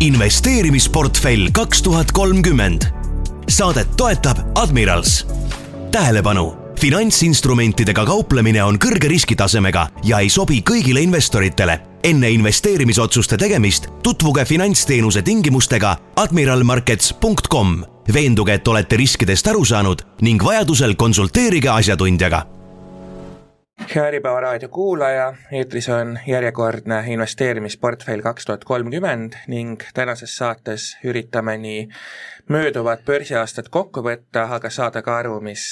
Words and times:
investeerimisportfell 0.00 1.48
kaks 1.52 1.82
tuhat 1.82 2.12
kolmkümmend. 2.12 2.82
Saadet 3.48 3.96
toetab 3.96 4.38
Admirals. 4.54 5.26
tähelepanu, 5.90 6.56
finantsinstrumentidega 6.80 8.04
kauplemine 8.06 8.64
on 8.64 8.78
kõrge 8.78 9.08
riskitasemega 9.08 9.86
ja 10.04 10.18
ei 10.18 10.28
sobi 10.30 10.62
kõigile 10.70 11.00
investoritele. 11.00 11.80
enne 12.04 12.30
investeerimisotsuste 12.30 13.36
tegemist 13.36 13.86
tutvuge 14.02 14.44
finantsteenuse 14.44 15.22
tingimustega 15.22 15.96
admiralmarkets.com. 16.16 17.84
veenduge, 18.12 18.54
et 18.54 18.68
olete 18.68 18.96
riskidest 18.96 19.46
aru 19.46 19.64
saanud 19.64 20.02
ning 20.20 20.44
vajadusel 20.44 20.94
konsulteerige 20.94 21.68
asjatundjaga 21.68 22.59
hea 23.88 24.04
Äripäeva 24.04 24.40
raadio 24.40 24.68
kuulaja, 24.68 25.34
eetris 25.52 25.88
on 25.88 26.18
järjekordne 26.26 27.04
investeerimisportfell 27.06 28.20
kaks 28.20 28.44
tuhat 28.46 28.64
kolmkümmend 28.64 29.32
ning 29.48 29.82
tänases 29.94 30.36
saates 30.36 30.98
üritame 31.04 31.56
nii 31.58 31.88
mööduvat 32.48 33.04
börsiaastat 33.06 33.68
kokku 33.68 34.02
võtta, 34.04 34.44
aga 34.56 34.70
saada 34.70 35.02
ka 35.02 35.16
aru, 35.22 35.40
mis 35.40 35.64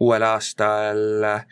uuel 0.00 0.22
aastal 0.22 1.28
äh, 1.28 1.44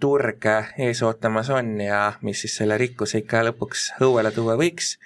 turg 0.00 0.44
ees 0.78 1.02
ootamas 1.02 1.50
on 1.50 1.80
ja 1.80 2.12
mis 2.22 2.44
siis 2.44 2.60
selle 2.60 2.78
rikkuse 2.78 3.24
ikka 3.24 3.42
lõpuks 3.48 3.88
õuele 4.04 4.32
tuua 4.34 4.58
võiks. 4.60 4.96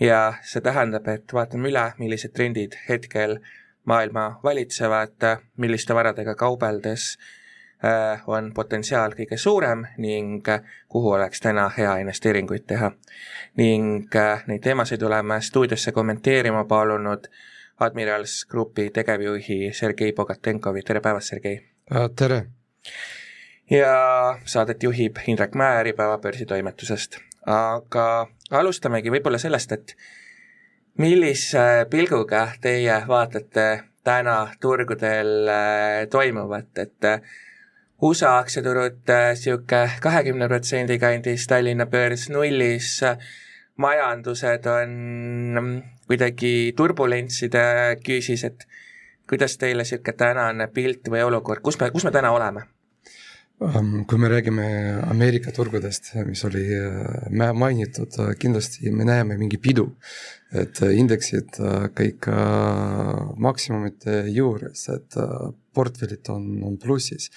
ja 0.00 0.34
see 0.42 0.60
tähendab, 0.60 1.08
et 1.08 1.32
vaatame 1.32 1.70
üle, 1.70 1.88
millised 1.98 2.34
trendid 2.34 2.76
hetkel 2.88 3.38
maailma 3.84 4.40
valitsevad, 4.44 5.32
milliste 5.56 5.94
varadega 5.94 6.34
kaubeldes 6.34 7.14
Äh, 7.16 7.35
on 8.26 8.52
potentsiaal 8.54 9.12
kõige 9.12 9.36
suurem 9.36 9.84
ning 9.98 10.48
äh, 10.48 10.62
kuhu 10.88 11.12
oleks 11.12 11.40
täna 11.40 11.68
hea 11.76 11.96
investeeringuid 12.00 12.64
teha. 12.66 12.92
ning 13.56 14.16
äh, 14.16 14.44
neid 14.46 14.62
teemasid 14.62 15.02
oleme 15.02 15.40
stuudiosse 15.40 15.92
kommenteerima 15.92 16.64
palunud 16.64 17.28
Admirals 17.80 18.44
Grupi 18.48 18.90
tegevjuhi 18.90 19.72
Sergei 19.72 20.12
Bogatenkovi, 20.12 20.82
tere 20.82 21.00
päevast, 21.00 21.28
Sergei! 21.28 21.60
tere! 22.16 22.46
ja 23.70 24.38
saadet 24.44 24.82
juhib 24.82 25.16
Indrek 25.26 25.54
Mäe 25.54 25.80
Äripäeva 25.80 26.18
börsitoimetusest. 26.18 27.18
aga 27.46 28.26
alustamegi 28.50 29.10
võib-olla 29.10 29.38
sellest, 29.38 29.72
et 29.72 29.96
millise 30.98 31.86
pilguga 31.90 32.48
teie 32.60 33.02
vaatate 33.08 33.82
täna 34.04 34.48
turgudel 34.60 35.50
toimuvat, 36.10 36.78
et 36.78 37.04
USA 38.02 38.36
aktsiaturud 38.38 39.08
niisugune 39.08 39.82
äh, 39.86 39.98
kahekümne 40.04 40.48
protsendi 40.50 40.98
kandis, 41.00 41.46
Tallinna 41.48 41.86
börs 41.88 42.28
nullis, 42.28 42.98
majandused 43.80 44.68
on 44.68 45.70
kuidagi 46.06 46.74
turbulentside 46.76 47.96
küüsis, 48.04 48.44
et 48.44 48.66
kuidas 49.28 49.56
teile 49.56 49.86
niisugune 49.86 50.16
tänane 50.16 50.68
pilt 50.68 51.08
või 51.08 51.24
olukord, 51.24 51.64
kus 51.64 51.80
me, 51.80 51.90
kus 51.94 52.04
me 52.04 52.12
täna 52.12 52.36
oleme? 52.36 52.66
Ähm, 53.64 54.02
kui 54.04 54.20
me 54.20 54.28
räägime 54.28 54.66
Ameerika 55.08 55.48
turgudest, 55.56 56.12
mis 56.28 56.44
oli 56.44 56.66
äh, 56.76 57.52
mainitud, 57.56 58.12
äh, 58.20 58.34
kindlasti 58.36 58.92
me 58.92 59.08
näeme 59.08 59.38
mingi 59.40 59.56
pidu, 59.56 59.88
et 60.52 60.84
indeksid 60.84 61.56
kõik 61.96 62.28
maksimumite 63.42 64.26
juures, 64.30 64.84
et 64.92 65.16
portfellid 65.76 66.30
on, 66.32 66.46
on 66.66 66.76
plussis. 66.80 67.28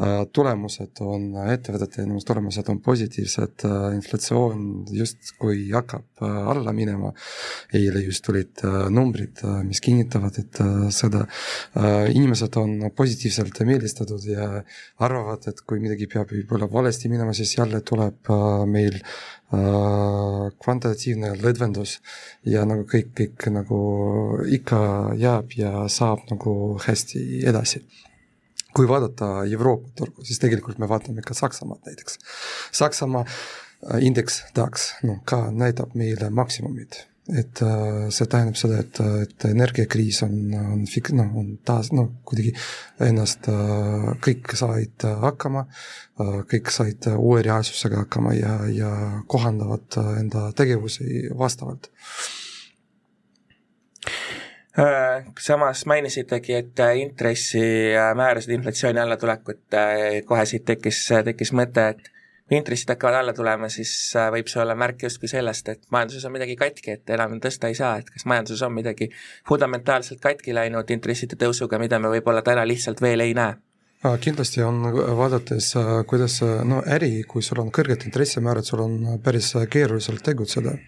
Äh, 0.00 0.22
tulemused 0.34 1.02
on, 1.04 1.28
ettevõtete 1.52 2.06
tulemused 2.28 2.70
on 2.72 2.80
positiivsed, 2.84 3.66
äh, 3.68 3.88
inflatsioon 3.96 4.68
justkui 4.94 5.66
hakkab 5.72 6.24
äh, 6.24 6.38
alla 6.54 6.74
minema. 6.76 7.12
eile 7.72 8.02
just 8.04 8.24
tulid 8.26 8.60
numbrid, 8.92 9.40
mis 9.66 9.80
kinnitavad, 9.82 10.36
et 10.38 10.58
seda, 10.92 11.22
inimesed 12.12 12.56
on 12.60 12.74
positiivselt 12.96 13.60
meelestatud 13.66 14.24
ja 14.28 14.48
arvavad, 15.04 15.46
et 15.48 15.62
kui 15.66 15.80
midagi 15.80 16.08
peab 16.12 16.32
võib-olla 16.34 16.68
valesti 16.72 17.10
minema, 17.12 17.32
siis 17.36 17.54
jälle 17.56 17.80
tuleb 17.88 18.30
meil 18.68 19.00
kvantitatiivne 19.52 21.34
lõdvendus 21.42 21.98
ja 22.48 22.64
nagu 22.68 22.86
kõik, 22.88 23.12
kõik 23.18 23.48
nagu 23.52 23.80
ikka 24.48 24.78
jääb 25.20 25.52
ja 25.58 25.84
saab 25.92 26.24
nagu 26.30 26.54
hästi 26.86 27.42
edasi. 27.50 27.82
Kui 28.72 28.88
vaadata 28.88 29.42
Euroopa 29.44 29.92
turgu, 29.96 30.24
siis 30.24 30.40
tegelikult 30.40 30.78
me 30.80 30.88
vaatame 30.88 31.20
ka 31.20 31.36
Saksamaad 31.36 31.84
näiteks. 31.84 32.16
Saksamaa 32.72 33.26
indeks 34.00 34.40
DAX, 34.56 34.92
noh 35.04 35.20
ka 35.28 35.50
näitab 35.52 35.92
meile 35.98 36.30
maksimumid 36.32 37.02
et 37.30 37.62
äh, 37.62 38.08
see 38.10 38.26
tähendab 38.26 38.56
seda, 38.58 38.80
et, 38.82 38.98
et 39.22 39.44
energiakriis 39.46 40.22
on, 40.26 40.34
on 40.58 40.82
fik-, 40.90 41.12
noh, 41.14 41.28
on 41.38 41.52
taas 41.66 41.92
noh, 41.94 42.08
kuidagi 42.26 42.50
ennast 43.06 43.46
äh,, 43.52 44.08
kõik 44.24 44.50
said 44.58 45.06
hakkama 45.22 45.62
äh,, 45.68 46.40
kõik 46.50 46.72
said 46.74 47.06
uue 47.14 47.44
reaalsusega 47.46 48.02
hakkama 48.02 48.34
ja, 48.34 48.56
ja 48.74 48.92
kohandavad 49.30 50.00
enda 50.18 50.48
tegevusi 50.58 51.28
vastavalt. 51.38 51.92
Äh, 54.72 55.28
samas 55.38 55.84
mainisitegi, 55.86 56.58
et 56.58 56.82
intressimäärasid 57.04 58.56
inflatsiooni 58.56 58.98
allatulekut 58.98 59.78
kohe 60.26 60.48
siit 60.48 60.66
tekkis, 60.66 61.04
tekkis 61.28 61.54
mõte, 61.54 61.86
et 61.94 62.10
intressid 62.56 62.92
hakkavad 62.92 63.18
alla 63.20 63.32
tulema, 63.36 63.68
siis 63.72 63.92
äh, 64.18 64.28
võib 64.34 64.50
see 64.50 64.60
olla 64.62 64.76
märk 64.78 65.06
justkui 65.06 65.30
sellest, 65.30 65.68
et 65.72 65.82
majanduses 65.94 66.24
on 66.28 66.34
midagi 66.36 66.56
katki, 66.60 66.96
et 66.98 67.12
enam 67.16 67.38
tõsta 67.42 67.70
ei 67.72 67.76
saa, 67.78 67.96
et 68.02 68.10
kas 68.12 68.26
majanduses 68.28 68.62
on 68.66 68.74
midagi 68.76 69.08
fundamentaalselt 69.48 70.20
katki 70.22 70.54
läinud 70.56 70.90
intresside 70.94 71.38
tõusuga, 71.40 71.80
mida 71.82 72.00
me 72.02 72.12
võib-olla 72.12 72.44
täna 72.46 72.66
lihtsalt 72.68 73.02
veel 73.04 73.24
ei 73.24 73.36
näe 73.38 73.58
kindlasti 74.18 74.64
on, 74.66 74.80
vaadates, 75.14 75.68
äh, 75.78 75.90
kuidas 76.10 76.40
no 76.66 76.80
äri, 76.90 77.20
kui 77.28 77.42
sul 77.46 77.60
on 77.62 77.68
kõrged 77.70 78.02
intressimäärad, 78.08 78.66
sul 78.66 78.82
on 78.82 78.96
päris 79.22 79.52
keeruliselt 79.70 80.24
tegutseda. 80.26 80.78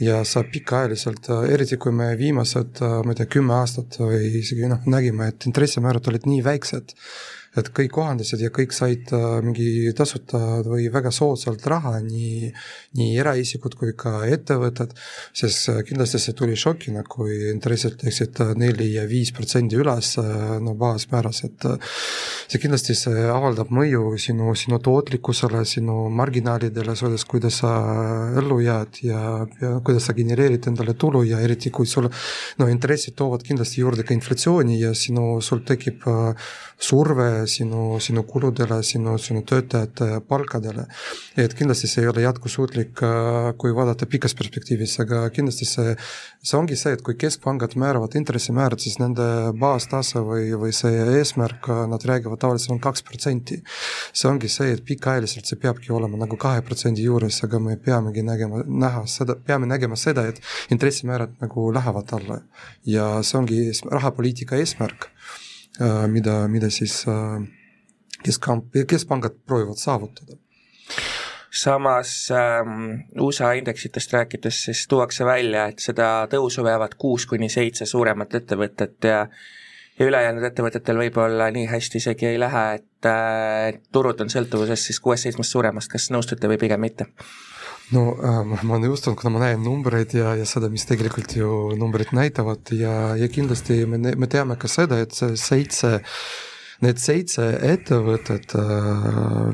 ja 0.00 0.24
sa 0.24 0.42
pikaajaliselt, 0.42 1.28
äh, 1.30 1.52
eriti 1.54 1.76
kui 1.76 1.92
me 1.92 2.08
viimased, 2.18 2.80
ma 2.80 3.12
ei 3.12 3.18
tea, 3.20 3.28
kümme 3.30 3.54
aastat 3.54 4.00
või 4.00 4.40
isegi 4.40 4.66
noh, 4.66 4.80
nägime, 4.90 5.28
et 5.30 5.46
intressimäärad 5.46 6.08
olid 6.10 6.26
nii 6.26 6.40
väiksed 6.42 6.96
et 7.58 7.70
kõik 7.74 7.92
kohandasid 7.94 8.42
ja 8.42 8.50
kõik 8.54 8.74
said 8.74 9.10
äh, 9.14 9.38
mingi 9.44 9.92
tasuta 9.96 10.40
või 10.66 10.88
väga 10.92 11.12
soodsalt 11.14 11.64
raha, 11.70 11.96
nii, 12.02 12.50
nii 12.98 13.18
eraisikud 13.22 13.76
kui 13.78 13.94
ka 13.98 14.24
ettevõtted, 14.26 14.94
sest 15.36 15.70
äh, 15.70 15.80
kindlasti 15.86 16.20
see 16.22 16.34
tuli 16.36 16.58
šokina, 16.58 17.04
kui 17.06 17.52
intressid 17.52 18.02
läksid 18.02 18.42
äh, 18.42 18.52
neli 18.58 18.90
ja 18.96 19.06
viis 19.10 19.30
protsendi 19.34 19.78
üles 19.78 20.14
no 20.64 20.74
baasmääras, 20.78 21.44
et 21.46 21.66
see 22.50 22.60
kindlasti, 22.62 22.96
see 22.98 23.24
avaldab 23.30 23.70
mõju 23.74 24.16
sinu, 24.20 24.54
sinu 24.58 24.80
tootlikkusele, 24.82 25.64
sinu 25.68 26.08
marginaalidele, 26.14 26.96
selles, 26.98 27.26
kuidas 27.30 27.60
sa 27.62 27.72
ellu 28.40 28.58
jääd 28.64 29.00
ja, 29.06 29.22
ja 29.62 29.72
kuidas 29.84 30.08
sa 30.08 30.16
genereerid 30.16 30.66
endale 30.70 30.96
tulu 30.98 31.22
ja 31.28 31.40
eriti, 31.44 31.70
kui 31.74 31.86
sul 31.86 32.10
no 32.58 32.68
intressid 32.70 33.14
toovad 33.18 33.46
kindlasti 33.46 33.82
juurde 33.82 34.06
ka 34.06 34.14
inflatsiooni 34.16 34.80
ja 34.82 34.94
sinu, 34.98 35.38
sul 35.44 35.62
tekib 35.66 36.04
surve 36.78 37.43
sinu, 37.50 37.98
sinu 38.00 38.22
kuludele, 38.28 38.80
sinu, 38.82 39.16
sinu 39.18 39.42
töötajate 39.46 40.20
palkadele. 40.28 40.86
et 41.36 41.54
kindlasti 41.54 41.88
see 41.90 42.02
ei 42.04 42.08
ole 42.08 42.22
jätkusuutlik, 42.22 43.02
äh, 43.02 43.50
kui 43.58 43.74
vaadata 43.74 44.06
pikas 44.06 44.34
perspektiivis, 44.38 44.96
aga 45.02 45.28
kindlasti 45.34 45.66
see, 45.68 45.94
see 46.42 46.58
ongi 46.58 46.76
see, 46.78 46.92
et 46.94 47.02
kui 47.02 47.16
keskpangad 47.18 47.76
määravad 47.80 48.14
intressimäärad, 48.18 48.82
siis 48.82 48.98
nende 49.02 49.26
baastase 49.58 50.22
või, 50.24 50.50
või 50.60 50.72
see 50.76 51.04
eesmärk, 51.18 51.68
äh, 51.68 51.84
nad 51.90 52.04
räägivad 52.04 52.40
tavaliselt 52.42 52.76
on 52.76 52.82
kaks 52.84 53.02
protsenti. 53.02 53.62
see 54.12 54.30
ongi 54.30 54.48
see, 54.48 54.72
et 54.72 54.84
pikaajaliselt 54.84 55.46
see 55.46 55.60
peabki 55.60 55.92
olema 55.92 56.20
nagu 56.20 56.36
kahe 56.40 56.62
protsendi 56.62 57.04
juures, 57.04 57.42
aga 57.44 57.58
me 57.58 57.76
peamegi 57.76 58.22
nägema, 58.22 58.62
näha 58.66 59.06
seda, 59.10 59.36
peame 59.36 59.66
nägema 59.66 59.96
seda, 59.96 60.26
et 60.28 60.40
intressimäärad 60.70 61.34
nagu 61.40 61.70
lähevad 61.72 62.12
alla. 62.18 62.40
ja 62.84 63.22
see 63.22 63.38
ongi 63.38 63.60
rahapoliitika 63.90 64.56
eesmärk 64.56 65.10
mida, 66.08 66.36
mida 66.48 66.70
siis 66.70 67.00
äh, 67.08 67.42
keskkamp, 68.22 68.72
keskpangad 68.86 69.40
proovivad 69.46 69.80
saavutada 69.80 70.38
samas 71.54 72.30
ähm, 72.34 73.04
USA 73.20 73.52
indeksitest 73.52 74.12
rääkides 74.12 74.64
siis 74.64 74.86
tuuakse 74.88 75.24
välja, 75.24 75.68
et 75.70 75.78
seda 75.78 76.26
tõusu 76.30 76.64
veavad 76.66 76.96
kuus 76.98 77.26
kuni 77.30 77.48
seitse 77.48 77.86
suuremat 77.86 78.34
ettevõtet 78.40 79.06
ja 79.06 79.20
ja 79.98 80.06
ülejäänud 80.08 80.42
ettevõtetel 80.42 80.98
võib-olla 80.98 81.46
nii 81.54 81.68
hästi 81.70 82.00
isegi 82.02 82.26
ei 82.26 82.38
lähe, 82.42 82.64
et 82.80 83.06
äh, 83.06 83.80
turud 83.94 84.24
on 84.24 84.32
sõltuvuses 84.32 84.88
siis 84.88 84.98
kuuest-seitsmest 85.00 85.54
suuremast, 85.54 85.92
kas 85.92 86.10
nõustute 86.10 86.50
või 86.50 86.58
pigem 86.58 86.82
mitte? 86.82 87.06
No 87.92 88.14
ma 88.64 88.78
nõustun, 88.80 89.16
kuna 89.18 89.34
ma 89.34 89.44
näen 89.44 89.62
numbreid 89.64 90.14
ja, 90.16 90.32
ja 90.38 90.46
seda, 90.48 90.70
mis 90.72 90.86
tegelikult 90.88 91.36
ju 91.36 91.50
numbrid 91.78 92.14
näitavad 92.16 92.72
ja, 92.76 93.14
ja 93.20 93.28
kindlasti 93.28 93.84
me, 93.90 94.00
me 94.16 94.30
teame 94.30 94.56
ka 94.60 94.70
seda, 94.70 95.02
et 95.04 95.12
see 95.16 95.36
seitse 95.40 95.98
need 96.84 96.98
seitse 97.00 97.44
ettevõtet, 97.64 98.54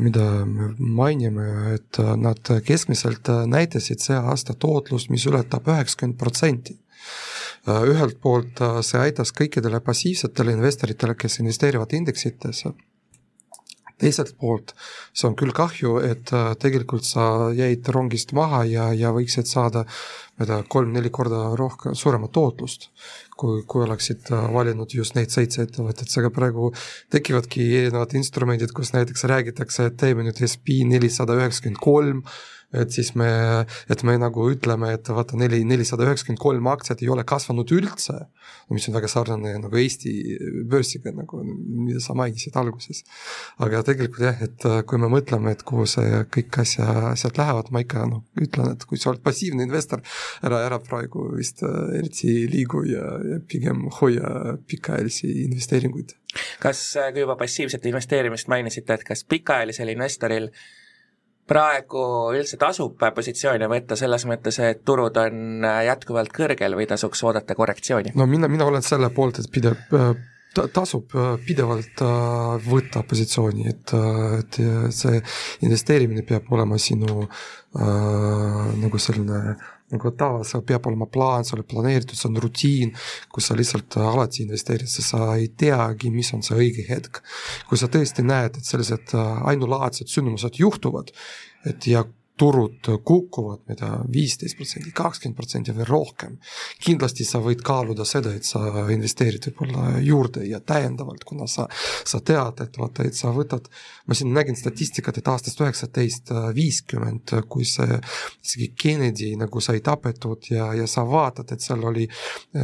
mida 0.01 0.25
me 0.49 0.71
mainime, 0.79 1.47
et 1.77 2.01
nad 2.19 2.53
keskmiselt 2.67 3.29
näitasid 3.47 4.03
see 4.03 4.17
aasta 4.17 4.57
tootlust, 4.59 5.11
mis 5.13 5.27
ületab 5.31 5.69
üheksakümmend 5.71 6.19
protsenti 6.19 6.79
ühelt 7.69 8.17
poolt 8.25 8.63
see 8.87 9.01
aitas 9.01 9.35
kõikidele 9.37 9.83
passiivsetele 9.85 10.55
investoritele, 10.57 11.15
kes 11.15 11.41
investeerivad 11.43 11.93
indeksitesse 11.93 12.73
teiselt 14.01 14.35
poolt 14.41 14.75
see 15.13 15.29
on 15.29 15.37
küll 15.39 15.53
kahju, 15.55 15.97
et 16.07 16.31
äh, 16.37 16.53
tegelikult 16.61 17.07
sa 17.07 17.51
jäid 17.57 17.89
rongist 17.95 18.35
maha 18.37 18.63
ja, 18.69 18.91
ja 18.97 19.11
võiksid 19.15 19.49
saada, 19.51 19.85
ma 20.39 20.47
ei 20.47 20.51
tea, 20.51 20.61
kolm-neli 20.75 21.11
korda 21.15 21.43
rohkem, 21.59 21.97
suuremat 21.99 22.33
tootlust, 22.37 22.91
kui, 23.41 23.65
kui 23.67 23.85
oleksid 23.87 24.31
äh, 24.35 24.47
valinud 24.55 24.95
just 24.95 25.17
neid 25.19 25.35
seitse 25.35 25.67
ettevõtet, 25.67 26.11
seega 26.13 26.31
praegu 26.35 26.71
tekivadki 27.13 27.67
erinevad 27.83 28.15
instrumendid, 28.21 28.75
kus 28.77 28.95
näiteks 28.97 29.27
räägitakse, 29.31 29.91
et 29.91 30.01
teeme 30.01 30.27
nüüd 30.27 30.41
SB 30.47 30.83
nelisada 30.91 31.39
üheksakümmend 31.41 31.83
kolm, 31.83 32.25
et 32.73 32.93
siis 32.95 33.13
me, 33.19 33.29
et 33.91 34.03
me 34.07 34.15
nagu 34.21 34.45
ütleme, 34.53 34.93
et 34.95 35.09
vaata 35.11 35.39
neli, 35.39 35.63
nelisada 35.67 36.07
üheksakümmend 36.07 36.41
kolm 36.43 36.69
aktsiat 36.71 37.03
ei 37.03 37.11
ole 37.11 37.25
kasvanud 37.27 37.71
üldse, 37.75 38.17
mis 38.71 38.87
on 38.89 38.95
väga 38.95 39.11
sarnane 39.11 39.57
nagu 39.59 39.81
Eesti 39.81 40.13
börsiga, 40.71 41.11
nagu 41.17 41.43
mida 41.43 42.03
sa 42.03 42.15
mainisid 42.19 42.57
alguses. 42.61 43.03
aga 43.59 43.83
tegelikult 43.87 44.23
jah, 44.29 44.43
et 44.47 44.67
äh, 44.69 44.81
kui 44.87 45.03
me 45.03 45.11
mõtleme, 45.11 45.55
et 45.55 45.65
kuhu 45.67 45.87
see 45.91 46.23
kõik 46.37 46.61
asja, 46.63 46.87
asjad 47.11 47.41
lähevad, 47.41 47.73
ma 47.75 47.83
ikka 47.83 48.07
noh, 48.11 48.25
ütlen, 48.41 48.75
et 48.77 48.87
kui 48.87 49.01
sa 49.01 49.11
oled 49.11 49.23
passiivne 49.25 49.67
investor, 49.67 50.05
ära, 50.47 50.63
ära 50.69 50.79
praegu 50.85 51.31
vist 51.35 51.65
äh, 51.67 51.97
eriti 51.99 52.37
liigu 52.51 52.85
ja, 52.89 53.07
ja 53.35 53.41
pigem 53.51 53.89
hoia 53.99 54.57
pikaajalisi 54.71 55.33
investeeringuid. 55.49 56.15
kas, 56.63 56.85
äh, 57.01 57.11
kui 57.11 57.27
juba 57.27 57.35
passiivset 57.41 57.91
investeerimist 57.91 58.51
mainisite, 58.53 58.95
et 58.95 59.07
kas 59.07 59.27
pikaajalisel 59.27 59.91
investoril 59.97 60.53
praegu 61.51 62.03
üldse 62.37 62.59
tasub 62.61 63.01
positsioone 63.15 63.67
võtta 63.71 63.99
selles 63.99 64.27
mõttes, 64.31 64.61
et 64.63 64.85
turud 64.87 65.17
on 65.19 65.67
jätkuvalt 65.87 66.31
kõrgel 66.35 66.79
või 66.79 66.87
tasuks 66.91 67.25
oodata 67.27 67.59
korrektsiooni? 67.59 68.15
no 68.15 68.27
mina, 68.31 68.49
mina 68.49 68.69
olen 68.71 68.87
selle 68.87 69.11
poolt, 69.15 69.43
et 69.43 69.51
pidev 69.51 69.83
ta, 70.55 70.67
tasub 70.73 71.15
pidevalt 71.47 72.03
äh, 72.05 72.55
võtta 72.67 73.03
positsiooni, 73.09 73.67
et, 73.71 73.95
äh, 73.97 74.39
et 74.41 74.61
see 74.95 75.21
investeerimine 75.67 76.25
peab 76.27 76.51
olema 76.55 76.79
sinu 76.81 77.25
äh, 77.25 78.73
nagu 78.81 79.03
selline 79.03 79.57
nagu 79.95 80.13
tava, 80.19 80.45
seal 80.47 80.63
peab 80.67 80.87
olema 80.91 81.09
plaan, 81.11 81.47
see 81.47 81.57
on 81.59 81.65
planeeritud, 81.71 82.19
see 82.19 82.31
on 82.31 82.41
rutiin, 82.45 82.95
kus 83.33 83.51
sa 83.51 83.57
lihtsalt 83.59 83.99
alati 84.03 84.45
investeerid, 84.45 84.91
sest 84.91 85.15
sa 85.15 85.33
ei 85.37 85.51
teagi, 85.63 86.13
mis 86.15 86.33
on 86.37 86.45
see 86.47 86.59
õige 86.59 86.87
hetk. 86.89 87.23
kui 87.69 87.81
sa 87.81 87.91
tõesti 87.91 88.25
näed, 88.27 88.59
et 88.59 88.67
sellised 88.67 89.15
äh, 89.19 89.45
ainulaadsed 89.53 90.11
sündmused 90.11 90.61
juhtuvad, 90.63 91.13
et 91.69 91.87
ja 91.91 92.05
turud 92.41 92.89
kukuvad, 93.05 93.65
tea, 93.69 93.91
viisteist 94.13 94.57
protsenti, 94.57 94.93
kakskümmend 94.97 95.37
protsenti 95.37 95.75
või 95.77 95.87
rohkem, 95.89 96.37
kindlasti 96.81 97.27
sa 97.29 97.41
võid 97.45 97.61
kaaluda 97.67 98.07
seda, 98.09 98.33
et 98.37 98.49
sa 98.49 98.63
investeerid 98.93 99.51
võib-olla 99.51 100.01
juurde 100.05 100.47
ja 100.49 100.63
täiendavalt, 100.65 101.27
kuna 101.29 101.49
sa, 101.51 101.67
sa 102.09 102.23
tead, 102.25 102.63
et 102.65 102.79
vaata, 102.81 103.05
et 103.05 103.19
sa 103.19 103.35
võtad, 103.37 103.69
ma 104.09 104.17
siin 104.17 104.33
nägin 104.33 104.57
statistikat, 104.57 105.21
et 105.21 105.29
aastast 105.29 105.61
üheksateist 105.61 106.33
viiskümmend, 106.57 107.35
kui 107.53 107.69
see 107.69 107.99
isegi 108.41 108.71
Kennedy 108.81 109.35
nagu 109.41 109.61
sai 109.61 109.83
tapetud 109.85 110.49
ja, 110.51 110.71
ja 110.77 110.89
sa 110.89 111.05
vaatad, 111.09 111.53
et 111.53 111.65
seal 111.65 111.85
oli 111.91 112.09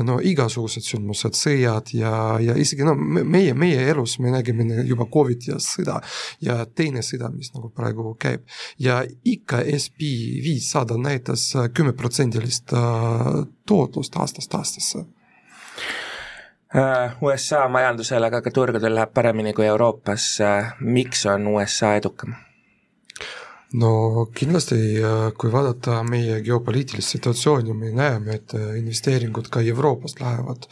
no 0.07 0.19
igasugused 0.25 0.87
sündmused, 0.87 1.37
sõjad 1.37 1.93
ja, 1.97 2.15
ja 2.41 2.57
isegi 2.57 2.87
no 2.87 2.97
meie, 2.97 3.53
meie 3.53 3.85
elus 3.91 4.17
me 4.25 4.33
nägime 4.33 4.87
juba 4.89 5.09
Covid 5.13 5.51
ja 5.53 5.61
sõda 5.63 6.01
ja 6.41 6.63
teine 6.67 7.05
sõda, 7.05 7.29
mis 7.35 7.53
nagu 7.55 7.71
praegu 7.77 8.15
käib. 8.21 8.47
Ja 8.81 9.03
ikka 9.27 9.66
SB 9.75 10.01
viissada 10.45 10.97
näitas 10.99 11.51
kümneprotsendilist 11.75 12.73
äh, 12.73 12.81
tootlust 13.67 14.17
aastast 14.17 14.55
aastasse. 14.55 15.05
Äh, 16.77 17.17
USA 17.23 17.69
majandusel, 17.69 18.25
aga 18.27 18.43
ka 18.43 18.51
turgudel 18.51 18.95
läheb 18.95 19.13
paremini 19.15 19.53
kui 19.55 19.67
Euroopas, 19.67 20.27
äh, 20.41 20.75
miks 20.81 21.27
on 21.27 21.47
USA 21.47 21.95
edukam? 21.97 22.35
No 23.75 23.91
kindlasti, 24.35 24.77
kui 25.39 25.51
vaadata 25.53 25.99
meie 26.07 26.39
geopoliitilist 26.47 27.17
situatsiooni, 27.17 27.75
me 27.75 27.91
näeme, 27.91 28.39
et 28.39 28.55
investeeringud 28.55 29.51
ka 29.51 29.61
Euroopast 29.61 30.21
lähevad 30.23 30.69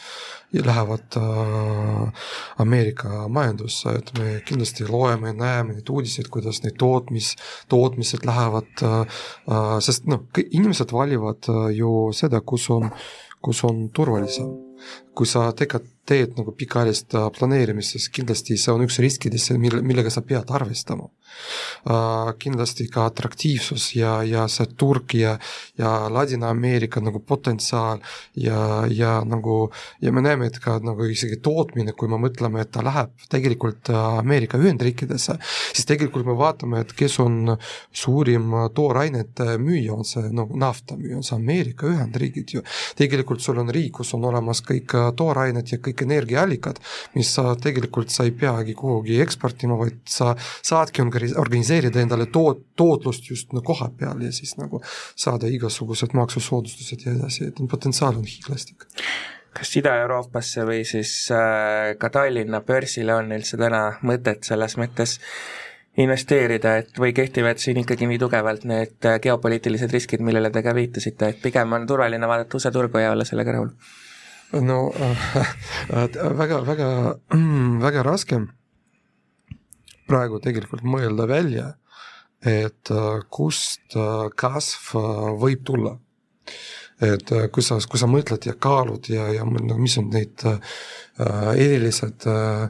lähevad 0.62 1.17
äh, 1.17 2.12
Ameerika 2.58 3.29
majandusse, 3.29 3.88
et 3.91 4.12
me 4.19 4.41
kindlasti 4.46 4.87
loeme 4.88 5.32
näeme 5.32 5.75
neid 5.75 5.88
uudiseid, 5.91 6.29
kuidas 6.31 6.62
neid 6.62 6.76
tootmis, 6.79 7.35
tootmised 7.69 8.26
lähevad 8.26 8.82
äh,, 8.82 9.00
äh 9.49 9.79
sest 9.81 10.06
noh, 10.06 10.26
inimesed 10.50 10.93
valivad 10.93 11.49
äh, 11.49 11.70
ju 11.79 12.12
seda, 12.12 12.40
kus 12.40 12.70
on, 12.70 12.90
kus 13.43 13.64
on 13.64 13.88
turvalisem. 13.90 14.52
kui 15.14 15.26
sa 15.26 15.52
tegelikult 15.56 15.94
teed 16.05 16.35
nagu 16.37 16.52
pikaajalist 16.52 17.14
äh, 17.17 17.31
planeerimist, 17.38 17.94
siis 17.94 18.11
kindlasti 18.12 18.58
see 18.61 18.73
on 18.73 18.85
üks 18.85 18.99
riskidest, 19.00 19.55
mille, 19.58 19.81
millega 19.82 20.11
sa 20.12 20.20
pead 20.20 20.50
arvestama. 20.52 21.08
Kindlasti 22.38 22.86
ka 22.92 23.08
atraktiivsus 23.10 23.90
ja, 23.96 24.16
ja 24.25 24.46
see 24.48 24.66
turg 24.76 25.14
ja, 25.19 25.34
ja 25.78 25.94
Ladina-Ameerika 26.12 27.02
nagu 27.04 27.20
potentsiaal 27.20 28.00
ja, 28.40 28.84
ja 28.90 29.19
nagu 29.25 29.70
ja 30.00 30.12
me 30.12 30.22
näeme, 30.25 30.48
et 30.48 30.58
ka 30.62 30.78
nagu 30.84 31.06
isegi 31.10 31.38
tootmine, 31.44 31.92
kui 31.92 32.08
me 32.08 32.19
mõtleme, 32.20 32.62
et 32.62 32.72
ta 32.75 32.82
läheb 32.84 33.12
tegelikult 33.32 33.90
äh, 33.92 34.19
Ameerika 34.20 34.58
Ühendriikidesse, 34.60 35.36
siis 35.72 35.88
tegelikult 35.88 36.26
me 36.28 36.36
vaatame, 36.38 36.84
et 36.84 36.94
kes 36.96 37.19
on 37.22 37.54
suurim 37.92 38.54
toorainete 38.75 39.58
müüja, 39.62 39.94
on 39.94 40.08
see 40.08 40.30
nagu 40.34 40.58
nafta 40.60 40.98
müüja, 40.98 41.19
on 41.20 41.26
see 41.26 41.37
Ameerika 41.37 41.88
Ühendriigid 41.90 42.56
ju. 42.56 42.64
tegelikult 42.98 43.42
sul 43.44 43.60
on 43.62 43.72
riik, 43.75 43.92
kus 44.00 44.14
on 44.16 44.25
olemas 44.30 44.62
kõik 44.64 44.96
toorained 45.16 45.70
ja 45.70 45.78
kõik 45.82 46.04
energiaallikad, 46.06 46.80
mis 47.14 47.30
sa 47.37 47.54
tegelikult, 47.60 48.12
sa 48.14 48.26
ei 48.26 48.34
peagi 48.37 48.75
kuhugi 48.78 49.20
eksportima, 49.25 49.78
vaid 49.78 50.00
sa 50.08 50.32
saadki 50.38 51.04
organiseerida 51.41 52.03
endale 52.03 52.26
toot-, 52.32 52.65
tootlust 52.76 53.31
just 53.31 53.53
no 53.56 53.62
koha 53.65 53.91
peal 53.99 54.23
ja 54.23 54.32
siis 54.32 54.56
nagu 54.61 54.82
saada 55.17 55.50
igasugused 55.50 56.17
maksusoodustused 56.17 57.06
ja 57.06 57.15
edasi, 57.19 57.50
et 57.50 57.62
potentsiaal 57.71 58.21
on 58.21 58.26
hiiglaslik 58.29 58.88
kas 59.55 59.71
Ida-Euroopasse 59.79 60.65
või 60.67 60.82
siis 60.88 61.11
äh, 61.32 61.94
ka 61.99 62.11
Tallinna 62.11 62.61
börsile 62.67 63.15
on 63.15 63.31
üldse 63.37 63.59
täna 63.61 63.85
mõtet 64.03 64.47
selles 64.47 64.75
mõttes 64.81 65.21
investeerida, 66.00 66.79
et 66.82 66.99
või 66.99 67.12
kehtivad 67.15 67.61
siin 67.62 67.79
ikkagi 67.85 68.09
nii 68.11 68.19
tugevalt 68.19 68.67
need 68.67 69.06
äh, 69.06 69.21
geopoliitilised 69.23 69.94
riskid, 69.94 70.25
millele 70.26 70.50
te 70.50 70.65
ka 70.67 70.75
viitasite, 70.75 71.31
et 71.31 71.43
pigem 71.43 71.76
on 71.76 71.87
turvaline 71.87 72.29
vaadata 72.29 72.59
USA 72.59 72.75
turgu 72.75 73.03
ja 73.03 73.12
olla 73.15 73.26
sellega 73.29 73.55
rahul? 73.55 73.71
no 74.64 74.81
äh, 74.99 75.31
väga, 76.43 76.61
väga, 76.66 76.90
väga 77.87 78.02
raske 78.07 78.43
praegu 80.08 80.40
tegelikult 80.42 80.84
mõelda 80.87 81.26
välja, 81.30 81.68
et 82.44 82.90
äh, 82.92 83.20
kust 83.32 83.96
äh, 83.96 84.26
kasv 84.37 84.94
võib 85.40 85.64
tulla. 85.64 85.99
et 87.02 87.26
kui 87.50 87.62
sa, 87.66 87.75
kui 87.90 87.99
sa 87.99 88.06
mõtled 88.06 88.44
ja 88.46 88.52
kaalud 88.54 89.08
ja, 89.11 89.25
ja 89.34 89.42
no 89.44 89.76
mis 89.76 89.96
on 89.99 90.12
need 90.14 90.44
äh, 90.46 90.61
erilised 91.58 92.23
äh, 92.30 92.68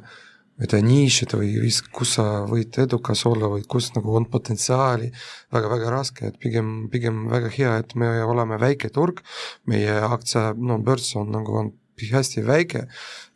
ma 0.55 0.63
ei 0.63 0.71
tea, 0.71 0.83
nišid 0.87 1.35
või 1.35 1.71
kus 1.95 2.15
sa 2.17 2.25
võid 2.47 2.77
edukas 2.79 3.25
olla 3.27 3.49
või 3.51 3.65
kus 3.67 3.91
nagu 3.97 4.15
on 4.15 4.29
potentsiaali 4.31 5.09
väga,, 5.11 5.67
väga-väga 5.67 5.91
raske, 5.91 6.29
et 6.31 6.39
pigem, 6.39 6.87
pigem 6.93 7.25
väga 7.31 7.51
hea, 7.57 7.73
et 7.83 7.95
me 7.99 8.11
oleme 8.23 8.59
väike 8.63 8.93
turg, 8.95 9.25
meie 9.67 9.97
aktsia, 10.07 10.53
no 10.55 10.79
börs 10.79 11.11
on 11.19 11.35
nagu 11.35 11.59
on 11.59 11.73
hästi 12.03 12.43
väike, 12.47 12.87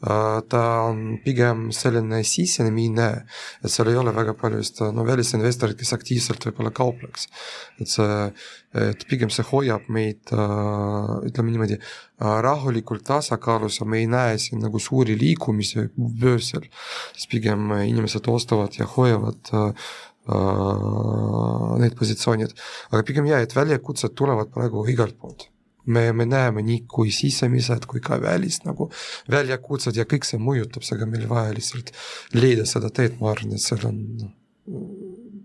ta 0.00 0.62
on 0.86 1.18
pigem 1.24 1.68
selline 1.74 2.20
sisenemine, 2.26 3.08
et 3.64 3.72
seal 3.72 3.90
ei 3.90 3.98
ole 3.98 4.12
väga 4.14 4.34
palju 4.38 4.60
vist 4.60 4.80
no 4.94 5.04
välisinvestoreid, 5.06 5.78
kes 5.78 5.92
aktiivselt 5.96 6.46
võib-olla 6.46 6.70
kaupleks. 6.74 7.28
et 7.80 7.88
see, 7.88 8.18
et 8.74 9.04
pigem 9.08 9.30
see 9.30 9.46
hoiab 9.50 9.88
meid 9.88 10.30
ütleme 10.30 11.50
niimoodi 11.50 11.78
rahulikult 12.18 13.04
tasakaalus 13.06 13.80
ja 13.80 13.86
me 13.86 13.98
ei 14.02 14.06
näe 14.06 14.38
siin 14.38 14.62
nagu 14.62 14.78
suuri 14.78 15.18
liikumisi 15.18 15.88
börsil, 15.96 16.68
siis 17.14 17.26
pigem 17.30 17.72
inimesed 17.72 18.26
ostavad 18.28 18.74
ja 18.78 18.86
hoiavad 18.86 19.54
need 21.78 21.94
positsioonid, 21.96 22.52
aga 22.92 23.06
pigem 23.06 23.30
jah, 23.30 23.40
et 23.42 23.54
väljakutsed 23.56 24.12
tulevad 24.18 24.52
praegu 24.52 24.84
igalt 24.92 25.16
poolt 25.18 25.48
me, 25.88 26.12
me 26.12 26.26
näeme 26.28 26.62
nii 26.64 26.82
kui 26.90 27.12
sisemised 27.14 27.86
kui 27.90 28.00
ka 28.04 28.20
välist 28.22 28.66
nagu 28.68 28.90
väljakutsed 29.30 29.96
ja 29.96 30.06
kõik 30.08 30.28
see 30.28 30.40
mõjutab, 30.42 30.84
seega 30.86 31.08
meil 31.08 31.28
vaja 31.30 31.54
lihtsalt 31.56 31.92
leida 32.36 32.66
seda 32.68 32.92
teed, 32.94 33.18
ma 33.20 33.32
arvan, 33.32 33.56
et 33.56 33.64
seal 33.64 33.86
on 33.88 34.02
noh, 34.22 34.34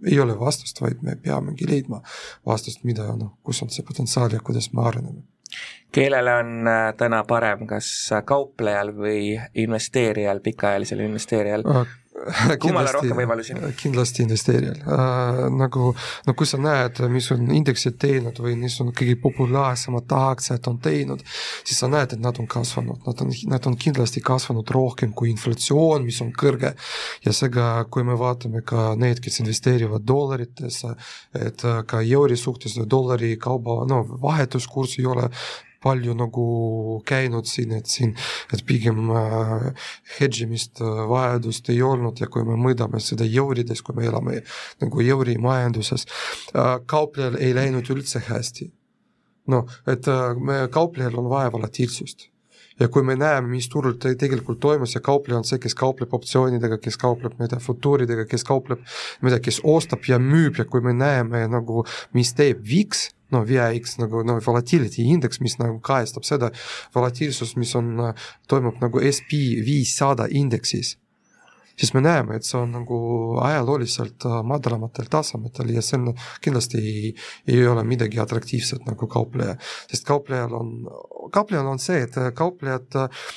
ei 0.03 0.19
ole 0.19 0.35
vastust, 0.39 0.81
vaid 0.83 1.03
me 1.03 1.15
peamegi 1.15 1.67
leidma 1.69 2.01
vastust, 2.45 2.83
mida 2.83 3.07
noh, 3.15 3.37
kus 3.43 3.63
on 3.63 3.71
see 3.71 3.85
potentsiaal 3.87 4.35
ja 4.35 4.43
kuidas 4.43 4.71
me 4.73 4.83
areneme. 4.87 5.23
kellele 5.93 6.33
on 6.33 6.67
äh, 6.67 6.93
täna 6.97 7.23
parem, 7.23 7.67
kas 7.69 7.87
kauplejal 8.25 8.91
või 8.97 9.37
investeerijal, 9.53 10.39
pikaajalisel 10.43 11.05
investeerijal? 11.05 11.63
kummale 12.61 12.91
rohkem 12.93 13.15
võimalusi? 13.17 13.55
kindlasti 13.83 14.23
investeerijal 14.25 14.79
äh,. 14.83 15.39
nagu, 15.53 15.91
no 16.27 16.35
kui 16.37 16.47
sa 16.49 16.59
näed, 16.61 17.01
mis 17.13 17.29
on 17.33 17.49
indeksid 17.55 17.97
teinud 18.01 18.39
või 18.43 18.55
mis 18.59 18.77
on 18.83 18.91
kõige 18.95 19.15
populaarsemad 19.23 20.13
aktsiad 20.17 20.69
on 20.69 20.79
teinud, 20.83 21.23
siis 21.63 21.81
sa 21.81 21.89
näed, 21.91 22.15
et 22.15 22.23
nad 22.23 22.39
on 22.41 22.47
kasvanud, 22.49 23.01
nad 23.07 23.25
on, 23.25 23.33
nad 23.51 23.69
on 23.69 23.77
kindlasti 23.79 24.23
kasvanud 24.25 24.69
rohkem 24.75 25.13
kui 25.17 25.31
inflatsioon, 25.33 26.05
mis 26.05 26.21
on 26.25 26.31
kõrge. 26.37 26.73
ja 27.25 27.33
seega, 27.35 27.67
kui 27.89 28.05
me 28.07 28.17
vaatame 28.19 28.63
ka 28.65 28.93
need, 28.99 29.21
kes 29.23 29.41
investeerivad 29.43 30.05
dollaritesse, 30.07 30.95
et 31.39 31.67
ka 31.87 32.01
euri 32.03 32.37
suhtes 32.39 32.77
dollari 32.89 33.35
kauba, 33.41 33.83
no 33.89 34.03
vahetuskurss 34.23 34.99
ei 34.99 35.07
ole 35.09 35.29
palju 35.83 36.15
nagu 36.17 36.45
käinud 37.07 37.47
siin, 37.49 37.75
et 37.77 37.89
siin, 37.91 38.15
et 38.53 38.63
pigem 38.67 39.11
äh, 39.11 39.69
hedge 40.17 40.47
imist 40.47 40.81
äh, 40.81 41.03
vajadust 41.09 41.69
ei 41.73 41.81
olnud 41.85 42.21
ja 42.23 42.29
kui 42.31 42.45
me 42.47 42.57
mõõdame 42.59 43.01
seda 43.03 43.27
eurides, 43.27 43.83
kui 43.83 43.97
me 43.97 44.07
elame 44.09 44.41
nagu 44.83 45.05
euri 45.05 45.37
majanduses 45.41 46.07
äh,, 46.07 46.77
kauplejal 46.85 47.39
ei 47.39 47.55
läinud 47.55 47.89
üldse 47.93 48.23
hästi. 48.29 48.71
noh, 49.51 49.67
et 49.91 50.07
me, 50.39 50.61
kauplejal 50.71 51.17
on 51.19 51.25
vaja 51.27 51.51
volatiilsust 51.51 52.29
ja 52.79 52.87
kui 52.87 53.03
me 53.03 53.15
näeme, 53.15 53.47
mis 53.47 53.67
turul 53.69 53.97
te 54.01 54.13
tegelikult 54.19 54.59
toimus 54.63 54.95
ja 54.95 55.01
kaupleja 55.03 55.39
on 55.39 55.47
see, 55.47 55.59
kes 55.61 55.75
kaupleb 55.77 56.13
optsioonidega, 56.15 56.79
kes 56.81 56.97
kaupleb, 57.01 57.35
ma 57.37 57.45
ei 57.45 57.53
tea, 57.53 57.61
futuuridega, 57.63 58.25
kes 58.29 58.45
kaupleb, 58.47 58.81
ma 59.21 59.29
ei 59.29 59.35
tea, 59.35 59.43
kes 59.49 59.61
ostab 59.75 60.07
ja 60.09 60.19
müüb 60.21 60.59
ja 60.61 60.65
kui 60.69 60.81
me 60.85 60.95
näeme 60.97 61.45
nagu, 61.51 61.85
mis 62.17 62.33
teeb 62.37 62.63
VIX 62.69 63.09
no 63.33 63.43
VIX 63.47 63.97
nagu 64.01 64.23
no 64.27 64.39
volatility 64.43 65.07
indeks, 65.13 65.41
mis 65.43 65.57
nagu 65.59 65.79
kajastab 65.83 66.27
seda 66.27 66.51
volatiilsust, 66.95 67.57
mis 67.59 67.73
on, 67.79 67.95
toimub 68.49 68.81
nagu 68.83 69.01
SB 69.03 69.39
viissada 69.65 70.29
indeksis 70.31 70.97
siis 71.79 71.93
me 71.93 72.03
näeme, 72.05 72.37
et 72.37 72.47
see 72.47 72.59
on 72.59 72.73
nagu 72.75 72.99
ajalooliselt 73.43 74.27
madalamatel 74.49 75.09
tasemetel 75.11 75.73
ja 75.75 75.81
see 75.81 75.99
on 75.99 76.13
kindlasti 76.43 76.81
ei, 76.81 77.15
ei 77.47 77.65
ole 77.67 77.83
midagi 77.87 78.21
atraktiivset 78.21 78.85
nagu 78.89 79.07
kaupleja, 79.07 79.57
sest 79.89 80.07
kauplejal 80.07 80.53
on, 80.59 80.71
kauplejal 81.33 81.73
on 81.73 81.81
see, 81.81 82.05
et 82.05 82.17
kauplejad 82.37 83.01
äh,, 83.05 83.27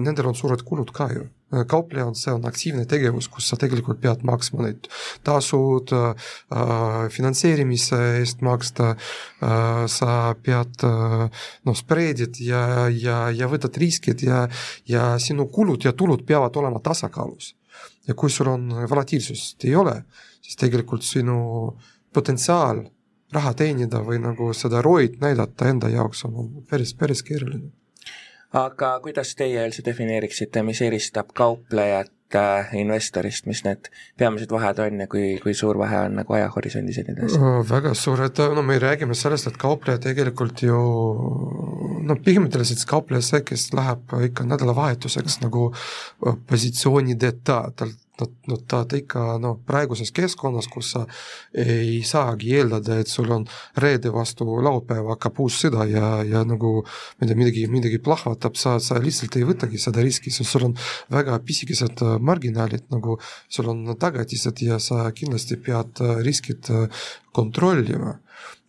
nendel 0.00 0.32
on 0.32 0.38
suured 0.38 0.62
kulud 0.66 0.92
ka 0.94 1.10
ju 1.14 1.28
Äh, 1.54 1.62
kaupleja 1.66 2.06
on, 2.06 2.14
see 2.18 2.32
on 2.34 2.42
aktiivne 2.48 2.84
tegevus, 2.90 3.28
kus 3.30 3.46
sa 3.46 3.56
tegelikult 3.60 4.00
pead 4.02 4.24
maksma 4.26 4.64
neid 4.64 4.88
tasud 5.26 5.92
äh,, 5.94 6.32
finantseerimise 7.14 8.00
eest 8.18 8.42
maksta 8.42 8.88
äh,, 8.96 9.84
sa 9.86 10.34
pead 10.42 10.82
äh, 10.88 11.44
noh, 11.62 11.76
spreedid 11.78 12.40
ja, 12.42 12.88
ja, 12.90 13.20
ja 13.30 13.46
võtad 13.52 13.78
riskid 13.78 14.26
ja, 14.26 14.48
ja 14.90 15.12
sinu 15.22 15.46
kulud 15.46 15.86
ja 15.86 15.94
tulud 15.94 16.26
peavad 16.26 16.58
olema 16.58 16.82
tasakaalus. 16.82 17.54
Ja 18.08 18.14
kui 18.14 18.30
sul 18.30 18.50
on 18.52 18.68
volatiilsust 18.90 19.64
ei 19.64 19.74
ole, 19.76 19.96
siis 20.40 20.58
tegelikult 20.60 21.02
sinu 21.06 21.38
potentsiaal 22.14 22.84
raha 23.34 23.54
teenida 23.58 24.00
või 24.06 24.20
nagu 24.22 24.52
seda 24.54 24.82
ROI-d 24.84 25.18
näidata 25.20 25.68
enda 25.68 25.90
jaoks 25.90 26.24
on 26.28 26.62
päris, 26.70 26.94
päris 26.94 27.24
keeruline 27.26 27.72
aga 28.56 28.96
kuidas 29.04 29.34
teie 29.38 29.64
üldse 29.66 29.84
defineeriksite, 29.86 30.62
mis 30.66 30.80
eristab 30.84 31.32
kauplejat 31.36 32.36
äh, 32.38 32.72
investorist, 32.78 33.46
mis 33.50 33.62
need 33.66 33.90
peamised 34.18 34.52
vahed 34.52 34.80
on 34.84 35.02
ja 35.02 35.08
kui, 35.10 35.36
kui 35.42 35.54
suur 35.54 35.78
vahe 35.80 36.04
on 36.06 36.20
nagu 36.20 36.36
ajahorisondis 36.38 37.00
ja 37.00 37.06
nii 37.06 37.16
edasi? 37.16 37.40
väga 37.70 37.94
suured, 37.98 38.42
no 38.54 38.64
me 38.66 38.78
räägime 38.82 39.18
sellest, 39.18 39.50
et 39.50 39.58
kaupleja 39.60 40.02
tegelikult 40.08 40.62
ju 40.66 40.78
no 42.06 42.16
põhimõtteliselt 42.22 42.84
kaupleja 42.88 43.24
see, 43.24 43.44
kes 43.46 43.68
läheb 43.76 44.16
ikka 44.30 44.46
nädalavahetuseks 44.48 45.40
nagu 45.44 45.68
positsioonideta, 46.48 47.60
tal 47.76 47.94
no, 48.20 48.26
no 48.46 48.56
ta, 48.68 48.82
ta 48.88 48.98
ikka 48.98 49.36
noh, 49.42 49.58
praeguses 49.68 50.12
keskkonnas, 50.16 50.68
kus 50.72 50.92
sa 50.94 51.04
ei 51.58 52.00
saagi 52.06 52.54
eeldada, 52.58 52.98
et 53.00 53.10
sul 53.10 53.30
on 53.34 53.46
reede 53.82 54.12
vastu 54.14 54.46
laupäeva 54.64 55.14
hakkab 55.14 55.40
uus 55.44 55.58
sõda 55.64 55.86
ja, 55.90 56.10
ja 56.26 56.42
nagu 56.48 56.72
ma 56.84 57.26
ei 57.26 57.30
tea, 57.30 57.38
midagi, 57.38 57.66
midagi 57.72 58.00
plahvatab, 58.02 58.58
sa, 58.60 58.76
sa 58.82 59.00
lihtsalt 59.02 59.38
ei 59.38 59.48
võtagi 59.48 59.80
seda 59.82 60.04
riski, 60.04 60.32
sest 60.34 60.56
sul 60.56 60.68
on 60.70 60.76
väga 61.12 61.38
pisikesed 61.46 62.04
marginaalid, 62.24 62.88
nagu 62.94 63.18
sul 63.48 63.72
on 63.72 63.84
tagatised 64.00 64.64
ja 64.64 64.80
sa 64.82 65.10
kindlasti 65.16 65.60
pead 65.60 66.04
riskid 66.24 66.72
kontrollima 67.36 68.16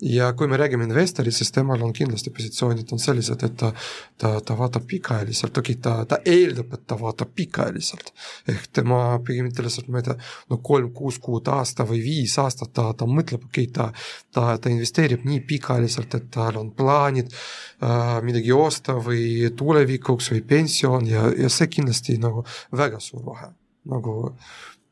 ja 0.01 0.34
kui 0.34 0.48
me 0.48 0.58
räägime 0.58 0.86
investorist, 0.86 1.38
siis 1.42 1.51
temal 1.51 1.82
on 1.82 1.94
kindlasti 1.94 2.30
positsioonid 2.30 2.92
on 2.94 3.00
sellised, 3.01 3.44
et 3.44 3.56
ta, 3.58 3.72
ta, 4.18 4.34
ta 4.46 4.58
vaatab 4.58 4.86
pikaajaliselt, 4.88 5.58
okei, 5.58 5.77
ta, 5.82 5.96
ta 6.06 6.20
eeldab, 6.25 6.74
et 6.74 6.86
ta 6.88 7.00
vaatab 7.00 7.34
pikaajaliselt. 7.36 8.13
ehk 8.54 8.68
tema 8.74 9.00
põhimõtteliselt, 9.25 9.89
ma 9.89 10.01
ei 10.01 10.08
tea, 10.10 10.18
no 10.51 10.60
kolm-kuus 10.70 11.20
kuud, 11.24 11.50
aasta 11.50 11.86
või 11.89 12.04
viis 12.06 12.38
aastat 12.42 12.74
ta, 12.77 12.92
ta 12.98 13.10
mõtleb, 13.10 13.50
okei, 13.50 13.68
ta, 13.74 13.89
ta, 14.32 14.50
ta 14.62 14.74
investeerib 14.74 15.25
nii 15.25 15.42
pikaajaliselt, 15.50 16.20
et 16.20 16.30
tal 16.34 16.62
on 16.62 16.72
plaanid 16.77 17.34
äh, 17.34 18.18
midagi 18.25 18.54
osta 18.54 19.00
või 19.01 19.50
tulevikuks 19.58 20.34
või 20.36 20.44
pension 20.46 21.10
ja, 21.10 21.30
ja 21.38 21.50
see 21.50 21.72
kindlasti 21.74 22.20
nagu 22.22 22.46
väga 22.75 23.01
suur 23.01 23.25
vahe 23.25 23.56
nagu 23.88 24.13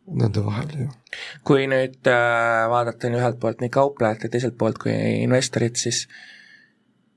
nende 0.05 0.43
vahel 0.45 0.71
ju. 0.79 0.87
kui 1.47 1.65
nüüd 1.71 2.09
äh, 2.11 2.65
vaadata 2.69 3.09
ühelt 3.09 3.39
poolt 3.41 3.61
nii 3.63 3.73
kauplejat 3.73 4.25
ja 4.25 4.31
teiselt 4.31 4.57
poolt 4.57 4.77
kui 4.81 4.93
investorit, 5.23 5.79
siis 5.81 6.05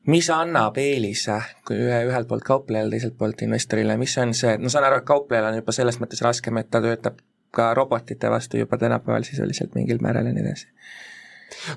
mis 0.08 0.28
annab 0.32 0.78
eelise, 0.80 1.40
kui 1.68 1.76
ühe, 1.76 1.98
ühelt 2.08 2.28
poolt 2.30 2.46
kauplejale, 2.46 2.94
teiselt 2.94 3.18
poolt 3.18 3.42
investorile, 3.44 3.98
mis 4.00 4.16
on 4.22 4.32
see, 4.36 4.56
no 4.60 4.72
saan 4.72 4.88
aru, 4.88 5.02
et 5.02 5.08
kauplejal 5.08 5.50
on 5.50 5.58
juba 5.60 5.74
selles 5.76 6.00
mõttes 6.00 6.24
raskem, 6.24 6.60
et 6.60 6.70
ta 6.72 6.80
töötab 6.84 7.20
ka 7.54 7.72
robotite 7.76 8.30
vastu 8.32 8.60
juba 8.60 8.78
tänapäeval 8.80 9.24
sisuliselt 9.24 9.76
mingil 9.76 10.00
määral 10.04 10.28
ja 10.28 10.32
nii 10.36 10.44
edasi 10.44 10.68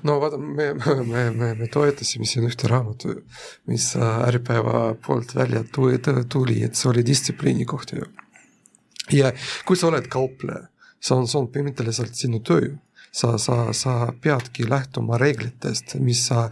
no 0.04 0.18
vaata, 0.20 0.38
me, 0.38 0.72
me, 0.74 1.22
me, 1.30 1.52
me 1.58 1.68
toetasime 1.72 2.28
siin 2.28 2.44
ühte 2.48 2.68
raamatu, 2.70 3.14
mis 3.70 3.92
Äripäeva 3.96 4.92
poolt 5.06 5.34
välja 5.36 5.64
tuli, 5.72 6.60
et 6.64 6.76
see 6.78 6.90
oli 6.90 7.04
distsipliini 7.06 7.64
kohta 7.68 7.96
ju. 8.00 8.10
ja 9.16 9.32
kui 9.68 9.76
sa 9.76 9.88
oled 9.88 10.08
kaupleja, 10.12 10.68
see 11.02 11.16
on, 11.16 11.28
see 11.28 11.40
on 11.40 11.50
põhimõtteliselt 11.52 12.16
sinu 12.18 12.42
töö. 12.46 12.72
Sa, 13.12 13.34
sa, 13.36 13.74
sa 13.76 14.06
peadki 14.24 14.64
lähtuma 14.64 15.18
reeglitest, 15.20 15.98
mis 16.00 16.22
sa 16.30 16.46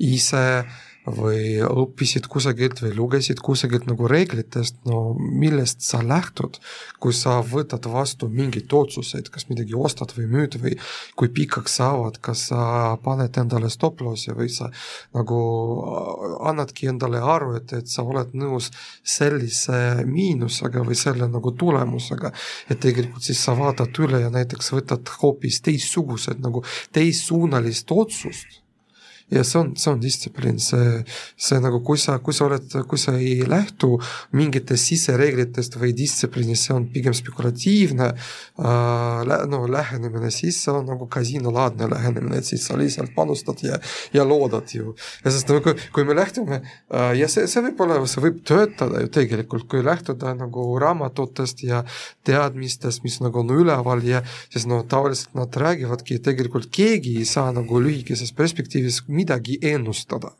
ise 0.00 0.64
või 1.06 1.60
õppisid 1.62 2.26
kusagilt 2.30 2.80
või 2.82 2.92
lugesid 2.96 3.40
kusagilt 3.44 3.86
nagu 3.86 4.08
reeglitest, 4.10 4.78
no 4.88 5.14
millest 5.16 5.84
sa 5.86 6.00
lähtud, 6.02 6.58
kui 7.02 7.14
sa 7.14 7.38
võtad 7.46 7.86
vastu 7.90 8.28
mingeid 8.32 8.72
otsuseid, 8.74 9.30
kas 9.30 9.46
midagi 9.50 9.76
ostad 9.78 10.12
või 10.16 10.26
müüd 10.32 10.58
või 10.62 10.74
kui 11.18 11.30
pikaks 11.32 11.78
saavad, 11.78 12.18
kas 12.24 12.48
sa 12.50 12.96
paned 13.04 13.38
endale 13.38 13.70
stop-loss'i 13.70 14.34
või 14.36 14.50
sa 14.52 14.70
nagu 15.14 15.38
annadki 16.50 16.90
endale 16.90 17.22
aru, 17.22 17.54
et, 17.60 17.76
et 17.76 17.90
sa 17.90 18.02
oled 18.06 18.34
nõus 18.34 18.72
sellise 19.06 20.02
miinusega 20.06 20.82
või 20.86 20.98
selle 20.98 21.30
nagu 21.30 21.54
tulemusega, 21.54 22.32
et 22.70 22.82
tegelikult 22.82 23.22
siis 23.22 23.42
sa 23.46 23.54
vaatad 23.58 23.94
üle 24.02 24.24
ja 24.26 24.30
näiteks 24.34 24.74
võtad 24.74 25.16
hoopis 25.22 25.62
teistsugused 25.62 26.42
nagu 26.42 26.64
teissuunalist 26.96 27.90
otsust 27.94 28.65
ja 29.30 29.42
see 29.44 29.58
on, 29.58 29.72
see 29.74 29.90
on 29.90 30.00
distsipliin, 30.00 30.58
see, 30.62 31.00
see 31.34 31.58
nagu, 31.62 31.80
kui 31.86 31.98
sa, 31.98 32.18
kui 32.22 32.34
sa 32.36 32.46
oled, 32.46 32.76
kui 32.86 33.00
sa 33.00 33.16
ei 33.18 33.40
lähtu 33.48 33.96
mingitest 34.38 34.92
sisereeglitest 34.92 35.78
või 35.80 35.90
distsipliinist, 35.98 36.68
see 36.68 36.76
on 36.76 36.86
pigem 36.92 37.14
spekulatiivne 37.16 38.12
äh, 38.12 39.46
no 39.50 39.64
lähenemine, 39.70 40.30
siis 40.34 40.60
see 40.62 40.74
on 40.74 40.86
nagu 40.86 41.08
kasiinolaadne 41.10 41.88
lähenemine, 41.90 42.38
et 42.38 42.46
siis 42.46 42.68
sa 42.68 42.78
lihtsalt 42.78 43.16
panustad 43.16 43.64
ja, 43.66 43.80
ja 44.14 44.26
loodad 44.26 44.70
ju. 44.74 44.94
ja 45.24 45.34
sest 45.34 45.50
nagu, 45.50 45.74
kui 45.94 46.06
me 46.06 46.14
lähtume 46.18 46.60
äh, 46.60 47.16
ja 47.18 47.30
see, 47.30 47.48
see 47.50 47.64
võib 47.66 47.82
olla, 47.82 47.98
see 48.06 48.22
võib 48.28 48.38
töötada 48.46 49.02
ju 49.02 49.10
tegelikult, 49.10 49.66
kui 49.70 49.82
lähtuda 49.82 50.36
nagu 50.38 50.68
raamatutest 50.82 51.66
ja 51.66 51.82
teadmistest, 52.26 53.02
mis 53.02 53.18
nagu 53.24 53.42
on 53.42 53.50
üleval 53.58 54.06
ja 54.06 54.22
siis 54.52 54.68
no 54.70 54.84
tavaliselt 54.86 55.34
nad 55.34 55.50
räägivadki, 55.50 56.20
tegelikult 56.22 56.70
keegi 56.70 57.18
ei 57.18 57.26
saa 57.26 57.50
nagu 57.56 57.82
lühikeses 57.82 58.30
perspektiivis 58.36 59.02
midagi 59.16 59.60
ennustada. 59.74 60.34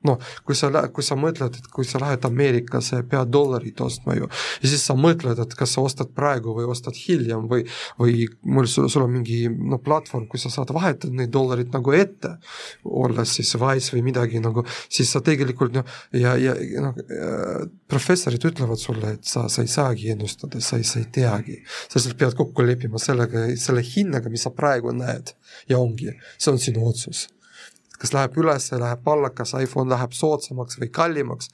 Noh, 0.00 0.16
kui 0.48 0.56
sa, 0.56 0.70
kui 0.88 1.04
sa 1.04 1.16
mõtled, 1.20 1.58
et 1.60 1.66
kui 1.68 1.84
sa 1.84 1.98
lähed 2.00 2.24
Ameerikasse, 2.24 3.02
pead 3.08 3.28
dollarit 3.34 3.80
ostma 3.84 4.14
ju, 4.16 4.28
ja 4.62 4.68
siis 4.70 4.80
sa 4.88 4.94
mõtled, 4.96 5.36
et 5.42 5.56
kas 5.58 5.74
sa 5.76 5.82
ostad 5.84 6.14
praegu 6.16 6.54
või 6.56 6.68
ostad 6.72 6.96
hiljem 6.96 7.44
või, 7.50 7.66
või 8.00 8.24
mul, 8.48 8.64
sul 8.70 9.02
on 9.04 9.10
mingi 9.12 9.42
noh, 9.52 9.76
platvorm, 9.84 10.24
kus 10.30 10.46
sa 10.46 10.52
saad 10.54 10.72
vahetada 10.72 11.12
neid 11.12 11.32
dollareid 11.34 11.76
nagu 11.76 11.92
ette, 11.92 12.30
olles 12.88 13.34
siis 13.36 13.52
Wise 13.60 13.92
või 13.92 14.06
midagi 14.06 14.40
nagu, 14.40 14.64
siis 14.88 15.12
sa 15.12 15.20
tegelikult 15.24 15.76
noh, 15.76 15.98
ja, 16.16 16.32
ja 16.40 16.54
noh, 16.86 16.96
professorid 17.92 18.46
ütlevad 18.48 18.80
sulle, 18.80 19.18
et 19.18 19.28
sa, 19.28 19.50
sa 19.52 19.66
ei 19.66 19.68
saagi 19.68 20.14
ennustada, 20.14 20.62
sa 20.64 20.78
ei, 20.80 20.86
sa 20.88 21.02
ei 21.02 21.10
teagi. 21.12 21.58
sa 21.90 21.98
lihtsalt 21.98 22.16
pead 22.16 22.38
kokku 22.38 22.64
leppima 22.64 22.96
sellega, 23.02 23.50
selle 23.60 23.84
hinnaga, 23.84 24.32
mis 24.32 24.48
sa 24.48 24.54
praegu 24.56 24.96
näed. 24.96 25.34
Ja 25.68 25.76
ongi, 25.82 26.14
see 26.38 26.54
on 26.54 26.62
sinu 26.62 26.88
otsus 26.88 27.26
kas 28.00 28.14
läheb 28.16 28.38
üles, 28.40 28.70
läheb 28.72 29.12
alla, 29.12 29.30
kas 29.36 29.54
iPhone 29.60 29.92
läheb 29.92 30.16
soodsamaks 30.16 30.80
või 30.80 30.90
kallimaks, 30.94 31.50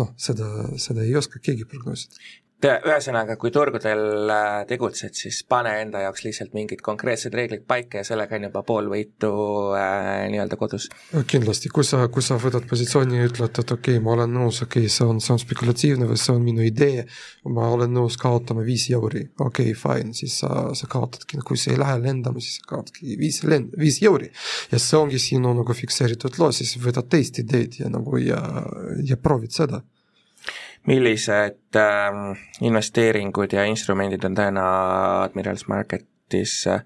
noh, 0.00 0.14
seda, 0.16 0.48
seda 0.80 1.04
ei 1.04 1.14
oska 1.20 1.42
keegi 1.42 1.68
prognoosida 1.68 2.18
ühesõnaga, 2.64 3.36
kui 3.40 3.50
turgudel 3.54 4.30
äh, 4.32 4.62
tegutsed, 4.68 5.14
siis 5.18 5.40
pane 5.48 5.72
enda 5.82 6.00
jaoks 6.04 6.24
lihtsalt 6.24 6.54
mingid 6.56 6.82
konkreetsed 6.84 7.34
reeglid 7.36 7.64
paika 7.68 8.00
ja 8.00 8.06
sellega 8.06 8.38
on 8.38 8.46
juba 8.48 8.62
pool 8.66 8.88
võitu 8.92 9.30
äh, 9.76 10.24
nii-öelda 10.32 10.58
kodus. 10.60 10.88
kindlasti, 11.30 11.70
kui 11.74 11.86
sa, 11.86 12.06
kui 12.12 12.24
sa 12.24 12.38
võtad 12.40 12.66
positsiooni 12.70 13.20
ja 13.20 13.28
ütled, 13.28 13.60
et 13.60 13.74
okei 13.76 13.98
okay,, 13.98 14.04
ma 14.04 14.14
olen 14.16 14.34
nõus, 14.36 14.62
okei 14.64 14.86
okay,, 14.86 14.94
see 14.96 15.08
on, 15.08 15.20
see 15.24 15.34
on 15.36 15.42
spekulatiivne 15.42 16.08
või 16.10 16.20
see 16.20 16.34
on 16.34 16.44
minu 16.44 16.66
idee, 16.66 17.06
ma 17.52 17.70
olen 17.76 17.94
nõus 17.94 18.18
kaotama 18.20 18.64
viis 18.66 18.88
euri, 18.92 19.26
okei 19.38 19.72
okay,, 19.72 19.78
fine, 19.78 20.14
siis 20.16 20.40
sa, 20.42 20.68
sa 20.76 20.90
kaotadki, 20.90 21.40
kui 21.44 21.60
sa 21.60 21.72
ei 21.74 21.80
lähe 21.80 21.98
lendama, 22.04 22.42
siis 22.44 22.60
sa 22.60 22.68
kaotadki 22.74 23.18
viis 23.20 23.42
lend-, 23.48 23.74
viis 23.80 24.00
euri. 24.04 24.30
ja 24.72 24.80
see 24.82 25.00
ongi 25.00 25.20
sinu 25.22 25.52
nagu 25.56 25.76
fikseeritud 25.76 26.40
loo, 26.40 26.52
siis 26.54 26.76
võtad 26.80 27.10
teist 27.12 27.42
ideed 27.44 27.80
ja 27.82 27.92
nagu 27.92 28.20
ja, 28.22 28.40
ja 29.04 29.20
proovid 29.20 29.52
seda 29.52 29.84
millised 30.88 31.78
äh, 31.80 32.20
investeeringud 32.64 33.56
ja 33.56 33.64
instrumendid 33.68 34.24
on 34.28 34.36
täna 34.36 34.66
Admirals 35.24 35.66
Marketis 35.70 36.58
äh, 36.70 36.82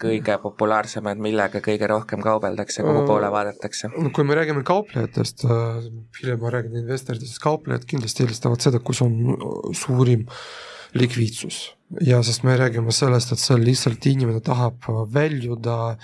kõige 0.00 0.38
populaarsemad, 0.42 1.20
millega 1.22 1.62
kõige 1.64 1.88
rohkem 1.90 2.22
kaubeldakse, 2.24 2.84
kuhu 2.86 3.04
poole 3.08 3.30
vaadatakse? 3.34 3.90
kui 4.14 4.24
me 4.28 4.38
räägime 4.38 4.64
kauplejatest 4.66 5.44
äh,, 5.48 5.90
hiljem 6.20 6.40
ma 6.44 6.54
räägin 6.54 6.78
investoritest, 6.84 7.40
kauplejad 7.44 7.88
kindlasti 7.88 8.24
eelistavad 8.24 8.64
seda, 8.64 8.80
kus 8.80 9.02
on 9.04 9.36
suurim 9.76 10.24
likviidsus 10.96 11.66
ja 12.04 12.22
sest 12.24 12.44
me 12.44 12.56
räägime 12.56 12.92
sellest, 12.92 13.32
et 13.32 13.40
seal 13.40 13.62
lihtsalt 13.64 14.04
inimene 14.08 14.40
tahab 14.44 14.88
väljuda 15.12 15.96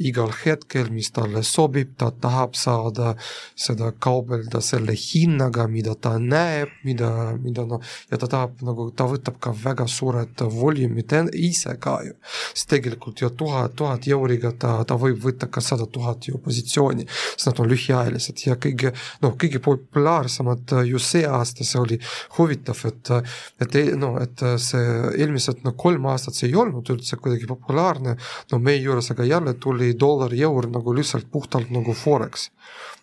igal 0.00 0.30
hetkel, 0.44 0.88
mis 0.90 1.10
talle 1.12 1.42
sobib, 1.44 1.92
ta 2.00 2.08
tahab 2.10 2.54
saada 2.56 3.12
seda 3.58 3.90
kaubelda 3.92 4.62
selle 4.64 4.94
hinnaga, 4.96 5.66
mida 5.68 5.94
ta 5.94 6.14
näeb, 6.18 6.72
mida, 6.86 7.10
mida 7.42 7.66
noh, 7.68 7.82
ja 8.10 8.18
ta 8.20 8.28
tahab 8.30 8.62
nagu, 8.64 8.88
ta 8.96 9.04
võtab 9.10 9.36
ka 9.42 9.52
väga 9.52 9.86
suured 9.90 10.44
volüümid 10.54 11.12
ise 11.36 11.76
ka 11.80 11.98
ju. 12.06 12.14
sest 12.54 12.70
tegelikult 12.70 13.20
ju 13.20 13.28
tuhat, 13.36 13.74
tuhat 13.76 14.08
euriga 14.08 14.52
ta, 14.56 14.78
ta 14.88 14.96
võib 14.96 15.20
võtta 15.20 15.50
ka 15.52 15.60
sada 15.60 15.84
tuhat 15.86 16.28
ju 16.28 16.40
positsiooni, 16.40 17.04
sest 17.06 17.50
nad 17.50 17.60
on 17.60 17.68
lühiajalised 17.68 18.46
ja 18.46 18.56
kõige, 18.56 18.94
noh, 19.20 19.36
kõige 19.36 19.60
populaarsemad 19.60 20.72
ju 20.88 21.02
see 21.02 21.26
aasta, 21.28 21.66
see 21.68 21.80
oli 21.80 22.00
huvitav, 22.38 22.80
et, 22.88 23.12
et 23.60 23.78
noh, 24.00 24.16
et 24.22 24.46
see 24.56 24.96
eelmised 25.20 25.60
no 25.66 25.76
kolm 25.76 26.08
aastat 26.08 26.38
see 26.38 26.48
ei 26.48 26.56
olnud 26.56 26.88
üldse 26.94 27.20
kuidagi 27.20 27.50
populaarne, 27.50 28.16
no 28.52 28.62
meie 28.62 28.80
juures 28.80 29.12
aga 29.12 29.28
jälle 29.28 29.54
tuli 29.60 29.81
dollar, 29.98 30.34
eur 30.34 30.70
nagu 30.70 30.94
lihtsalt 30.96 31.30
puhtalt 31.32 31.70
nagu 31.74 31.94
forex 31.96 32.50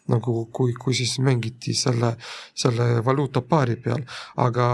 nagu 0.09 0.45
kui, 0.53 0.73
kui 0.73 0.95
siis 0.97 1.17
mängiti 1.23 1.73
selle, 1.77 2.13
selle 2.57 2.87
valuutapaari 3.05 3.77
peal, 3.83 4.03
aga 4.41 4.67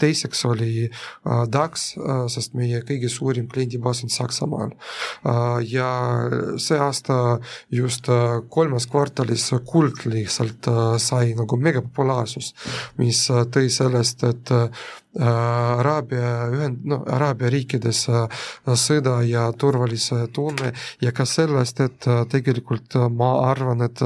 teiseks 0.00 0.44
oli 0.48 0.72
äh, 0.88 1.42
DAX 1.52 1.90
äh,, 1.98 2.24
sest 2.32 2.56
meie 2.58 2.82
kõige 2.86 3.10
suurim 3.12 3.48
kliendibaas 3.50 4.04
on 4.06 4.12
Saksamaal 4.12 4.74
äh,. 4.74 5.58
ja 5.70 5.90
see 6.60 6.78
aasta 6.82 7.38
just 7.74 8.10
äh, 8.12 8.40
kolmes 8.50 8.88
kvartalis 8.90 9.50
kuld 9.68 10.04
lihtsalt 10.08 10.70
äh, 10.70 10.94
sai 11.02 11.34
nagu 11.38 11.60
megapopulaarsust, 11.60 12.56
mis 13.00 13.26
äh, 13.32 13.44
tõi 13.52 13.68
sellest, 13.72 14.24
et 14.28 14.54
äh, 14.54 14.88
Araabia 15.18 16.32
ühend-, 16.52 16.84
noh, 16.88 17.04
Araabia 17.08 17.48
riikides 17.52 18.04
äh, 18.12 18.42
sõda 18.76 19.18
ja 19.26 19.48
turvalise 19.56 20.26
tunne 20.34 20.72
ja 21.02 21.12
ka 21.16 21.24
sellest, 21.26 21.80
et 21.80 22.06
äh, 22.06 22.24
tegelikult 22.28 22.98
ma 23.14 23.32
arvan, 23.48 23.82
et 23.86 24.02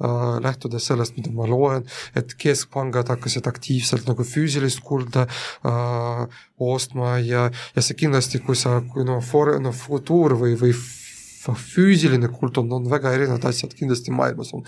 Äh, 0.00 0.40
lähtudes 0.40 0.86
sellest, 0.88 1.16
mida 1.18 1.32
ma 1.34 1.46
loen, 1.48 1.84
et 2.16 2.32
keskpangad 2.40 3.10
hakkasid 3.12 3.46
aktiivselt 3.50 4.06
nagu 4.08 4.24
füüsilist 4.24 4.80
kulda 4.86 5.26
äh, 5.26 6.38
ostma 6.56 7.18
ja, 7.20 7.48
ja 7.76 7.84
see 7.84 7.98
kindlasti, 8.00 8.40
kui 8.44 8.56
sa, 8.56 8.78
kui 8.94 9.04
noh, 9.04 9.20
for-, 9.24 9.58
noh, 9.60 9.76
futuur 9.76 10.38
või, 10.40 10.56
või 10.60 10.72
füüsiline 10.72 12.30
kuld 12.32 12.62
on, 12.62 12.72
on 12.78 12.88
väga 12.88 13.12
erinevad 13.16 13.44
asjad 13.48 13.76
kindlasti 13.76 14.12
maailmas 14.12 14.54
on, 14.56 14.64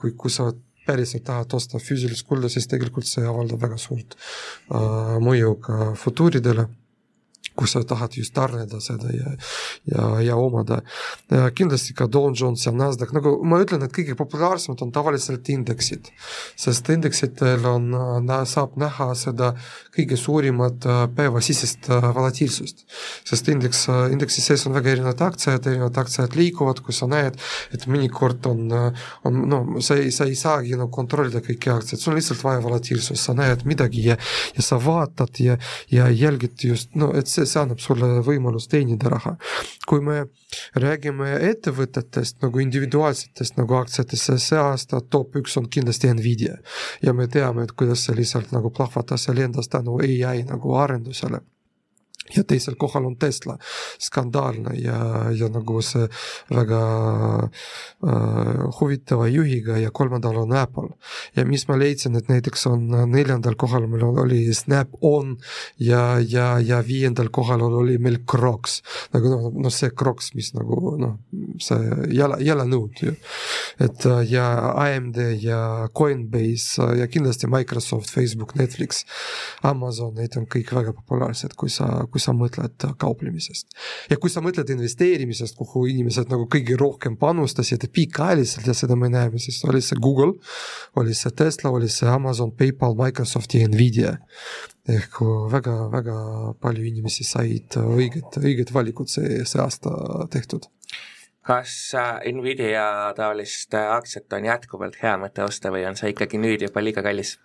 kui, 0.00 0.12
kui 0.16 0.32
sa 0.32 0.50
päriselt 0.86 1.26
tahad 1.26 1.54
osta 1.58 1.80
füüsilist 1.82 2.26
kulda, 2.28 2.50
siis 2.52 2.68
tegelikult 2.70 3.08
see 3.08 3.26
avaldab 3.26 3.62
väga 3.66 3.78
suurt 3.80 4.16
äh, 4.16 5.16
mõju 5.22 5.54
ka 5.66 5.92
futuuridele 6.00 6.68
kui 7.56 7.68
sa 7.70 7.82
tahad 7.86 8.16
just 8.18 8.34
tarneda 8.36 8.80
seda 8.84 9.12
ja, 9.14 9.34
ja, 9.90 10.08
ja 10.30 10.36
omada. 10.36 10.82
kindlasti 11.56 11.94
ka 11.96 12.06
Dow 12.06 12.30
Jones 12.34 12.66
ja 12.66 12.72
Nasdaq, 12.72 13.12
nagu 13.16 13.36
ma 13.44 13.60
ütlen, 13.62 13.84
et 13.86 13.94
kõige 13.94 14.16
populaarsemad 14.18 14.82
on 14.84 14.92
tavaliselt 14.94 15.48
indeksid, 15.52 16.10
sest 16.56 16.88
indeksitel 16.92 17.64
on, 17.68 17.90
saab 18.46 18.76
näha 18.80 19.12
seda 19.18 19.54
kõige 19.96 20.18
suurimat 20.20 20.86
äh, 20.86 21.02
päevasisest 21.16 21.88
äh, 21.90 22.08
volatiilsust. 22.14 22.84
sest 23.24 23.48
indeks, 23.48 23.86
äh, 23.92 24.12
indeksi 24.12 24.42
sees 24.44 24.66
on 24.68 24.74
väga 24.76 24.92
erinevad 24.92 25.22
aktsiad, 25.28 25.66
erinevad 25.66 25.96
aktsiad 26.02 26.36
liiguvad, 26.36 26.82
kui 26.84 26.94
sa 26.94 27.08
näed, 27.10 27.38
et 27.74 27.86
mõnikord 27.90 28.46
on, 28.50 28.66
on 29.24 29.40
no 29.48 29.62
sa 29.84 29.96
ei, 30.00 30.12
sa 30.14 30.28
ei 30.28 30.36
saagi 30.38 30.76
nagu 30.76 30.90
kontrollida 30.92 31.40
kõiki 31.44 31.72
aktsiaid, 31.72 32.02
sul 32.02 32.14
on 32.14 32.20
lihtsalt 32.20 32.44
vaja 32.44 32.62
volatiilsust, 32.64 33.22
sa 33.22 33.36
näed 33.36 33.64
midagi 33.68 34.04
ja, 34.10 34.18
ja 34.56 34.64
sa 34.64 34.78
vaatad 34.82 35.40
ja, 35.42 35.56
ja 35.92 36.08
jälgid 36.12 36.66
just, 36.68 36.92
no 36.98 37.12
et 37.16 37.30
see, 37.30 37.45
see 37.46 37.62
annab 37.62 37.82
sulle 37.82 38.20
võimalus 38.26 38.68
teenida 38.68 39.10
raha. 39.12 39.36
kui 39.86 40.00
me 40.00 40.26
räägime 40.74 41.32
ettevõtetest 41.50 42.42
nagu 42.42 42.62
individuaalsetest 42.62 43.56
nagu 43.56 43.78
aktsiatest, 43.80 44.30
siis 44.30 44.48
see 44.52 44.58
aasta 44.60 45.00
top 45.00 45.36
üks 45.36 45.56
on 45.56 45.68
kindlasti 45.68 46.12
Nvidia. 46.14 46.56
ja 47.02 47.12
me 47.12 47.26
teame, 47.26 47.64
et 47.64 47.72
kuidas 47.72 48.06
see 48.06 48.16
lihtsalt 48.16 48.52
nagu 48.52 48.70
plahvatas 48.70 49.28
ja 49.28 49.34
lendas 49.34 49.68
tänu 49.68 50.00
ai 50.02 50.42
nagu 50.48 50.74
arendusele 50.74 51.40
ja 52.34 52.44
teisel 52.44 52.76
kohal 52.78 53.06
on 53.06 53.16
Tesla, 53.16 53.56
skandaalne 54.02 54.74
ja, 54.80 54.98
ja 55.36 55.48
nagu 55.52 55.80
see 55.84 56.08
väga 56.50 56.82
äh, 57.46 58.64
huvitava 58.80 59.28
juhiga 59.30 59.78
ja 59.78 59.90
kolmandal 59.90 60.36
on 60.42 60.52
Apple. 60.56 60.88
ja 61.36 61.44
mis 61.46 61.66
ma 61.68 61.78
leidsin, 61.78 62.16
et 62.16 62.28
näiteks 62.28 62.66
on 62.70 62.88
neljandal 63.10 63.54
kohal 63.58 63.86
meil 63.90 64.04
oli 64.06 64.42
Snap-on 64.54 65.36
ja, 65.78 66.18
ja, 66.20 66.58
ja 66.58 66.82
viiendal 66.86 67.30
kohal 67.30 67.62
oli 67.66 67.98
meil 67.98 68.18
Crocs. 68.30 68.80
nagu 69.14 69.30
noh, 69.30 69.50
noh 69.54 69.72
see 69.72 69.90
Crocs, 69.90 70.32
mis 70.34 70.52
nagu 70.56 70.96
noh, 71.00 71.18
see 71.62 72.12
jala, 72.16 72.40
jalanõud 72.42 73.02
ju. 73.02 73.14
et 73.82 74.06
äh, 74.06 74.22
ja 74.32 74.46
AMD 74.86 75.20
ja 75.42 75.88
Coinbase 75.94 76.90
ja 76.98 77.06
kindlasti 77.10 77.46
Microsoft, 77.50 78.10
Facebook, 78.10 78.54
Netflix, 78.54 79.04
Amazon, 79.62 80.14
need 80.16 80.36
on 80.38 80.46
kõik 80.50 80.72
väga 80.74 80.94
populaarsed, 80.96 81.54
kui 81.58 81.70
sa 81.72 82.06
kui 82.16 82.22
sa 82.24 82.32
mõtled 82.32 82.86
kauplemisest. 82.96 83.76
ja 84.10 84.16
kui 84.16 84.32
sa 84.32 84.40
mõtled 84.44 84.70
investeerimisest, 84.72 85.56
kuhu 85.60 85.84
inimesed 85.92 86.32
nagu 86.32 86.48
kõige 86.52 86.78
rohkem 86.80 87.18
panustasid 87.20 87.84
pikaajaliselt 87.92 88.70
ja 88.70 88.74
seda 88.76 88.96
me 88.96 89.10
näeme, 89.12 89.40
siis 89.42 89.60
oli 89.68 89.82
see 89.84 90.00
Google, 90.00 90.32
oli 90.96 91.14
see 91.14 91.34
Tesla, 91.36 91.70
oli 91.76 91.90
see 91.92 92.08
Amazon, 92.08 92.54
PayPal, 92.56 92.96
Microsoft 92.96 93.54
ja 93.54 93.68
Nvidia. 93.68 94.16
ehk 94.86 95.18
väga-väga 95.50 96.16
palju 96.62 96.84
inimesi 96.86 97.24
said 97.26 97.74
õiged, 97.74 98.38
õiged 98.38 98.70
valikud 98.70 99.10
see, 99.10 99.42
see 99.42 99.58
aasta 99.58 99.90
tehtud 100.30 100.68
kas 101.46 101.72
äh, 101.94 102.26
Nvidia 102.32 103.14
taolist 103.16 103.74
aktsiat 103.78 104.32
on 104.38 104.50
jätkuvalt 104.50 104.98
hea 105.02 105.14
mõte 105.20 105.44
osta 105.46 105.72
või 105.74 105.86
on 105.88 105.98
see 105.98 106.12
ikkagi 106.14 106.40
nüüd 106.42 106.66
juba 106.66 106.82
liiga 106.84 107.04
kallis? 107.06 107.36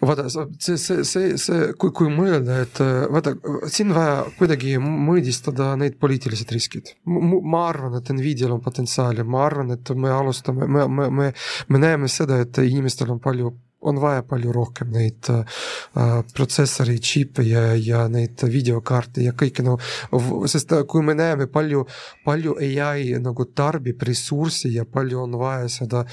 vaata, 0.00 0.24
see, 0.32 0.76
see, 0.80 1.02
see, 1.04 1.34
see, 1.40 1.72
kui, 1.76 1.92
kui 1.96 2.08
mõelda, 2.12 2.62
et 2.64 2.80
vaata, 3.12 3.34
siin 3.72 3.92
vaja 3.92 4.22
kuidagi 4.38 4.76
mõõdistada 4.80 5.74
need 5.76 5.98
poliitilised 6.00 6.54
riskid. 6.56 6.94
ma 7.04 7.66
arvan, 7.68 7.98
et 7.98 8.08
Nvidial 8.16 8.56
on 8.56 8.64
potentsiaali, 8.64 9.26
ma 9.28 9.44
arvan, 9.44 9.74
et 9.76 9.92
me 9.92 10.12
alustame, 10.12 10.64
me, 10.64 10.88
me, 10.88 11.10
me, 11.20 11.30
me 11.68 11.82
näeme 11.82 12.08
seda, 12.08 12.40
et 12.46 12.64
inimestel 12.64 13.12
on 13.12 13.20
palju 13.20 13.52
on 13.86 14.00
vaja 14.02 14.22
palju 14.26 14.52
rohkem 14.54 14.92
neid 14.94 15.30
protsessoreid, 16.34 17.02
džippe 17.02 17.44
ja, 17.46 17.62
ja 17.74 18.06
neid 18.12 18.42
videokaarte 18.50 19.24
ja 19.24 19.32
kõike 19.36 19.64
no, 19.66 19.76
sest 20.50 20.72
kui 20.90 21.04
me 21.06 21.14
näeme 21.18 21.46
palju, 21.52 21.84
palju 22.26 22.56
ai 22.60 23.16
nagu 23.22 23.46
tarbib 23.56 24.02
ressurssi 24.06 24.72
ja 24.74 24.84
palju 24.84 25.22
on 25.22 25.36
vaja 25.40 25.68
seda 25.72 26.04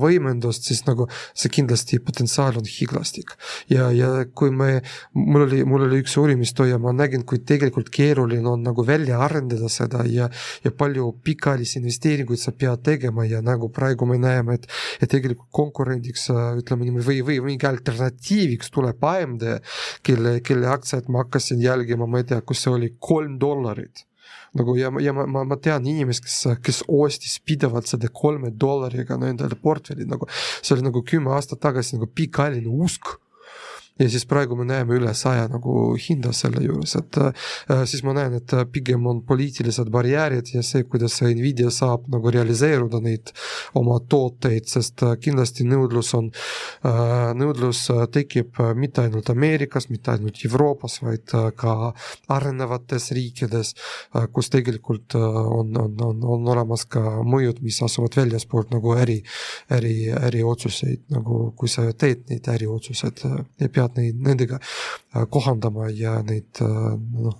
võimendust, 0.00 0.68
siis 0.68 0.84
nagu 0.88 1.08
see 1.32 1.52
kindlasti 1.52 2.00
potentsiaal 2.04 2.58
on 2.60 2.68
hiiglastik. 2.68 3.34
ja, 3.70 3.90
ja 3.94 4.24
kui 4.34 4.50
me, 4.50 4.80
mul 5.14 5.46
oli, 5.46 5.62
mul 5.68 5.86
oli 5.86 6.02
üks 6.02 6.16
uurimistöö 6.20 6.72
ja 6.72 6.78
ma 6.78 6.92
nägin, 6.96 7.24
kui 7.24 7.40
tegelikult 7.46 7.90
keeruline 7.94 8.48
on 8.48 8.64
nagu 8.66 8.84
välja 8.86 9.20
arendada 9.24 9.68
seda 9.72 10.04
ja, 10.08 10.28
ja 10.64 10.72
palju 10.72 11.12
pikaajalisi 11.24 11.80
investeeringuid 11.80 12.40
sa 12.40 12.52
pead 12.52 12.82
tegema 12.84 13.26
ja 13.28 13.42
nagu 13.44 13.70
praegu 13.74 14.06
me 14.08 14.18
näeme, 14.20 14.58
et, 14.58 14.68
et 15.00 15.10
tegelikult 15.10 15.50
konkurendiks 15.54 16.23
ütleme 16.32 16.86
niimoodi 16.88 17.06
või, 17.06 17.20
või 17.26 17.38
mingi 17.50 17.68
alternatiiviks 17.68 18.72
tuleb 18.74 19.04
AMD, 19.04 19.46
kelle, 20.06 20.38
kelle 20.46 20.70
aktsiaid 20.72 21.10
ma 21.12 21.24
hakkasin 21.24 21.62
jälgima, 21.62 22.08
ma 22.08 22.22
ei 22.22 22.28
tea, 22.32 22.40
kus 22.46 22.64
see 22.64 22.74
oli, 22.74 22.92
kolm 22.98 23.38
dollarit. 23.42 24.06
Nagu 24.54 24.76
ja, 24.78 24.90
ja 25.02 25.12
ma, 25.12 25.26
ma, 25.26 25.42
ma 25.50 25.58
tean 25.58 25.86
inimest, 25.90 26.22
kes, 26.24 26.38
kes 26.62 26.84
ostis 26.86 27.40
pidevalt 27.42 27.90
seda 27.90 28.08
kolme 28.14 28.52
dollariga 28.54 29.18
no 29.18 29.26
endale 29.26 29.58
portfelli 29.58 30.06
nagu, 30.06 30.28
see 30.62 30.76
oli 30.76 30.86
nagu 30.86 31.02
kümme 31.02 31.34
aastat 31.34 31.62
tagasi 31.64 31.98
nagu 31.98 32.06
pikaajaline 32.14 32.70
usk 32.86 33.16
ja 33.98 34.08
siis 34.10 34.24
praegu 34.26 34.56
me 34.58 34.64
näeme 34.66 34.96
üle 34.96 35.12
saja 35.14 35.46
nagu 35.50 35.94
hinda 35.94 36.32
selle 36.34 36.64
juures, 36.64 36.96
et 36.98 37.18
äh, 37.22 37.84
siis 37.86 38.02
ma 38.02 38.14
näen, 38.16 38.34
et 38.40 38.54
pigem 38.74 39.06
on 39.06 39.20
poliitilised 39.26 39.90
barjäärid 39.94 40.50
ja 40.54 40.62
see, 40.66 40.82
kuidas 40.90 41.20
Nvidia 41.22 41.70
saab 41.74 42.08
nagu 42.10 42.32
realiseeruda 42.34 42.98
neid 43.04 43.30
oma 43.78 44.00
tooteid, 44.10 44.66
sest 44.70 45.04
äh, 45.06 45.14
kindlasti 45.22 45.66
nõudlus 45.70 46.10
on 46.18 46.32
äh,, 46.32 47.30
nõudlus 47.38 47.84
tekib 48.14 48.58
mitte 48.74 49.04
ainult 49.04 49.30
Ameerikas, 49.30 49.86
mitte 49.92 50.10
ainult 50.14 50.42
Euroopas, 50.44 50.98
vaid 51.04 51.30
ka 51.56 51.74
arenevates 52.32 53.10
riikides, 53.14 53.72
kus 54.34 54.50
tegelikult 54.52 55.14
on, 55.18 55.70
on, 55.78 55.94
on, 56.02 56.20
on 56.34 56.50
olemas 56.52 56.84
ka 56.90 57.00
mõjud, 57.26 57.60
mis 57.64 57.80
asuvad 57.84 58.16
väljaspoolt 58.18 58.74
nagu 58.74 58.94
äri, 58.98 59.20
äri, 59.74 59.94
äriotsuseid, 60.14 61.06
nagu 61.14 61.48
kui 61.58 61.70
sa 61.70 61.86
teed 61.98 62.26
neid 62.30 62.48
äriotsuseid, 62.54 63.24
ei 63.62 63.72
pea 63.72 63.83
pead 63.84 64.00
neid, 64.00 64.22
nendega 64.28 64.60
äh, 64.60 65.26
kohandama 65.30 65.90
ja 65.92 66.20
neid 66.26 66.62
äh, 66.64 66.94
noh, 67.26 67.38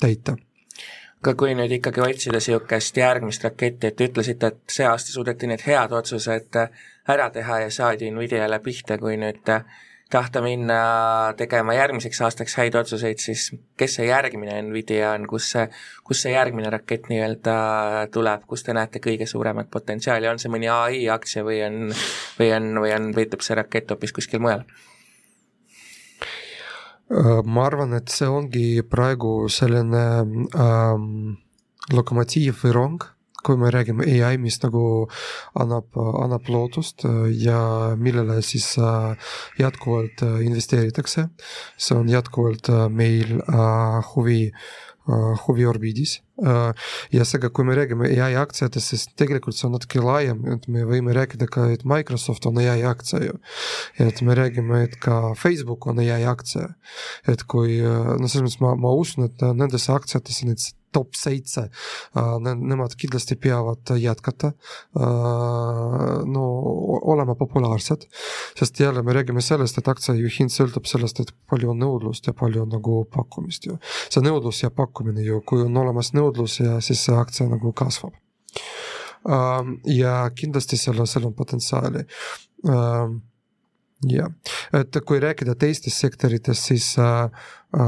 täita 0.00 0.36
aga 1.26 1.34
kui 1.40 1.56
nüüd 1.58 1.72
ikkagi 1.78 2.04
otsida 2.04 2.38
niisugust 2.38 2.98
järgmist 3.00 3.42
raketti, 3.42 3.88
et 3.88 3.96
te 3.98 4.06
ütlesite, 4.06 4.52
et 4.52 4.76
see 4.76 4.86
aasta 4.86 5.10
suudeti 5.10 5.48
need 5.50 5.64
head 5.66 5.94
otsused 5.96 6.60
ära 7.08 7.26
teha 7.34 7.64
ja 7.64 7.72
saadi 7.74 8.12
Nvidiale 8.14 8.60
pihta, 8.62 8.98
kui 9.00 9.16
nüüd 9.18 9.42
tahta 10.10 10.42
minna 10.42 10.78
tegema 11.36 11.74
järgmiseks 11.74 12.20
aastaks 12.22 12.54
häid 12.60 12.76
otsuseid, 12.78 13.18
siis 13.18 13.48
kes 13.78 13.98
see 13.98 14.06
järgmine 14.06 14.60
Nvidia 14.68 15.12
on, 15.16 15.26
kus 15.30 15.50
see, 15.54 15.66
kus 16.06 16.22
see 16.22 16.34
järgmine 16.36 16.70
rakett 16.70 17.10
nii-öelda 17.10 17.56
tuleb, 18.14 18.46
kus 18.46 18.62
te 18.66 18.76
näete 18.76 19.02
kõige 19.02 19.26
suuremat 19.26 19.70
potentsiaali, 19.70 20.28
on 20.30 20.38
see 20.38 20.52
mõni 20.52 20.70
ai 20.70 21.08
aktsia 21.10 21.42
või 21.46 21.58
on, 21.66 21.80
või 22.38 22.52
on, 22.54 22.70
või 22.84 22.94
on, 22.94 23.10
peitub 23.16 23.42
see 23.42 23.58
rakett 23.58 23.90
hoopis 23.90 24.14
kuskil 24.14 24.42
mujal? 24.46 24.62
Ma 27.08 27.66
arvan, 27.66 27.92
et 27.94 28.10
see 28.10 28.26
ongi 28.26 28.82
praegu 28.90 29.46
selline 29.52 30.06
ähm, 30.58 31.36
lokomotiiv 31.94 32.64
või 32.64 32.72
rong, 32.74 33.04
kui 33.46 33.58
me 33.60 33.70
räägime 33.70 34.08
ai, 34.26 34.40
mis 34.42 34.58
nagu 34.64 35.06
annab, 35.54 35.94
annab 35.94 36.50
lootust 36.50 37.04
ja 37.38 37.60
millele 37.94 38.40
siis 38.42 38.72
jätkuvalt 39.60 40.24
investeeritakse. 40.42 41.28
see 41.78 41.94
on 41.94 42.10
jätkuvalt 42.10 42.72
meil 42.90 43.38
huvi 44.10 44.50
äh, 45.06 45.16
Äh, 45.16 45.36
huviorbiidis. 45.46 46.20
Äh, 46.42 46.72
ja 47.14 47.24
seega, 47.24 47.46
kui 47.54 47.62
me 47.64 47.76
räägime 47.78 48.08
ai 48.10 48.34
aktsiatest, 48.40 48.88
siis 48.90 49.04
tegelikult 49.14 49.54
see 49.54 49.68
on 49.68 49.76
natuke 49.76 50.00
laiem, 50.02 50.40
et 50.50 50.64
me 50.66 50.82
võime 50.88 51.14
rääkida 51.14 51.46
ka, 51.46 51.68
et 51.70 51.84
Microsoft 51.86 52.48
on 52.50 52.58
ai 52.58 52.82
aktsia 52.82 53.20
ju. 53.22 53.36
et 54.02 54.18
me 54.26 54.34
räägime, 54.34 54.80
et 54.82 54.96
ka 54.98 55.36
Facebook 55.38 55.86
on 55.86 56.02
ai 56.02 56.24
aktsia. 56.26 56.74
et 57.22 57.46
kui, 57.46 57.78
äh, 57.78 58.16
no 58.18 58.26
selles 58.26 58.48
mõttes 58.48 58.60
ma, 58.64 58.74
ma 58.74 58.96
usun, 58.98 59.28
et 59.30 59.46
nendesse 59.54 59.94
aktsiatesse 59.94 60.50
neid 60.50 60.66
top 60.96 61.16
seitse, 61.18 61.66
nemad 62.56 62.96
kindlasti 62.98 63.36
peavad 63.40 63.92
jätkata, 64.00 64.52
no 66.32 66.46
olema 67.12 67.36
populaarsed, 67.38 68.08
sest 68.58 68.80
jälle 68.80 69.02
me 69.06 69.16
räägime 69.16 69.44
sellest, 69.44 69.78
et 69.78 69.92
aktsia 69.92 70.16
ju 70.16 70.30
hind 70.38 70.54
sõltub 70.54 70.88
sellest, 70.88 71.20
et 71.20 71.32
palju 71.50 71.72
on 71.74 71.80
nõudlust 71.84 72.28
ja 72.28 72.34
palju 72.36 72.64
on 72.64 72.74
nagu 72.78 73.02
pakkumist 73.12 73.68
ju. 73.68 73.78
see 74.08 74.24
nõudlus 74.24 74.62
ja 74.62 74.72
pakkumine 74.72 75.24
ju, 75.26 75.40
kui 75.46 75.64
on 75.66 75.76
olemas 75.84 76.12
nõudlus 76.16 76.60
ja 76.62 76.80
siis 76.80 77.04
see 77.06 77.16
aktsia 77.16 77.48
nagu 77.50 77.72
kasvab. 77.76 78.16
ja 79.90 80.18
kindlasti 80.34 80.76
seal, 80.78 81.06
seal 81.06 81.26
on 81.26 81.34
potentsiaali 81.34 82.04
jah, 84.04 84.30
et 84.76 84.98
kui 85.06 85.20
rääkida 85.22 85.54
teistest 85.58 85.96
sektoritest, 86.02 86.68
siis 86.70 86.88
äh, 87.00 87.24
äh, 87.24 87.80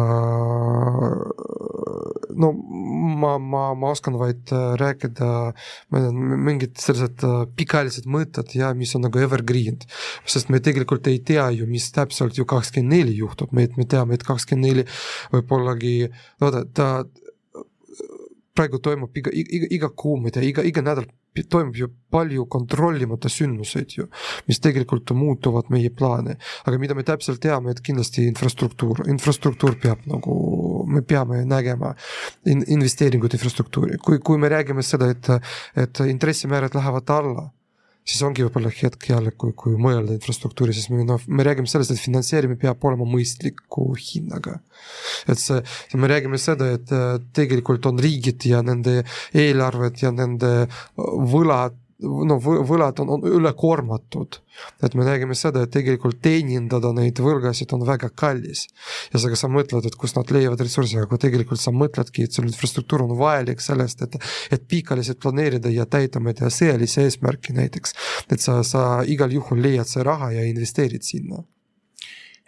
no 2.38 2.52
ma, 2.52 3.36
ma, 3.38 3.62
ma 3.78 3.92
oskan 3.92 4.18
vaid 4.20 4.52
äh, 4.54 4.74
rääkida, 4.80 5.28
ma 5.90 6.00
ei 6.00 6.06
tea, 6.06 6.40
mingid 6.48 6.80
sellised 6.82 7.24
äh, 7.26 7.44
pikaajalised 7.58 8.08
mõtted 8.10 8.54
ja 8.58 8.72
mis 8.78 8.94
on 8.98 9.06
nagu 9.06 9.22
evergreen. 9.22 9.78
sest 10.28 10.52
me 10.52 10.62
tegelikult 10.64 11.06
ei 11.10 11.20
tea 11.24 11.48
ju, 11.56 11.68
mis 11.70 11.90
täpselt 11.94 12.38
ju 12.38 12.46
kakskümmend 12.48 12.94
neli 12.94 13.16
juhtub, 13.18 13.52
me, 13.52 13.68
me 13.76 13.86
teame, 13.88 14.18
et 14.18 14.26
kakskümmend 14.26 14.70
neli 14.70 14.86
võib-ollagi, 15.34 15.96
vaata 16.42 16.64
ta 16.74 16.90
praegu 18.58 18.80
toimub 18.82 19.16
iga, 19.18 19.32
iga, 19.32 19.70
iga 19.78 19.90
kuu, 19.94 20.18
ma 20.18 20.30
ei 20.30 20.36
tea, 20.36 20.46
iga, 20.50 20.66
iga 20.66 20.82
nädal 20.84 21.06
toimub 21.50 21.76
ju 21.78 21.86
palju 22.10 22.46
kontrollimata 22.50 23.30
sündmuseid 23.30 23.94
ju, 23.94 24.06
mis 24.48 24.58
tegelikult 24.64 25.12
muutuvad 25.14 25.70
meie 25.70 25.90
plaane. 25.94 26.38
aga 26.66 26.78
mida 26.78 26.96
me 26.98 27.04
täpselt 27.06 27.40
teame, 27.42 27.70
et 27.70 27.82
kindlasti 27.84 28.26
infrastruktuur, 28.26 29.04
infrastruktuur 29.12 29.78
peab 29.82 30.06
nagu, 30.10 30.34
me 30.88 31.02
peame 31.02 31.44
nägema 31.46 31.94
in, 32.46 32.64
investeeringut 32.66 33.38
infrastruktuuri, 33.38 34.00
kui, 34.02 34.18
kui 34.18 34.38
me 34.38 34.50
räägime 34.50 34.82
seda, 34.82 35.10
et, 35.14 35.30
et 35.76 36.02
intressimäärad 36.08 36.74
lähevad 36.74 37.14
alla 37.14 37.48
siis 38.08 38.22
ongi 38.24 38.44
võib-olla 38.46 38.70
hetk 38.72 39.10
jälle, 39.10 39.32
kui, 39.36 39.52
kui 39.58 39.76
mõelda 39.80 40.14
infrastruktuuri, 40.16 40.74
siis 40.76 40.88
me 40.92 41.04
noh, 41.06 41.20
me 41.28 41.44
räägime 41.46 41.68
sellest, 41.70 41.92
et 41.92 42.02
finantseerimine 42.02 42.60
peab 42.60 42.84
olema 42.88 43.06
mõistliku 43.08 43.90
hinnaga. 44.00 44.58
et 45.28 45.40
see, 45.40 45.60
me 46.00 46.08
räägime 46.10 46.40
seda, 46.40 46.70
et 46.78 46.94
tegelikult 47.36 47.86
on 47.90 48.00
riigid 48.00 48.48
ja 48.48 48.62
nende 48.64 49.02
eelarved 49.34 50.00
ja 50.02 50.14
nende 50.14 50.52
võlad 50.96 51.76
no 52.02 52.36
võlad 52.38 53.00
on, 53.02 53.10
on 53.16 53.24
ülekoormatud. 53.26 54.38
et 54.84 54.94
me 54.94 55.04
nägime 55.06 55.34
seda, 55.38 55.64
et 55.64 55.72
tegelikult 55.74 56.20
teenindada 56.22 56.92
neid 56.94 57.18
võlgasid 57.22 57.72
on 57.74 57.84
väga 57.86 58.10
kallis. 58.14 58.66
ja 59.12 59.18
seega 59.18 59.36
sa 59.36 59.50
mõtled, 59.50 59.86
et 59.86 59.98
kust 59.98 60.16
nad 60.16 60.30
leiavad 60.34 60.62
ressursse, 60.62 60.98
aga 61.02 61.18
tegelikult 61.18 61.60
sa 61.60 61.74
mõtledki, 61.74 62.24
et 62.24 62.32
sul 62.32 62.46
infrastruktuur 62.46 63.06
on 63.06 63.16
vajalik 63.18 63.62
sellest, 63.64 64.02
et, 64.06 64.18
et 64.54 64.66
pikaliselt 64.68 65.20
planeerida 65.22 65.72
ja 65.74 65.86
täita, 65.86 66.20
ma 66.20 66.30
ei 66.30 66.38
tea, 66.38 66.50
sõjalisi 66.54 67.02
eesmärki 67.02 67.56
näiteks. 67.58 67.94
et 68.30 68.40
sa, 68.40 68.62
sa 68.62 69.02
igal 69.06 69.34
juhul 69.34 69.62
leiad 69.62 69.90
see 69.90 70.06
raha 70.06 70.30
ja 70.36 70.46
investeerid 70.46 71.02
sinna 71.02 71.42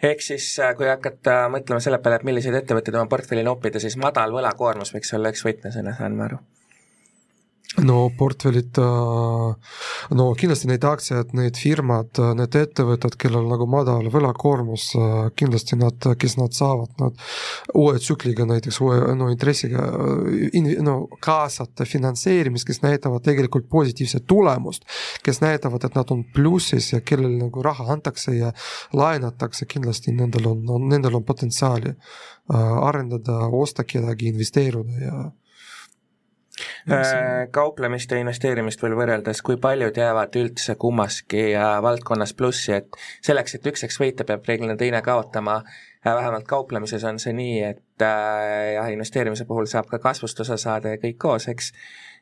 ehk 0.01 0.23
siis 0.25 0.47
äh, 0.63 0.71
kui 0.77 0.87
hakata 0.89 1.43
mõtlema 1.53 1.83
selle 1.83 1.99
peale, 2.01 2.21
et 2.21 2.25
milliseid 2.25 2.55
ettevõtteid 2.57 2.95
oma 2.97 3.11
portfelli 3.11 3.43
noppida, 3.45 3.83
siis 3.83 3.99
madal 4.01 4.33
võlakoormus 4.33 4.95
võiks 4.95 5.13
olla 5.17 5.29
üks 5.35 5.45
võtmesõna, 5.45 5.93
saan 5.99 6.17
ma 6.17 6.29
aru 6.29 6.39
no 7.79 8.09
portfellid, 8.17 8.75
no 10.11 10.25
kindlasti 10.35 10.67
neid 10.67 10.83
aktsiaid, 10.83 11.31
need 11.37 11.55
firmad, 11.59 12.19
need 12.35 12.57
ettevõtted, 12.59 13.15
kellel 13.19 13.47
nagu 13.47 13.67
madal 13.71 14.09
võlakoormus, 14.11 14.89
kindlasti 15.39 15.79
nad, 15.79 16.09
kes 16.19 16.35
nad 16.39 16.55
saavad, 16.57 16.91
nad 16.99 17.23
uue 17.79 17.95
tsükliga 18.01 18.45
näiteks, 18.49 18.81
uue 18.83 19.15
no 19.15 19.29
intressiga 19.31 19.87
no 20.83 20.97
kaasata 21.23 21.87
finantseerimist, 21.87 22.67
kes 22.67 22.83
näitavad 22.83 23.23
tegelikult 23.23 23.69
positiivset 23.71 24.27
tulemust, 24.27 24.83
kes 25.23 25.39
näitavad, 25.43 25.87
et 25.87 25.95
nad 25.95 26.11
on 26.11 26.25
plussis 26.35 26.91
ja 26.91 26.99
kellel 27.01 27.39
nagu 27.39 27.63
raha 27.63 27.87
antakse 27.95 28.35
ja 28.35 28.51
laenatakse, 28.93 29.69
kindlasti 29.71 30.11
nendel 30.17 30.51
on, 30.51 30.67
on, 30.75 30.89
nendel 30.91 31.15
on 31.21 31.23
potentsiaali 31.23 31.95
arendada, 32.51 33.45
osta 33.55 33.85
kedagi, 33.87 34.27
investeeruda 34.33 34.97
ja 34.99 35.21
Äh, 35.21 35.40
kauplemist 37.51 38.11
ja 38.11 38.19
investeerimist 38.21 38.81
veel 38.83 38.95
võrreldes, 38.97 39.41
kui 39.45 39.57
paljud 39.61 39.97
jäävad 39.97 40.35
üldse 40.41 40.75
kummaski 40.79 41.51
valdkonnas 41.83 42.33
plussi, 42.37 42.73
et 42.79 42.99
selleks, 43.23 43.55
et 43.55 43.71
üks, 43.71 43.85
eks 43.87 43.99
võita, 44.01 44.27
peab 44.27 44.45
reeglina 44.47 44.75
teine 44.79 45.01
kaotama, 45.05 45.61
vähemalt 46.05 46.47
kauplemises 46.47 47.03
on 47.03 47.19
see 47.19 47.33
nii, 47.37 47.57
et 47.63 48.05
äh, 48.05 48.73
jah, 48.75 48.89
investeerimise 48.93 49.45
puhul 49.45 49.69
saab 49.69 49.89
ka 49.91 49.99
kasvust 50.01 50.39
osa 50.41 50.57
saada 50.57 50.95
ja 50.95 51.01
kõik 51.01 51.19
koos, 51.21 51.47
eks, 51.51 51.71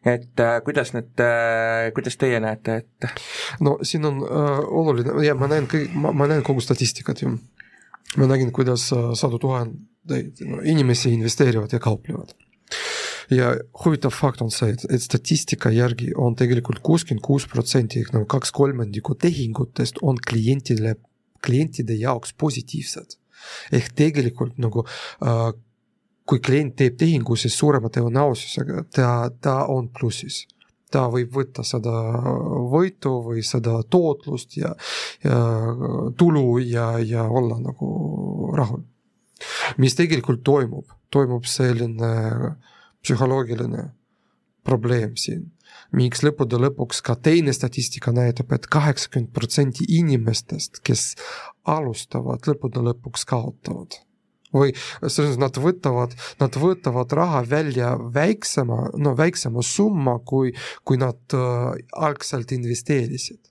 et 0.05 0.43
äh, 0.43 0.57
kuidas 0.65 0.91
nüüd 0.95 1.23
äh,, 1.23 1.91
kuidas 1.95 2.19
teie 2.19 2.41
näete, 2.43 2.81
et 2.83 3.09
no 3.63 3.77
siin 3.83 4.05
on 4.09 4.19
äh, 4.25 4.59
oluline 4.81 5.15
ja 5.25 5.35
ma 5.39 5.47
näen 5.51 5.69
kõik, 5.71 5.95
ma, 5.95 6.27
näen 6.27 6.43
kogu 6.43 6.63
statistikat 6.63 7.23
ju. 7.23 7.37
ma 8.17 8.27
nägin, 8.27 8.51
kuidas 8.55 8.89
äh, 8.95 9.11
sadu 9.19 9.39
tuhandeid 9.39 10.43
no, 10.47 10.61
inimesi 10.63 11.13
investeerivad 11.15 11.71
ja 11.73 11.79
kauplevad 11.79 12.35
ja 13.33 13.53
huvitav 13.83 14.13
fakt 14.15 14.41
on 14.41 14.51
see, 14.53 14.73
et, 14.73 14.85
et 14.89 15.03
statistika 15.03 15.71
järgi 15.73 16.11
on 16.17 16.35
tegelikult 16.39 16.81
kuuskümmend 16.85 17.23
kuus 17.25 17.47
protsenti 17.49 18.01
ehk 18.01 18.13
nagu 18.15 18.27
kaks 18.29 18.51
kolmandikku 18.55 19.15
tehingutest 19.21 20.01
on 20.01 20.17
klientidele, 20.29 20.95
klientide 21.45 21.97
jaoks 21.99 22.33
positiivsed. 22.33 23.17
ehk 23.71 23.91
tegelikult 23.95 24.57
nagu 24.57 24.85
äh, 25.23 25.49
kui 26.29 26.39
klient 26.45 26.75
teeb 26.77 26.97
tehingu, 26.97 27.35
siis 27.39 27.55
suurema 27.57 27.89
tõenäosusega 27.89 28.83
ta, 28.93 29.11
ta 29.41 29.65
on 29.71 29.89
plussis 29.89 30.45
ta 30.89 31.05
võib 31.09 31.33
võtta 31.33 31.63
seda 31.65 31.93
võitu 32.71 33.19
või 33.25 33.43
seda 33.45 33.79
tootlust 33.89 34.57
ja, 34.57 34.73
ja 35.23 35.39
tulu 36.17 36.57
ja, 36.63 36.91
ja 36.99 37.25
olla 37.29 37.59
nagu 37.61 37.89
rahul. 38.57 38.81
mis 39.77 39.95
tegelikult 39.95 40.43
toimub, 40.43 40.89
toimub 41.13 41.45
selline 41.45 42.09
psühholoogiline 43.03 43.89
probleem 44.67 45.15
siin 45.17 45.47
miks 45.95 46.21
lõppude 46.25 46.59
lõpuks 46.61 47.01
ka 47.05 47.15
teine 47.17 47.53
statistika 47.55 48.13
näitab 48.13 48.51
et, 48.53 48.65
et 48.65 48.69
kaheksakümmend 48.73 49.31
protsenti 49.33 49.87
inimestest, 49.97 50.83
kes 50.85 51.15
alustavad, 51.69 52.45
lõppude 52.49 52.83
lõpuks 52.89 53.25
kaotavad 53.29 53.99
või 54.49 54.71
selles 55.05 55.35
mõttes 55.37 55.41
nad 55.43 55.57
võtavad, 55.61 56.13
nad 56.39 56.55
võtavad 56.57 57.11
raha 57.13 57.43
välja 57.45 57.91
väiksema, 58.15 58.79
no 58.97 59.13
väiksema 59.17 59.61
summa, 59.61 60.15
kui, 60.25 60.55
kui 60.81 60.97
nad 60.97 61.37
äh, 61.37 61.75
algselt 61.93 62.55
investeerisid 62.55 63.43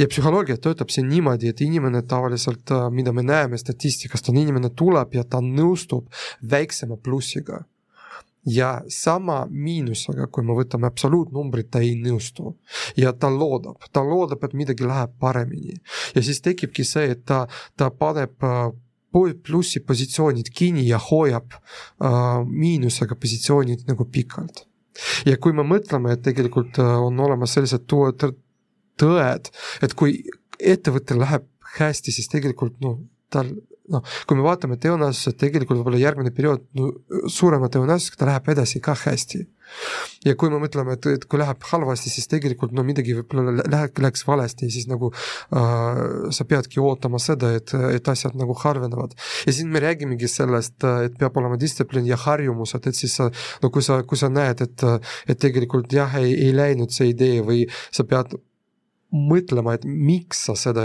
ja 0.00 0.08
psühholoogia 0.10 0.56
töötab 0.58 0.90
siin 0.90 1.06
niimoodi, 1.10 1.52
et 1.52 1.60
inimene 1.62 2.00
tavaliselt, 2.08 2.72
mida 2.90 3.12
me 3.14 3.22
näeme 3.22 3.58
statistikast, 3.60 4.30
on 4.32 4.40
inimene 4.40 4.72
tuleb 4.74 5.14
ja 5.14 5.22
ta 5.22 5.42
nõustub 5.44 6.08
väiksema 6.50 6.96
plussiga 6.96 7.62
ja 8.48 8.82
sama 8.88 9.42
miinusega, 9.50 10.28
kui 10.32 10.44
me 10.46 10.56
võtame 10.56 10.88
absoluutnumbrid, 10.88 11.70
ta 11.70 11.82
ei 11.84 11.94
nõustu. 12.00 12.56
ja 12.96 13.12
ta 13.12 13.30
loodab, 13.30 13.88
ta 13.92 14.02
loodab, 14.04 14.44
et 14.44 14.54
midagi 14.54 14.86
läheb 14.86 15.14
paremini. 15.20 15.76
ja 16.14 16.22
siis 16.22 16.40
tekibki 16.40 16.84
see, 16.84 17.10
et 17.12 17.24
ta, 17.24 17.46
ta 17.76 17.90
paneb 17.90 18.44
äh, 18.44 18.70
plussi 19.44 19.80
positsioonid 19.80 20.50
kinni 20.54 20.86
ja 20.88 20.98
hoiab 20.98 21.52
äh, 21.52 22.44
miinusega 22.46 23.16
positsioonid 23.16 23.86
nagu 23.88 24.04
pikalt. 24.04 24.66
ja 25.26 25.36
kui 25.36 25.52
me 25.52 25.62
mõtleme, 25.62 26.12
et 26.12 26.22
tegelikult 26.22 26.78
äh, 26.78 26.96
on 27.02 27.20
olemas 27.20 27.54
sellised 27.54 27.86
tõed, 27.88 29.52
et 29.82 29.94
kui 29.94 30.22
ettevõttel 30.58 31.20
läheb 31.22 31.46
hästi, 31.78 32.12
siis 32.12 32.28
tegelikult 32.28 32.80
noh, 32.82 32.98
tal 33.30 33.52
noh, 33.92 34.16
kui 34.28 34.38
me 34.38 34.44
vaatame 34.46 34.78
et 34.78 35.38
tegelikult 35.40 35.80
võib-olla 35.80 36.00
järgmine 36.00 36.32
periood 36.34 36.64
no, 36.78 36.90
suurema 37.30 37.70
tõenäosusega 37.72 38.20
ta 38.20 38.28
läheb 38.32 38.50
edasi 38.54 38.80
ka 38.84 38.94
hästi. 38.98 39.46
ja 40.24 40.32
kui 40.40 40.48
me 40.48 40.58
mõtleme, 40.62 40.94
et, 40.96 41.06
et 41.12 41.24
kui 41.28 41.40
läheb 41.40 41.64
halvasti, 41.70 42.08
siis 42.08 42.28
tegelikult 42.30 42.72
no 42.72 42.84
midagi 42.86 43.16
võib-olla 43.18 43.66
läheb, 43.68 44.00
läheks 44.00 44.24
valesti 44.26 44.70
siis 44.72 44.88
nagu 44.88 45.10
äh, 45.12 46.00
sa 46.32 46.46
peadki 46.48 46.80
ootama 46.80 47.20
seda, 47.20 47.52
et, 47.58 47.74
et 47.92 48.08
asjad 48.08 48.36
nagu 48.40 48.56
harvenevad. 48.62 49.16
ja 49.46 49.52
siis 49.52 49.68
me 49.68 49.82
räägimegi 49.84 50.30
sellest, 50.32 50.80
et 51.04 51.18
peab 51.20 51.36
olema 51.36 51.60
distsipliin 51.60 52.08
ja 52.08 52.16
harjumused, 52.16 52.88
et 52.88 52.96
siis 52.96 53.18
sa, 53.20 53.30
no 53.62 53.70
kui 53.70 53.84
sa, 53.84 54.02
kui 54.08 54.20
sa 54.20 54.32
näed, 54.32 54.64
et, 54.64 54.88
et 55.28 55.40
tegelikult 55.40 55.92
jah, 55.92 56.16
ei, 56.20 56.32
ei 56.48 56.56
läinud 56.56 56.92
see 56.94 57.12
idee 57.12 57.44
või 57.44 57.64
sa 57.92 58.08
pead 58.08 58.38
mõtlema, 59.14 59.74
et 59.78 59.84
miks 59.88 60.42
sa 60.48 60.54
seda 60.58 60.84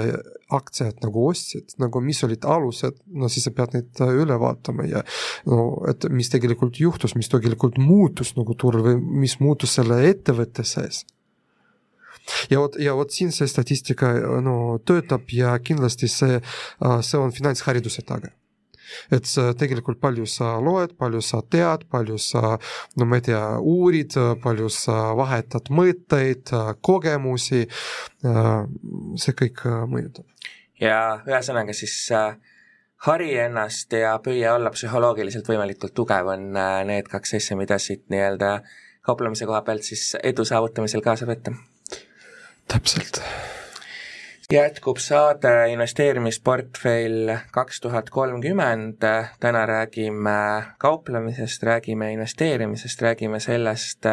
aktsiat 0.54 1.02
nagu 1.04 1.26
ostsid, 1.28 1.76
nagu 1.82 2.02
mis 2.04 2.22
olid 2.24 2.46
alused, 2.48 3.00
no 3.12 3.30
siis 3.32 3.48
sa 3.48 3.54
pead 3.56 3.76
neid 3.76 4.04
üle 4.06 4.38
vaatama 4.40 4.86
ja 4.88 5.02
no 5.50 5.84
et 5.92 6.08
mis 6.12 6.32
tegelikult 6.32 6.80
juhtus, 6.80 7.18
mis 7.20 7.32
tegelikult 7.32 7.80
muutus 7.82 8.36
nagu 8.38 8.56
turul 8.56 8.86
või 8.86 9.02
mis 9.26 9.40
muutus 9.44 9.76
selle 9.80 10.00
ettevõtte 10.08 10.64
sees. 10.68 11.04
ja 12.50 12.62
vot, 12.62 12.80
ja 12.80 12.96
vot 12.96 13.12
siin 13.12 13.34
see 13.36 13.50
statistika 13.52 14.14
no 14.42 14.80
töötab 14.86 15.28
ja 15.36 15.58
kindlasti 15.60 16.08
see, 16.08 16.40
äh, 16.40 17.02
see 17.04 17.20
on 17.20 17.36
finantshariduse 17.36 18.06
taga 18.08 18.32
et 19.12 19.28
sa 19.30 19.52
tegelikult 19.58 20.00
palju 20.04 20.26
sa 20.30 20.56
loed, 20.64 20.96
palju 21.00 21.22
sa 21.22 21.42
tead, 21.42 21.86
palju 21.92 22.18
sa, 22.22 22.56
no 22.98 23.08
ma 23.10 23.20
ei 23.20 23.28
tea, 23.30 23.44
uurid, 23.60 24.18
palju 24.44 24.70
sa 24.74 25.14
vahetad 25.18 25.70
mõtteid, 25.74 26.54
kogemusi. 26.82 27.66
see 29.20 29.34
kõik 29.40 29.66
mõjutab. 29.90 30.26
ja 30.80 31.22
ühesõnaga 31.28 31.74
siis 31.76 31.96
äh, 32.12 32.36
hari 33.08 33.34
ennast 33.40 33.94
ja 33.94 34.16
püüa 34.24 34.56
olla 34.58 34.72
psühholoogiliselt 34.72 35.48
võimalikult 35.50 35.96
tugev, 35.96 36.32
on 36.36 36.56
äh, 36.56 36.80
need 36.88 37.10
kaks 37.12 37.36
asja, 37.40 37.58
mida 37.60 37.80
siit 37.80 38.06
nii-öelda 38.14 38.56
kauplemise 39.04 39.48
koha 39.50 39.62
pealt 39.68 39.84
siis 39.84 40.14
edu 40.24 40.46
saavutamisel 40.48 41.04
kaasa 41.04 41.28
võtta. 41.30 41.56
täpselt 42.72 43.22
jätkub 44.54 44.98
saade 45.02 45.72
investeerimisportfell 45.72 47.32
kaks 47.52 47.82
tuhat 47.82 48.10
kolmkümmend, 48.10 49.02
täna 49.40 49.66
räägime 49.66 50.64
kauplemisest, 50.78 51.64
räägime 51.64 52.12
investeerimisest, 52.14 53.02
räägime 53.02 53.40
sellest, 53.40 54.06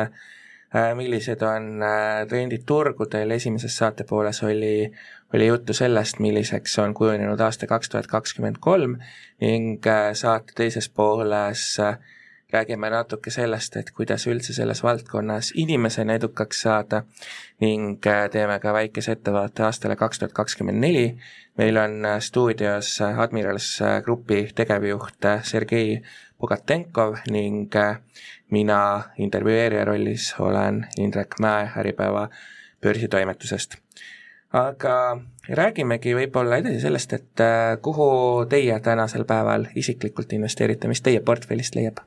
millised 0.95 1.43
on 1.43 1.83
trendid 2.29 2.65
turgudel, 2.67 3.31
esimeses 3.31 3.77
saatepooles 3.77 4.43
oli, 4.43 4.93
oli 5.35 5.47
juttu 5.47 5.77
sellest, 5.77 6.19
milliseks 6.19 6.79
on 6.79 6.95
kujunenud 6.95 7.41
aasta 7.41 7.67
kaks 7.67 7.89
tuhat 7.89 8.07
kakskümmend 8.07 8.57
kolm 8.61 8.97
ning 9.41 9.85
saate 10.13 10.57
teises 10.57 10.89
pooles 10.89 11.77
äh, 11.81 11.99
räägime 12.53 12.91
natuke 12.91 13.31
sellest, 13.31 13.77
et 13.77 13.91
kuidas 13.91 14.27
üldse 14.27 14.53
selles 14.53 14.83
valdkonnas 14.83 15.53
inimesena 15.55 16.17
edukaks 16.19 16.63
saada 16.67 17.03
ning 17.61 18.07
äh, 18.07 18.25
teeme 18.31 18.59
ka 18.61 18.73
väikese 18.73 19.13
ettevaate 19.13 19.63
aastale 19.67 19.97
kaks 19.97 20.19
tuhat 20.19 20.33
kakskümmend 20.33 20.81
neli. 20.81 21.19
meil 21.59 21.77
on 21.77 22.05
äh, 22.05 22.21
stuudios 22.21 23.01
äh, 23.01 23.19
Admirals 23.19 23.79
Grupi 24.05 24.49
tegevjuht 24.55 25.29
Sergei 25.43 26.03
Bogatenkov 26.41 27.17
ning 27.31 27.73
mina 28.51 29.03
intervjueerija 29.19 29.85
rollis 29.85 30.35
olen 30.39 30.87
Indrek 30.99 31.39
Mäe 31.41 31.71
Äripäeva 31.77 32.29
börsitoimetusest 32.83 33.77
aga 34.53 35.21
räägimegi 35.49 36.15
võib-olla 36.15 36.59
edasi 36.59 36.81
sellest, 36.81 37.13
et 37.13 37.43
kuhu 37.83 38.47
teie 38.51 38.81
tänasel 38.81 39.25
päeval 39.25 39.69
isiklikult 39.75 40.33
investeerite, 40.33 40.89
mis 40.89 41.03
teie 41.03 41.21
portfellist 41.21 41.79
leiab? 41.79 42.01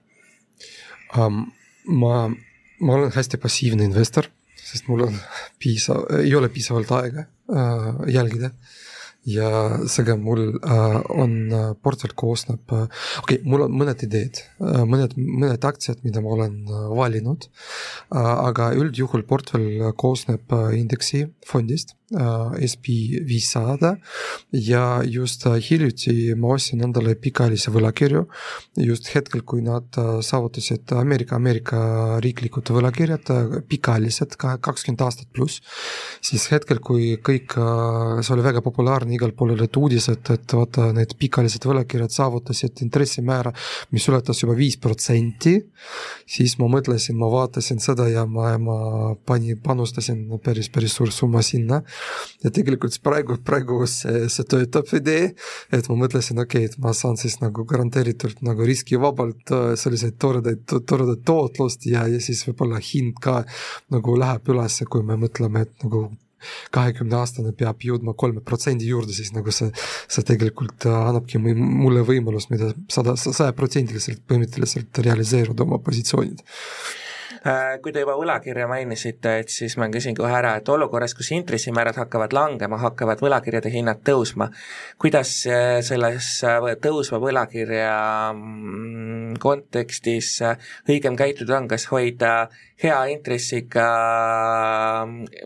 Um,. 1.17 1.45
ma, 1.83 2.29
ma 2.79 2.93
olen 2.95 3.11
hästi 3.11 3.37
passiivne 3.43 3.83
investor, 3.83 4.29
sest 4.55 4.87
mul 4.87 5.01
on 5.09 5.17
piisav, 5.59 6.05
ei 6.21 6.31
ole 6.35 6.47
piisavalt 6.49 6.91
aega 6.95 7.25
äh, 7.51 7.89
jälgida 8.13 8.53
ja 9.25 9.49
seega 9.87 10.15
mul 10.19 10.41
äh, 10.59 10.97
on 11.11 11.35
äh, 11.51 11.71
portfell 11.83 12.15
koosneb 12.15 12.71
äh,, 12.75 12.87
okei 13.21 13.39
okay,, 13.39 13.41
mul 13.47 13.65
on 13.65 13.75
mõned 13.79 14.03
ideed 14.03 14.41
äh,, 14.59 14.83
mõned, 14.89 15.15
mõned 15.17 15.67
aktsiad, 15.67 16.01
mida 16.03 16.21
ma 16.23 16.33
olen 16.35 16.57
äh, 16.67 16.85
valinud 16.97 17.47
äh,, 17.47 18.19
aga 18.19 18.73
üldjuhul 18.79 19.23
portfell 19.27 19.93
koosneb 19.99 20.51
äh, 20.51 20.73
indeksi 20.81 21.25
fondist 21.47 21.95
Äh, 22.13 22.67
SP 22.69 22.87
viissada 23.25 23.95
ja 24.53 25.01
just 25.01 25.47
äh, 25.49 25.55
hiljuti 25.57 26.35
ma 26.37 26.51
ostsin 26.53 26.83
endale 26.85 27.15
pikaajalisi 27.17 27.71
võlakirju. 27.73 28.27
just 28.85 29.07
hetkel, 29.15 29.41
kui 29.41 29.63
nad 29.65 29.97
äh, 29.97 30.19
saavutasid 30.21 30.93
Ameerika, 30.93 31.39
Ameerika 31.39 31.79
riiklikud 32.21 32.69
võlakirjad, 32.69 33.31
pikaajalised, 33.65 34.37
kakskümmend 34.37 35.01
aastat 35.01 35.31
pluss. 35.33 35.63
siis 36.21 36.45
hetkel, 36.51 36.83
kui 36.85 37.15
kõik, 37.17 37.55
see 38.21 38.35
oli 38.35 38.45
väga 38.45 38.61
populaarne, 38.61 39.15
igal 39.17 39.33
pool 39.33 39.55
olid 39.55 39.81
uudised, 39.81 40.29
et 40.29 40.53
vaata 40.53 40.91
need 40.93 41.17
pikaajalised 41.17 41.65
võlakirjad 41.65 42.13
saavutasid 42.13 42.83
intressimäära, 42.85 43.55
mis 43.89 44.05
ületas 44.11 44.43
juba 44.43 44.53
viis 44.59 44.77
protsenti. 44.77 45.55
siis 46.29 46.59
ma 46.61 46.69
mõtlesin, 46.77 47.17
ma 47.17 47.31
vaatasin 47.33 47.81
seda 47.81 48.05
ja 48.11 48.27
ma, 48.29 48.53
ma 48.61 48.77
panin, 49.25 49.57
panustasin 49.65 50.27
päris, 50.43 50.69
päris 50.69 50.93
suur 50.93 51.09
summa 51.11 51.41
sinna 51.41 51.81
ja 52.43 52.51
tegelikult 52.53 52.97
praegu, 53.03 53.37
praegu 53.45 53.83
see, 53.89 54.25
see 54.31 54.47
töötab 54.49 54.89
idee, 54.97 55.31
et 55.73 55.89
ma 55.91 55.97
mõtlesin, 56.03 56.41
okei 56.43 56.67
okay,, 56.67 56.71
et 56.71 56.83
ma 56.83 56.93
saan 56.97 57.19
siis 57.19 57.39
nagu 57.41 57.65
garanteeritult 57.69 58.43
nagu 58.45 58.67
riskivabalt 58.67 59.53
äh, 59.55 59.69
selliseid 59.79 60.17
toredaid, 60.21 60.65
toredaid 60.71 61.23
tootlust 61.27 61.87
ja, 61.89 62.07
ja 62.11 62.21
siis 62.23 62.43
võib-olla 62.47 62.81
hind 62.83 63.19
ka 63.23 63.41
nagu 63.93 64.17
läheb 64.19 64.53
üles, 64.53 64.81
kui 64.89 65.05
me 65.07 65.17
mõtleme, 65.19 65.67
et 65.67 65.85
nagu 65.85 66.09
kahekümne 66.75 67.15
aastane 67.15 67.53
peab 67.55 67.83
jõudma 67.87 68.15
kolme 68.19 68.43
protsendi 68.45 68.89
juurde, 68.89 69.15
siis 69.15 69.31
nagu 69.35 69.53
see, 69.55 69.69
see 70.11 70.25
tegelikult 70.27 70.87
äh, 70.89 70.97
annabki 71.11 71.39
mulle 71.43 72.03
võimalust, 72.07 72.51
mida 72.53 72.73
sada, 72.91 73.15
sajaprotsendiliselt 73.19 74.25
põhimõtteliselt 74.27 75.03
realiseeruda 75.07 75.63
oma 75.67 75.79
positsioonid 75.83 76.43
kui 77.83 77.91
te 77.91 78.03
juba 78.03 78.15
võlakirja 78.15 78.67
mainisite, 78.71 79.33
et 79.43 79.51
siis 79.51 79.75
ma 79.79 79.89
küsin 79.91 80.15
kohe 80.15 80.31
ära, 80.31 80.53
et 80.59 80.69
olukorras, 80.71 81.11
kus 81.17 81.33
intressimäärad 81.35 81.97
hakkavad 81.99 82.31
langema, 82.35 82.79
hakkavad 82.79 83.19
võlakirjade 83.23 83.71
hinnad 83.73 83.99
tõusma, 84.07 84.47
kuidas 85.01 85.33
äh, 85.51 85.81
selles 85.83 86.29
äh, 86.47 86.69
tõusva 86.83 87.19
võlakirja 87.23 87.93
mm, 88.31 89.39
kontekstis 89.43 90.37
õigem 90.87 91.19
käituda 91.19 91.59
on, 91.59 91.67
kas 91.71 91.89
hoida 91.91 92.33
hea 92.83 92.99
intressiga 93.11 93.87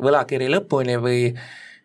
võlakiri 0.04 0.52
lõpuni 0.54 1.00
või 1.02 1.32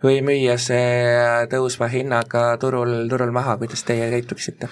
või 0.03 0.19
müüa 0.25 0.57
see 0.61 1.47
tõusva 1.51 1.87
hinnaga 1.93 2.45
turul, 2.63 3.07
turul 3.11 3.33
maha, 3.35 3.57
kuidas 3.61 3.85
teie 3.87 4.09
käituksite? 4.11 4.69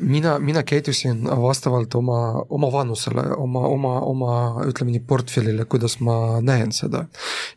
mina, 0.00 0.36
mina 0.38 0.62
käitusin 0.66 1.24
vastavalt 1.24 1.94
oma, 1.96 2.18
oma 2.52 2.70
vanusele, 2.72 3.24
oma, 3.40 3.64
oma, 3.68 3.94
oma 4.04 4.34
ütleme 4.68 4.94
nii, 4.94 5.04
portfellile, 5.08 5.64
kuidas 5.70 5.96
ma 6.04 6.40
näen 6.44 6.72
seda. 6.76 7.06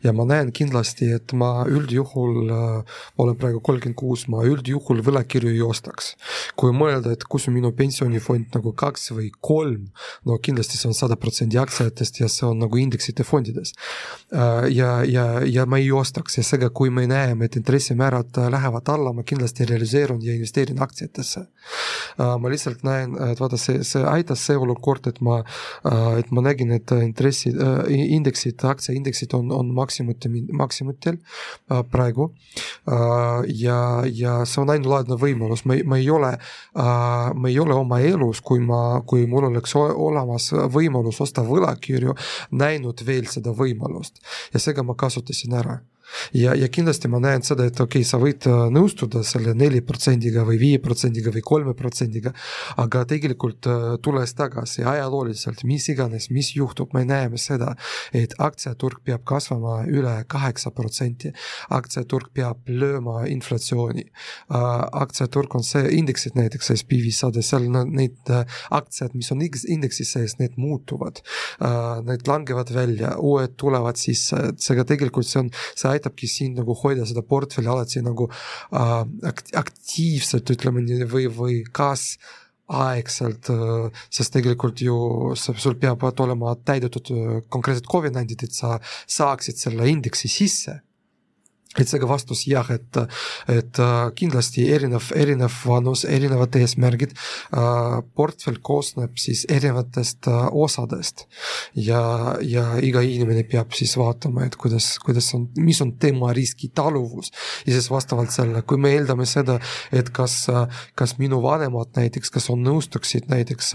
ja 0.04 0.14
ma 0.16 0.24
näen 0.28 0.52
kindlasti, 0.56 1.10
et 1.18 1.34
ma 1.36 1.66
üldjuhul, 1.68 2.48
ma 2.48 3.24
olen 3.24 3.36
praegu 3.40 3.60
kolmkümmend 3.64 3.98
kuus, 3.98 4.26
ma 4.32 4.44
üldjuhul 4.48 5.02
võlakirju 5.04 5.52
ei 5.52 5.62
ostaks. 5.64 6.14
kui 6.56 6.72
mõelda, 6.72 7.12
et 7.12 7.28
kus 7.28 7.48
on 7.48 7.58
minu 7.58 7.72
pensionifond 7.76 8.56
nagu 8.56 8.72
kaks 8.72 9.12
või 9.12 9.30
kolm, 9.40 9.90
no 10.24 10.38
kindlasti 10.42 10.80
see 10.80 10.88
on 10.90 10.96
sada 10.96 11.16
protsenti 11.20 11.60
aktsiatest 11.60 12.22
ja 12.22 12.28
see 12.32 12.46
on 12.48 12.64
nagu 12.64 12.80
indeksite 12.80 13.24
fondides. 13.24 13.74
ja, 14.32 15.02
ja, 15.04 15.26
ja 15.44 15.66
ma 15.66 15.78
ei 15.78 15.92
ostaks 15.92 16.38
ja 16.38 16.44
seega, 16.46 16.70
kui 16.70 16.90
me 16.90 17.06
näeme, 17.18 17.44
et 17.44 17.56
intressimäärad 17.56 18.38
lähevad 18.50 18.88
alla, 18.88 19.12
ma 19.12 19.22
kindlasti 19.22 19.66
realiseerun 19.66 20.24
ja 20.24 20.34
investeerin 20.34 20.82
aktsiatesse. 20.82 21.46
ma 22.18 22.50
lihtsalt 22.50 22.82
näen, 22.82 23.14
et 23.30 23.40
vaata, 23.40 23.58
see, 23.60 23.82
see 23.86 24.02
aitas 24.06 24.42
see 24.46 24.56
olukord, 24.56 25.06
et 25.10 25.20
ma, 25.24 25.38
et 26.18 26.30
ma 26.34 26.42
nägin, 26.42 26.72
et 26.74 26.90
intressid, 27.02 27.58
indeksid, 27.88 28.64
aktsiaindeksid 28.64 29.34
on, 29.38 29.52
on 29.52 29.72
maksimumitel, 29.74 30.38
maksimumitel 30.52 31.18
praegu. 31.90 32.30
ja, 33.62 33.78
ja 34.22 34.38
see 34.44 34.62
on 34.62 34.72
ainulaadne 34.74 35.18
võimalus, 35.20 35.64
ma, 35.68 35.78
ma 35.84 36.00
ei 36.00 36.10
ole, 36.10 36.32
ma 36.74 37.52
ei 37.52 37.58
ole 37.60 37.76
oma 37.76 38.00
elus, 38.00 38.40
kui 38.40 38.62
ma, 38.64 39.02
kui 39.06 39.26
mul 39.30 39.50
oleks 39.50 39.76
olemas 39.78 40.50
võimalus 40.72 41.20
osta 41.24 41.44
võlakirju, 41.46 42.16
näinud 42.50 43.04
veel 43.06 43.28
seda 43.30 43.54
võimalust 43.54 44.22
ja 44.54 44.62
seega 44.62 44.86
ma 44.86 44.96
kasutasin 44.98 45.54
ära 45.58 45.78
ja, 46.32 46.54
ja 46.54 46.68
kindlasti 46.72 47.08
ma 47.10 47.20
näen 47.22 47.42
seda, 47.46 47.66
et 47.68 47.80
okei 47.80 48.02
okay,, 48.02 48.08
sa 48.08 48.20
võid 48.20 48.46
äh, 48.48 48.66
nõustuda 48.72 49.22
selle 49.26 49.54
neli 49.58 49.80
protsendiga 49.84 50.44
või 50.48 50.58
viie 50.60 50.80
protsendiga 50.82 51.32
või 51.34 51.42
kolme 51.44 51.74
protsendiga, 51.78 52.32
aga 52.80 53.04
tegelikult 53.08 53.68
äh, 53.70 53.86
tulles 54.04 54.34
tagasi 54.38 54.84
ajalooliselt, 54.88 55.64
mis 55.68 55.88
iganes, 55.92 56.28
mis 56.34 56.54
juhtub, 56.56 56.94
me 56.96 57.04
näeme 57.08 57.40
seda, 57.40 57.74
et 58.16 58.36
aktsiaturg 58.38 59.02
peab 59.04 59.24
kasvama 59.28 59.82
üle 59.88 60.14
kaheksa 60.28 60.72
protsenti. 60.74 61.32
aktsiaturg 61.74 62.30
peab 62.34 62.68
lööma 62.68 63.26
inflatsiooni. 63.28 64.04
Äh, 64.04 64.66
aktsiaturg 65.02 65.54
on 65.58 65.66
see, 65.66 65.84
indeksid 65.98 66.38
näiteks 66.38 66.72
SB 66.78 67.00
viissada, 67.04 67.42
seal 67.42 67.68
need 67.68 68.32
aktsiad, 68.74 69.14
mis 69.14 69.30
on 69.32 69.42
indeksis 69.42 70.12
sees, 70.14 70.36
need 70.38 70.56
muutuvad. 70.60 71.20
Need 72.06 72.28
langevad 72.28 72.70
välja, 72.72 73.14
uued 73.20 73.54
tulevad 73.60 73.98
sisse, 74.00 74.52
seega 74.60 74.84
tegelikult 74.88 75.28
see 75.28 75.40
on, 75.42 75.50
see 75.76 75.90
aitabki 75.98 76.30
sind 76.30 76.58
nagu 76.62 76.76
hoida 76.82 77.06
seda 77.08 77.24
portfelli 77.26 77.70
alati 77.70 78.02
nagu 78.06 78.28
äh, 78.30 79.00
aktiivselt, 79.60 80.54
ütleme 80.56 80.84
nii, 80.86 81.08
või, 81.10 81.28
või 81.28 81.62
kas 81.72 82.14
aegselt, 82.68 83.48
äh, 83.52 84.02
sest 84.12 84.34
tegelikult 84.36 84.82
ju 84.84 84.98
sul 85.38 85.78
peavad 85.80 86.20
olema 86.24 86.56
täidetud 86.56 87.12
äh, 87.14 87.38
konkreetsed 87.48 87.88
covenant'id, 87.88 88.44
et 88.44 88.56
sa 88.56 88.76
saaksid 89.06 89.60
selle 89.60 89.88
indeksi 89.88 90.30
sisse 90.32 90.80
et 91.76 91.88
seega 91.88 92.08
vastus 92.08 92.46
jah, 92.48 92.66
et, 92.72 92.98
et 93.52 93.80
äh, 93.82 93.96
kindlasti 94.16 94.64
erinev, 94.72 95.10
erinev 95.18 95.52
vanus, 95.68 96.04
erinevad 96.08 96.56
eesmärgid. 96.56 97.12
Äh, 97.52 97.98
portfell 98.16 98.56
koosneb 98.64 99.18
siis 99.20 99.44
erinevatest 99.52 100.30
äh, 100.30 100.46
osadest 100.56 101.26
ja, 101.76 102.00
ja 102.40 102.64
iga 102.84 103.02
inimene 103.04 103.44
peab 103.48 103.76
siis 103.76 103.94
vaatama, 104.00 104.46
et 104.48 104.56
kuidas, 104.60 104.94
kuidas 105.04 105.28
on, 105.36 105.48
mis 105.60 105.80
on 105.84 105.92
tema 106.00 106.32
riskitaluvus. 106.36 107.30
ja 107.66 107.76
siis 107.76 107.90
vastavalt 107.92 108.32
sellele, 108.32 108.62
kui 108.62 108.80
me 108.80 108.94
eeldame 108.96 109.28
seda, 109.28 109.58
et 109.92 110.08
kas, 110.14 110.40
kas 110.98 111.16
minu 111.20 111.42
vanemad 111.44 111.92
näiteks, 111.98 112.32
kas 112.32 112.48
on 112.52 112.64
nõustuksid 112.64 113.28
näiteks 113.28 113.74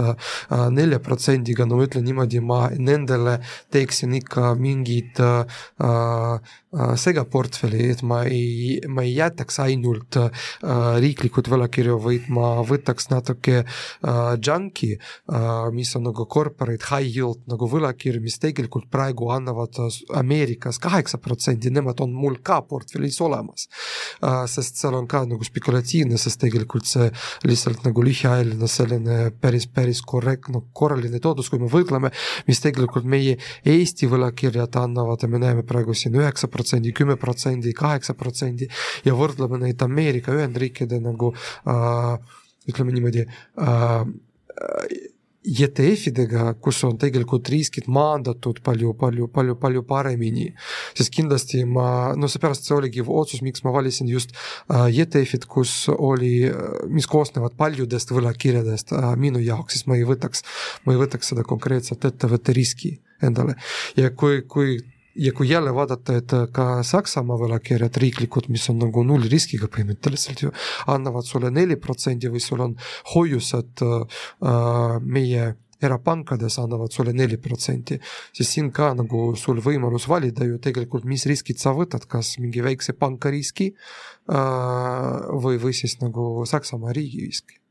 nelja 0.73 0.99
protsendiga, 1.03 1.67
no 1.69 1.77
ütlen 1.84 2.06
niimoodi, 2.08 2.41
ma 2.41 2.65
nendele 2.73 3.38
teeksin 3.73 4.17
ikka 4.17 4.53
mingid 4.60 5.21
Äh, 6.73 6.95
segaportfelli, 6.97 7.83
et 7.91 8.04
ma 8.08 8.24
ei, 8.26 8.80
ma 8.88 9.04
ei 9.06 9.15
jätaks 9.17 9.60
ainult 9.63 10.17
äh, 10.19 10.30
riiklikud 11.04 11.50
võlakirju, 11.52 11.98
vaid 12.04 12.30
ma 12.34 12.54
võtaks 12.67 13.10
natuke 13.12 13.63
äh, 13.63 14.22
junk'i 14.38 14.93
äh,, 14.96 15.50
mis 15.76 15.93
on 15.98 16.08
nagu 16.10 16.26
corporate 16.30 16.89
high 16.89 17.17
yield 17.19 17.43
nagu 17.52 17.67
võlakirju, 17.69 18.24
mis 18.24 18.39
tegelikult 18.41 18.89
praegu 18.93 19.32
annavad 19.34 19.76
Ameerikas 20.13 20.80
kaheksa 20.84 21.17
protsenti, 21.22 21.72
nemad 21.74 22.02
on 22.04 22.13
mul 22.15 22.39
ka 22.43 22.62
portfellis 22.67 23.19
olemas 23.24 23.67
äh,. 24.22 24.43
sest 24.50 24.80
seal 24.82 24.98
on 24.98 25.08
ka 25.10 25.24
nagu 25.30 25.43
spekulatiivne, 25.46 26.17
sest 26.22 26.41
tegelikult 26.43 26.88
see 26.89 27.10
lihtsalt 27.48 27.84
nagu 27.88 28.04
lühiajaline 28.06 28.69
selline 28.69 29.19
päris, 29.41 29.67
päris 29.67 30.02
korrekt-, 30.06 30.52
no 30.54 30.63
korraline 30.76 31.19
tootlus, 31.24 31.50
kui 31.52 31.62
me 31.62 31.69
võrdleme, 31.72 32.12
mis 32.48 32.62
tegelikult 32.63 33.08
meie 33.10 33.38
Eesti 33.69 34.10
võlakirjad 34.12 34.78
annavad 34.82 35.24
ja 35.24 35.30
me 35.32 35.41
näeme 35.41 35.65
praegu 35.67 35.96
siin 35.98 36.15
üheksa 36.19 36.50
protsendi, 36.52 36.93
kümme 36.96 37.17
protsendi, 37.19 37.72
kaheksa 37.77 38.15
protsendi 38.17 38.69
ja 39.05 39.15
võrdleme 39.17 39.62
neid 39.65 39.81
Ameerika 39.86 40.36
Ühendriikide 40.36 41.01
nagu 41.03 41.33
äh, 41.33 42.15
ütleme 42.69 42.95
niimoodi 42.95 43.25
äh, 43.27 44.05
ETF-idega, 45.43 46.53
kus 46.63 46.77
on 46.88 46.95
tegelikult 46.99 47.49
riskid 47.51 47.89
maandatud 47.91 48.62
palju, 48.63 48.93
palju, 48.99 49.27
palju, 49.27 49.55
palju 49.59 49.83
paremini. 49.88 50.45
sest 50.95 51.12
kindlasti 51.13 51.65
ma, 51.67 52.13
no 52.15 52.29
seepärast 52.31 52.63
see 52.67 52.75
oligi 52.77 53.03
otsus, 53.03 53.43
miks 53.43 53.65
ma 53.65 53.73
valisin 53.75 54.07
just 54.07 54.31
äh, 54.71 54.88
ETF-id, 54.88 55.47
kus 55.51 55.89
oli, 55.91 56.47
mis 56.88 57.09
koosnevad 57.12 57.57
paljudest 57.59 58.15
võlakirjadest 58.15 58.95
äh, 58.95 59.09
minu 59.19 59.43
jaoks, 59.43 59.75
siis 59.75 59.88
ma 59.91 59.99
ei 59.99 60.07
võtaks, 60.07 60.47
ma 60.86 60.95
ei 60.95 61.03
võtaks 61.03 61.33
seda 61.33 61.43
konkreetset 61.47 62.07
ettevõtte 62.07 62.55
riski 62.55 62.95
endale. 63.23 63.57
ja 63.99 64.15
kui, 64.15 64.45
kui 64.47 64.77
ja 65.15 65.34
kui 65.34 65.49
jälle 65.49 65.73
vaadata, 65.76 66.17
et 66.17 66.36
ka 66.54 66.67
Saksamaa 66.84 67.38
võlakirjad 67.38 67.97
riiklikud, 68.02 68.49
mis 68.54 68.65
on 68.73 68.80
nagu 68.82 69.04
nullriskiga 69.08 69.69
põhimõtteliselt 69.71 70.45
ju, 70.45 70.54
annavad 70.91 71.28
sulle 71.28 71.52
neli 71.54 71.78
protsenti 71.82 72.32
või 72.32 72.41
sul 72.43 72.63
on 72.65 72.78
hoiused 73.13 73.84
äh 73.84 75.02
meie 75.04 75.54
erapankades 75.84 76.58
annavad 76.62 76.93
sulle 76.95 77.13
neli 77.13 77.38
protsenti, 77.38 77.97
siis 78.36 78.52
siin 78.56 78.69
ka 78.76 78.93
nagu 78.97 79.34
sul 79.39 79.60
võimalus 79.63 80.08
valida 80.08 80.47
ju 80.47 80.60
tegelikult, 80.63 81.08
mis 81.10 81.26
riskid 81.30 81.60
sa 81.60 81.73
võtad, 81.76 82.08
kas 82.10 82.38
mingi 82.39 82.63
väikse 82.63 82.95
panka 82.99 83.34
riski 83.34 83.73
äh, 83.73 84.38
või, 85.43 85.60
või 85.60 85.76
siis 85.76 85.99
nagu 86.02 86.45
Saksamaa 86.49 86.95
riigi 86.95 87.26
riski 87.28 87.62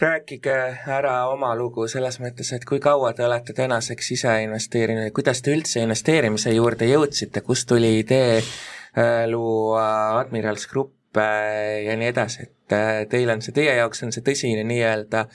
rääkige 0.00 0.54
ära 0.86 1.14
oma 1.30 1.54
lugu 1.56 1.86
selles 1.88 2.18
mõttes, 2.22 2.50
et 2.54 2.64
kui 2.66 2.80
kaua 2.82 3.12
te 3.14 3.24
olete 3.26 3.54
tänaseks 3.54 4.10
ise 4.16 4.34
investeerinud 4.42 5.08
ja 5.08 5.14
kuidas 5.14 5.42
te 5.42 5.54
üldse 5.54 5.84
investeerimise 5.84 6.54
juurde 6.54 6.88
jõudsite, 6.90 7.44
kust 7.46 7.68
tuli 7.70 7.98
idee 8.00 8.40
äh, 8.40 9.24
luua 9.30 10.18
Admirals 10.18 10.66
Grupp 10.70 11.18
äh, 11.22 11.84
ja 11.86 11.94
nii 12.00 12.10
edasi, 12.10 12.48
et 12.48 12.74
äh, 12.74 13.04
teil 13.10 13.30
on 13.30 13.42
see, 13.44 13.54
teie 13.54 13.76
jaoks 13.78 14.02
on 14.06 14.14
see 14.14 14.26
tõsine 14.26 14.66
nii-öelda 14.66 15.28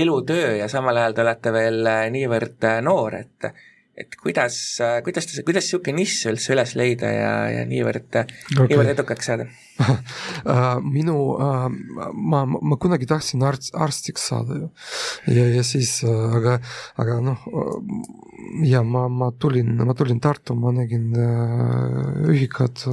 elutöö 0.00 0.54
ja 0.56 0.68
samal 0.72 0.96
ajal 0.96 1.18
te 1.18 1.26
olete 1.26 1.52
veel 1.52 1.92
niivõrd 2.14 2.68
noor, 2.86 3.18
et 3.20 3.50
et 4.00 4.16
kuidas, 4.20 4.56
kuidas 5.06 5.28
te, 5.28 5.42
kuidas 5.46 5.66
niisugune 5.66 6.00
nišš 6.00 6.30
üldse 6.32 6.54
üles 6.54 6.76
leida 6.78 7.10
ja, 7.12 7.34
ja 7.58 7.66
niivõrd 7.68 8.08
okay., 8.08 8.68
niivõrd 8.70 8.94
edukaks 8.94 9.30
saada 9.30 9.48
minu, 10.96 11.16
ma, 12.12 12.42
ma 12.44 12.78
kunagi 12.80 13.08
tahtsin 13.08 13.44
arst, 13.46 13.70
arstiks 13.74 14.26
saada 14.30 14.58
ju. 14.58 14.68
ja, 15.32 15.46
ja 15.56 15.64
siis, 15.66 16.00
aga, 16.06 16.58
aga 17.00 17.18
noh, 17.24 17.46
ja 18.66 18.82
ma, 18.84 19.06
ma 19.08 19.30
tulin, 19.32 19.72
ma 19.86 19.96
tulin 19.96 20.20
Tartu, 20.20 20.56
ma 20.58 20.72
nägin 20.74 21.14
ühikat 22.28 22.84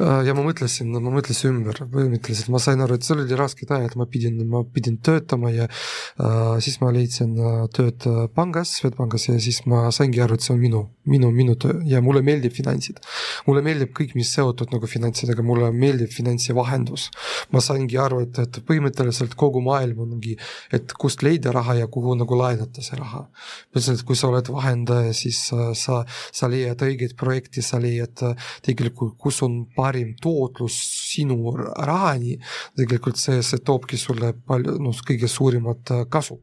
ja 0.00 0.34
ma 0.36 0.44
mõtlesin, 0.46 0.90
ma 0.94 1.12
mõtlesin 1.12 1.52
ümber, 1.52 1.82
põhimõtteliselt 1.92 2.50
ma 2.52 2.60
sain 2.62 2.80
aru, 2.84 2.96
et 2.96 3.06
seal 3.06 3.22
oli 3.22 3.38
rasked 3.38 3.70
ajad, 3.74 3.96
ma 4.00 4.06
pidin, 4.10 4.38
ma 4.48 4.62
pidin 4.64 4.98
töötama 5.04 5.52
ja 5.52 5.68
äh, 5.68 6.56
siis 6.64 6.78
ma 6.82 6.92
leidsin 6.94 7.34
tööd 7.74 8.06
pangas, 8.36 8.76
Swedbankis 8.78 9.28
ja 9.28 9.38
siis 9.42 9.62
ma 9.70 9.84
saingi 9.94 10.22
aru, 10.22 10.36
et 10.38 10.44
see 10.44 10.54
on 10.54 10.60
minu, 10.62 10.82
minu, 11.08 11.30
minu 11.34 11.56
töö 11.60 11.80
ja 11.88 12.00
mulle 12.04 12.22
meeldib 12.24 12.54
finantsid. 12.56 13.00
mulle 13.46 13.62
meeldib 13.64 13.92
kõik, 13.96 14.14
mis 14.18 14.32
seotud 14.34 14.72
nagu 14.74 14.88
finantsidega, 14.88 15.44
mulle 15.46 15.70
meeldib 15.74 16.12
finantsivahendus. 16.12 17.08
ma 17.52 17.60
saingi 17.60 17.98
aru, 17.98 18.22
et, 18.26 18.38
et 18.38 18.60
põhimõtteliselt 18.68 19.34
kogu 19.38 19.62
maailm 19.64 20.04
ongi, 20.06 20.36
et 20.72 20.92
kust 20.98 21.22
leida 21.22 21.52
raha 21.52 21.80
ja 21.82 21.86
kuhu 21.86 22.14
nagu 22.18 22.38
laenata 22.38 22.82
see 22.84 22.98
raha. 22.98 23.26
ma 23.28 23.76
ütlesin, 23.76 23.98
et 23.98 24.06
kui 24.06 24.16
sa 24.16 24.30
oled 24.30 24.48
vahendaja, 24.52 25.12
siis 25.16 25.44
sa, 25.48 26.02
sa 26.06 26.50
leiad 26.50 26.82
õigeid 26.82 27.16
projekti, 27.18 27.62
sa 27.62 27.80
leiad 27.82 28.22
tegelikult, 28.62 29.16
kus 29.18 29.42
on 29.46 29.62
parim 29.82 30.14
tootlus 30.22 30.78
sinu 31.10 31.56
rahani. 31.58 32.38
tegelikult 32.78 33.18
see, 33.18 33.42
see 33.42 33.60
toobki 33.66 33.98
sulle 33.98 34.32
palju, 34.46 34.78
noh, 34.86 35.04
kõige 35.10 35.28
suurimat 35.28 35.94
kasu 36.12 36.38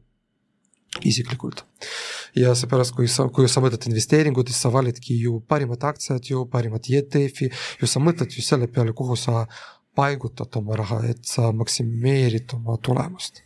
isiklikult. 1.06 1.64
ja 2.36 2.54
seepärast, 2.54 2.94
kui 2.94 3.08
sa, 3.10 3.26
kui 3.34 3.48
sa 3.50 3.62
mõtled 3.62 3.88
investeeringutest, 3.90 4.62
sa 4.62 4.70
validki 4.74 5.16
ju 5.18 5.40
parimad 5.48 5.82
aktsiad 5.86 6.30
ju, 6.30 6.44
parimat 6.50 6.86
ETF-i, 6.86 7.50
ju 7.80 7.90
sa 7.90 8.02
mõtled 8.02 8.30
ju 8.36 8.42
selle 8.44 8.68
peale, 8.70 8.94
kuhu 8.94 9.16
sa 9.18 9.46
paigutad 9.98 10.54
oma 10.60 10.76
raha, 10.78 11.00
et 11.10 11.24
sa 11.26 11.50
maksimeerid 11.54 12.54
oma 12.58 12.76
tulemust 12.82 13.42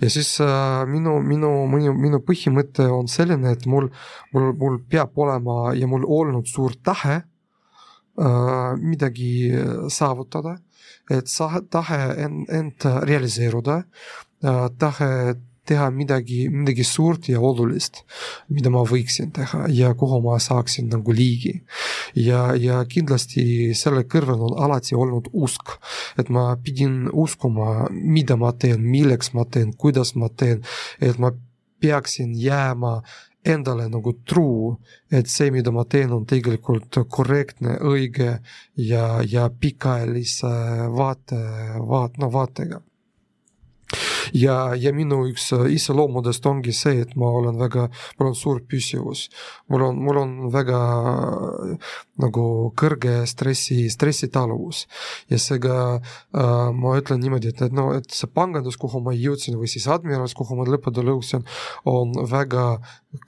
ja 0.00 0.10
siis 0.12 0.36
äh, 0.44 0.86
minu, 0.88 1.16
minu, 1.24 1.50
minu, 1.70 1.94
minu 1.96 2.20
põhimõte 2.24 2.86
on 2.92 3.08
selline, 3.10 3.56
et 3.56 3.66
mul, 3.66 3.88
mul, 4.34 4.52
mul 4.60 4.78
peab 4.90 5.16
olema 5.18 5.74
ja 5.76 5.88
mul 5.90 6.06
olnud 6.06 6.48
suur 6.48 6.76
tahe 6.84 7.16
äh, 7.16 7.24
midagi 8.80 9.50
saavutada, 9.88 10.58
et 11.10 11.28
sa, 11.28 11.48
tahe 11.70 12.00
end, 12.24 12.50
end 12.52 12.88
realiseeruda 13.08 13.82
tahe 14.80 15.10
teha 15.70 15.90
midagi, 15.94 16.48
midagi 16.50 16.84
suurt 16.84 17.28
ja 17.30 17.40
olulist, 17.44 18.02
mida 18.50 18.72
ma 18.74 18.82
võiksin 18.86 19.30
teha 19.34 19.66
ja 19.74 19.92
kuhu 19.98 20.20
ma 20.24 20.38
saaksin 20.42 20.88
nagu 20.90 21.14
ligi. 21.14 21.60
ja, 22.14 22.50
ja 22.58 22.80
kindlasti 22.90 23.74
selle 23.78 24.02
kõrval 24.10 24.48
on 24.48 24.56
alati 24.64 24.98
olnud 24.98 25.30
usk, 25.32 25.76
et 26.18 26.32
ma 26.32 26.48
pidin 26.64 27.06
uskuma, 27.12 27.86
mida 27.90 28.36
ma 28.40 28.52
teen, 28.52 28.82
milleks 28.82 29.34
ma 29.36 29.46
teen, 29.46 29.72
kuidas 29.76 30.16
ma 30.16 30.28
teen, 30.28 30.64
et 31.00 31.18
ma 31.22 31.32
peaksin 31.80 32.34
jääma 32.36 33.00
endale 33.44 33.88
nagu 33.88 34.12
truu, 34.26 34.76
et 35.10 35.28
see, 35.28 35.50
mida 35.50 35.72
ma 35.72 35.84
teen, 35.88 36.12
on 36.12 36.26
tegelikult 36.28 37.00
korrektne, 37.08 37.78
õige 37.80 38.34
ja, 38.76 39.06
ja 39.24 39.48
pikaajalise 39.50 40.52
vaate, 40.96 41.40
vaat-, 41.88 42.20
no 42.20 42.30
vaatega 42.32 42.82
ja, 44.36 44.74
ja 44.76 44.92
minu 44.94 45.22
üks 45.30 45.50
äh, 45.56 45.66
iseloomudest 45.74 46.46
ongi 46.46 46.74
see, 46.76 47.02
et 47.04 47.14
ma 47.18 47.30
olen 47.40 47.58
väga, 47.60 47.86
mul 48.18 48.30
on 48.30 48.36
suur 48.38 48.62
püsivus. 48.68 49.28
mul 49.68 49.86
on, 49.88 49.98
mul 50.04 50.20
on 50.20 50.34
väga 50.52 50.80
äh, 51.00 51.90
nagu 52.22 52.44
kõrge 52.78 53.24
stressi, 53.30 53.88
stressitaluvus 53.90 54.86
ja 55.30 55.38
seega 55.38 55.78
äh, 55.96 56.70
ma 56.76 56.94
ütlen 57.00 57.22
niimoodi, 57.22 57.54
et, 57.54 57.64
et 57.68 57.74
no, 57.76 57.90
et 57.96 58.10
see 58.14 58.30
pangandus, 58.30 58.78
kuhu 58.80 59.02
ma 59.04 59.14
jõudsin 59.16 59.58
või 59.60 59.70
siis 59.70 59.88
Admirals, 59.90 60.36
kuhu 60.38 60.58
ma 60.58 60.68
lõppude 60.68 61.04
lõusin, 61.06 61.46
on 61.88 62.14
väga 62.30 62.78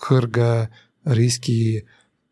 kõrge 0.03 0.53
riski 1.07 1.83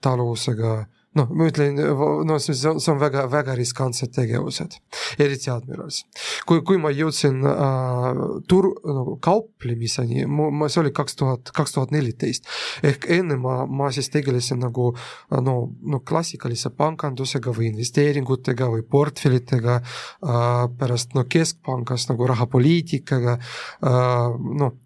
taluvusega 0.01 0.85
noh, 1.19 1.27
ma 1.35 1.49
ütlen, 1.51 1.79
no 2.27 2.37
see, 2.43 2.55
see 2.55 2.91
on 2.93 3.01
väga, 3.01 3.25
väga 3.31 3.57
riskantsed 3.59 4.13
tegevused, 4.15 4.77
eriti 5.19 5.51
Admirals. 5.51 6.05
kui, 6.47 6.63
kui 6.67 6.79
ma 6.83 6.93
jõudsin 6.95 7.43
äh, 7.51 8.21
tur-, 8.51 8.71
nagu 8.87 9.17
kauplemiseni, 9.25 10.27
ma, 10.31 10.69
see 10.71 10.85
oli 10.85 10.95
kaks 10.95 11.19
tuhat, 11.19 11.51
kaks 11.57 11.75
tuhat 11.75 11.95
neliteist. 11.95 12.47
ehk 12.87 13.09
enne 13.11 13.39
ma, 13.43 13.65
ma 13.67 13.91
siis 13.95 14.11
tegelesin 14.15 14.63
nagu 14.63 14.93
no, 15.35 15.57
no 15.83 16.03
klassikalise 16.07 16.71
pangandusega 16.79 17.55
või 17.57 17.73
investeeringutega 17.73 18.71
või 18.71 18.87
portfellitega 18.87 19.81
äh,, 19.81 20.65
pärast 20.79 21.19
no 21.19 21.27
keskpangas 21.27 22.07
nagu 22.13 22.31
rahapoliitikaga 22.31 23.39
äh,, 23.39 24.29
noh 24.63 24.79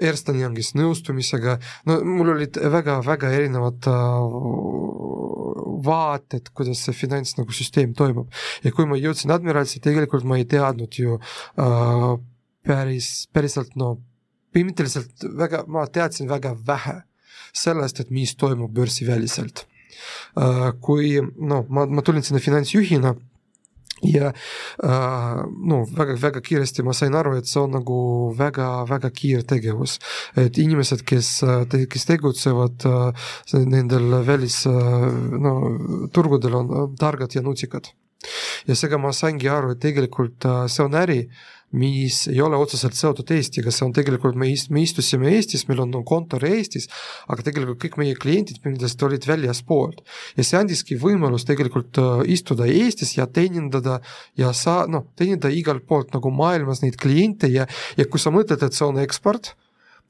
Ernst 0.00 0.28
Youngist 0.32 0.76
nõustumisega, 0.78 1.58
no 1.88 1.98
mul 2.06 2.32
olid 2.34 2.56
väga-väga 2.56 3.32
erinevad 3.36 3.88
äh, 3.90 3.96
vaated, 5.84 6.48
kuidas 6.56 6.84
see 6.86 6.96
finants 6.96 7.36
nagu 7.38 7.52
süsteem 7.54 7.92
toimub. 7.98 8.30
ja 8.64 8.72
kui 8.72 8.86
ma 8.88 8.96
jõudsin 8.96 9.34
Admiralisse, 9.34 9.82
tegelikult 9.84 10.24
ma 10.24 10.38
ei 10.40 10.46
teadnud 10.48 10.96
ju 10.96 11.18
äh, 11.18 12.08
päris, 12.66 13.10
päriselt 13.32 13.76
no 13.76 13.96
põhimõtteliselt 14.54 15.26
väga, 15.38 15.64
ma 15.68 15.86
teadsin 15.88 16.30
väga 16.30 16.54
vähe 16.66 17.02
sellest, 17.52 18.00
et 18.00 18.10
mis 18.10 18.34
toimub 18.36 18.72
börsiväliselt 18.72 19.66
äh,. 20.40 20.72
kui 20.80 21.18
noh, 21.20 21.66
ma, 21.68 21.86
ma 21.86 22.04
tulin 22.04 22.24
sinna 22.24 22.40
finantsjuhina 22.40 23.14
ja 24.02 24.32
äh, 24.84 25.44
no 25.70 25.82
väga-väga 25.96 26.42
kiiresti 26.42 26.82
ma 26.82 26.94
sain 26.96 27.14
aru, 27.14 27.36
et 27.38 27.46
see 27.46 27.60
on 27.62 27.76
nagu 27.78 27.98
väga-väga 28.38 29.10
kiire 29.14 29.42
tegevus. 29.46 29.98
et 30.36 30.58
inimesed, 30.58 31.04
kes, 31.06 31.42
kes 31.90 32.06
tegutsevad 32.08 32.86
äh, 32.86 33.26
nendel 33.64 34.22
välis 34.26 34.66
äh, 34.66 35.08
no 35.38 36.08
turgudel 36.12 36.54
on 36.54 36.96
targad 36.98 37.34
ja 37.34 37.42
nutikad. 37.42 37.92
Ja 38.68 38.78
seega 38.78 39.00
ma 39.00 39.12
saingi 39.16 39.50
aru, 39.50 39.74
et 39.74 39.82
tegelikult 39.82 40.46
äh, 40.48 40.64
see 40.70 40.86
on 40.86 40.98
äri 40.98 41.20
mis 41.72 42.26
ei 42.28 42.40
ole 42.44 42.56
otseselt 42.60 42.96
seotud 42.96 43.30
Eestiga, 43.32 43.72
see 43.72 43.86
on 43.86 43.94
tegelikult, 43.96 44.36
me 44.38 44.50
ist-, 44.52 44.68
me 44.72 44.82
istusime 44.84 45.30
Eestis, 45.32 45.64
meil 45.68 45.80
on 45.84 45.94
kontor 46.08 46.44
Eestis, 46.44 46.88
aga 47.32 47.46
tegelikult 47.46 47.80
kõik 47.82 47.96
meie 48.00 48.18
kliendid 48.18 48.60
põhimõtteliselt 48.60 49.06
olid 49.08 49.28
väljaspoolt. 49.28 50.02
ja 50.36 50.44
see 50.44 50.60
andiski 50.60 50.98
võimalus 51.00 51.46
tegelikult 51.48 51.98
äh, 52.02 52.12
istuda 52.36 52.68
Eestis 52.68 53.16
ja 53.16 53.26
teenindada 53.26 54.00
ja 54.38 54.52
sa-, 54.56 54.84
noh, 54.88 55.08
teenindada 55.16 55.52
igalt 55.56 55.88
poolt 55.88 56.12
nagu 56.12 56.30
maailmas 56.30 56.84
neid 56.84 57.00
kliente 57.00 57.48
ja, 57.48 57.66
ja 57.96 58.08
kui 58.08 58.20
sa 58.20 58.34
mõtled, 58.34 58.62
et 58.62 58.76
see 58.76 58.86
on 58.86 59.00
eksport, 59.00 59.54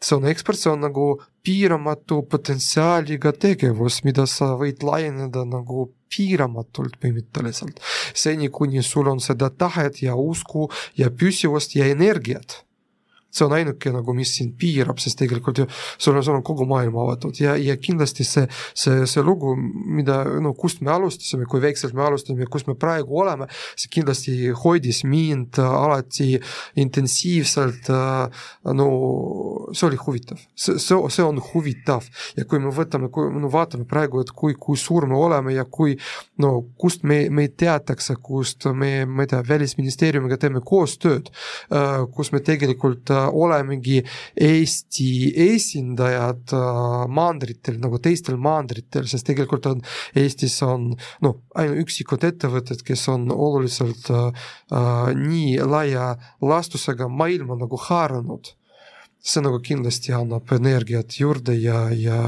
see 0.02 0.18
on 0.18 0.26
ekspert, 0.26 0.58
see 0.58 0.72
on 0.72 0.82
nagu 0.82 1.08
piiramatu 1.46 2.24
potentsiaaliga 2.30 3.32
tegevus, 3.38 4.02
mida 4.06 4.26
sa 4.26 4.56
võid 4.58 4.82
laieneda 4.82 5.46
nagu 5.46 5.92
piiramatult 6.12 6.98
põhimõtteliselt. 7.00 7.80
seni, 8.14 8.48
kuni 8.48 8.82
sul 8.82 9.08
on 9.08 9.20
seda 9.20 9.50
tahet 9.50 10.02
ja 10.02 10.16
usku 10.16 10.68
ja 10.96 11.10
püsivust 11.10 11.76
ja 11.76 11.88
energiat 11.90 12.62
see 13.32 13.46
on 13.46 13.54
ainuke 13.56 13.92
nagu, 13.94 14.14
mis 14.16 14.34
sind 14.36 14.56
piirab, 14.60 15.00
sest 15.00 15.18
tegelikult 15.22 15.62
ju 15.62 15.66
sul 15.72 16.16
on, 16.16 16.24
sul 16.24 16.36
on 16.36 16.44
kogu 16.44 16.66
maailm 16.68 16.98
avatud 17.00 17.38
ja, 17.40 17.54
ja 17.56 17.76
kindlasti 17.80 18.26
see, 18.28 18.44
see, 18.78 19.06
see 19.08 19.24
lugu, 19.24 19.54
mida 19.56 20.20
no 20.44 20.52
kust 20.58 20.82
me 20.84 20.92
alustasime, 20.92 21.46
kui 21.48 21.62
väikselt 21.64 21.96
me 21.96 22.04
alustasime, 22.06 22.48
kus 22.52 22.66
me 22.68 22.76
praegu 22.78 23.22
oleme, 23.24 23.48
see 23.76 23.92
kindlasti 23.92 24.36
hoidis 24.64 25.02
mind 25.08 25.60
alati 25.62 26.34
intensiivselt. 26.80 27.88
no 28.72 28.88
see 29.72 29.86
oli 29.88 29.98
huvitav, 30.00 30.40
see, 30.54 30.76
see, 30.78 30.98
see 31.12 31.24
on 31.24 31.40
huvitav 31.52 32.06
ja 32.36 32.44
kui 32.48 32.60
me 32.62 32.72
võtame, 32.74 33.08
kui 33.12 33.30
no 33.32 33.50
vaatame 33.52 33.86
praegu, 33.88 34.20
et 34.22 34.32
kui, 34.36 34.54
kui 34.60 34.76
suur 34.78 35.06
me 35.08 35.16
oleme 35.16 35.54
ja 35.56 35.64
kui 35.64 35.96
no 36.42 36.52
kust 36.78 37.06
me, 37.08 37.24
meid 37.32 37.56
teatakse, 37.60 38.18
kust 38.22 38.68
me, 38.76 39.06
ma 39.06 39.24
ei 39.24 39.32
tea, 39.32 39.42
välisministeeriumiga 39.48 40.38
teeme 40.40 40.62
koostööd, 40.64 41.30
kus 42.12 42.32
me 42.34 42.42
tegelikult 42.44 43.10
olemegi 43.28 44.00
Eesti 44.36 45.32
esindajad 45.52 46.54
äh, 46.56 47.04
maandritel 47.08 47.78
nagu 47.82 48.00
teistel 48.02 48.38
maandritel, 48.40 49.06
sest 49.10 49.26
tegelikult 49.28 49.68
on 49.70 49.84
Eestis 50.18 50.58
on 50.66 50.90
noh, 51.24 51.38
ainult 51.58 51.84
üksikud 51.84 52.24
ettevõtted, 52.28 52.82
kes 52.86 53.06
on 53.12 53.28
oluliselt 53.32 54.10
äh, 54.10 54.48
äh, 54.72 55.12
nii 55.18 55.60
laia 55.62 56.12
lastusega 56.42 57.08
maailma 57.08 57.58
nagu 57.60 57.78
haaranud. 57.88 58.54
See 59.22 59.42
nagu 59.44 59.60
kindlasti 59.62 60.10
annab 60.16 60.50
energiat 60.50 61.14
juurde 61.20 61.54
ja, 61.54 61.84
ja 61.94 62.18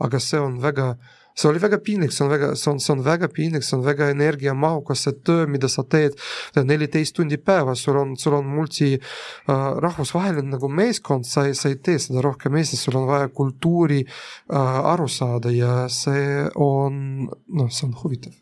aga 0.00 0.20
see 0.22 0.40
on 0.40 0.56
väga 0.62 0.94
äh, 0.94 1.12
see 1.36 1.48
oli 1.50 1.60
väga 1.60 1.78
piinlik, 1.84 2.12
see 2.14 2.24
on 2.24 2.30
väga, 2.32 2.50
see 2.56 2.70
on, 2.72 2.80
see 2.80 2.92
on 2.94 3.02
väga 3.04 3.28
piinlik, 3.32 3.64
see 3.66 3.76
on 3.76 3.84
väga 3.84 4.10
energiamahukas, 4.14 5.02
see 5.06 5.18
töö, 5.26 5.46
mida 5.50 5.68
sa 5.72 5.84
teed 5.84 6.16
neliteist 6.56 7.16
tundi 7.18 7.38
päevas, 7.38 7.82
sul 7.84 7.98
on, 8.00 8.14
sul 8.20 8.38
on 8.38 8.48
multi 8.48 8.94
äh, 8.96 9.66
rahvusvaheline 9.84 10.56
nagu 10.56 10.70
meeskond, 10.72 11.28
sa 11.28 11.46
ei, 11.48 11.56
sa 11.58 11.72
ei 11.72 11.76
tee 11.76 11.98
seda 12.02 12.24
rohkem 12.24 12.56
Eestis, 12.56 12.86
sul 12.86 12.96
on 13.00 13.10
vaja 13.10 13.28
kultuuri 13.28 14.00
äh, 14.06 14.80
aru 14.94 15.08
saada 15.12 15.52
ja 15.52 15.84
see 15.92 16.46
on, 16.54 17.28
noh, 17.28 17.70
see 17.70 17.90
on 17.90 18.00
huvitav 18.04 18.34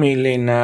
milline 0.00 0.56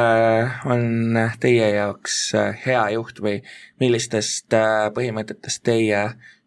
on 0.65 1.17
teie 1.39 1.69
jaoks 1.75 2.17
äh, 2.37 2.57
hea 2.65 2.83
juht 2.95 3.19
või 3.23 3.39
millistest 3.81 4.53
äh, 4.55 4.87
põhimõtetest 4.95 5.63
teie 5.67 6.03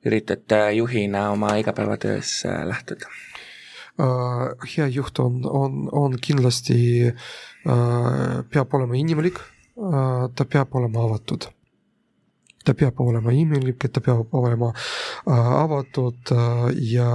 üritate 0.06 0.62
juhina 0.78 1.30
oma 1.34 1.56
igapäevatöös 1.60 2.40
äh, 2.48 2.62
lähtuda? 2.68 3.10
Äh, 4.00 4.66
hea 4.76 4.86
juht 4.88 5.18
on, 5.18 5.44
on, 5.44 5.88
on 5.92 6.16
kindlasti, 6.16 7.12
äh, 7.68 8.36
peab 8.48 8.74
olema 8.74 8.96
inimlik, 8.96 9.40
äh, 9.76 10.28
ta 10.34 10.44
peab 10.48 10.74
olema 10.78 11.04
avatud. 11.04 11.48
Ta 12.64 12.74
peab 12.74 13.00
olema 13.00 13.32
inimlik, 13.32 13.84
ta 13.92 14.00
peab 14.04 14.32
olema 14.36 14.70
avatud 15.26 16.32
ja 16.92 17.10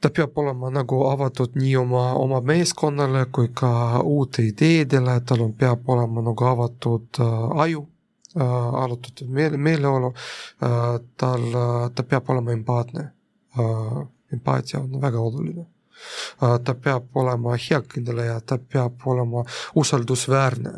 ta 0.00 0.10
peab 0.14 0.38
olema 0.38 0.70
nagu 0.70 1.00
avatud 1.10 1.58
nii 1.58 1.74
oma, 1.76 2.04
oma 2.14 2.38
meeskonnale 2.40 3.24
kui 3.34 3.50
ka 3.54 3.72
uute 4.06 4.46
ideedele, 4.46 5.18
tal 5.26 5.42
on, 5.48 5.56
peab 5.58 5.82
olema 5.90 6.22
nagu 6.30 6.46
avatud 6.46 7.20
aju, 7.66 7.82
avatud 8.38 9.26
meele, 9.34 9.58
meeleolu, 9.58 10.14
tal, 11.18 11.50
ta 11.90 12.06
peab 12.06 12.30
olema 12.30 12.54
empaatne 12.54 13.10
empaatia 14.32 14.80
on 14.80 15.00
väga 15.00 15.20
oluline. 15.20 15.66
ta 16.64 16.74
peab 16.74 17.16
olema 17.20 17.56
heakõneleja, 17.60 18.40
ta 18.40 18.56
peab 18.58 19.02
olema 19.04 19.42
usaldusväärne 19.76 20.72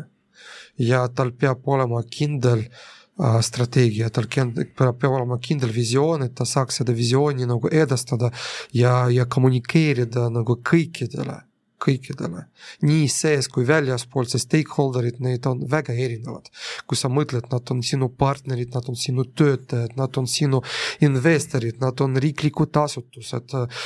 ja 0.78 1.08
tal 1.08 1.30
peab 1.32 1.68
olema 1.68 2.02
kindel 2.10 2.64
äh, 2.64 3.38
strateegia, 3.40 4.10
tal 4.10 4.26
peab 4.26 5.04
olema 5.04 5.38
kindel 5.38 5.70
visioon, 5.74 6.26
et 6.26 6.34
ta 6.34 6.44
saaks 6.44 6.80
seda 6.80 6.92
visiooni 6.96 7.46
nagu 7.46 7.70
edastada 7.70 8.32
ja, 8.74 9.06
ja 9.10 9.26
kommunikeerida 9.26 10.28
nagu 10.32 10.58
kõikidele 10.58 11.38
kõikidele, 11.82 12.44
nii 12.86 13.06
sees 13.10 13.48
kui 13.52 13.64
väljaspool, 13.66 14.26
see 14.30 14.40
stakeholder'id, 14.42 15.18
neid 15.24 15.46
on 15.50 15.64
väga 15.70 15.94
erinevad. 15.94 16.50
kui 16.86 16.98
sa 16.98 17.08
mõtled, 17.12 17.48
nad 17.52 17.70
on 17.74 17.82
sinu 17.86 18.08
partnerid, 18.18 18.72
nad 18.74 18.88
on 18.90 18.96
sinu 18.98 19.24
töötajad, 19.24 19.96
nad 19.96 20.16
on 20.18 20.26
sinu 20.30 20.62
investorid, 21.04 21.80
nad 21.82 22.00
on 22.04 22.16
riiklikud 22.22 22.76
asutused 22.82 23.54
äh, 23.58 23.84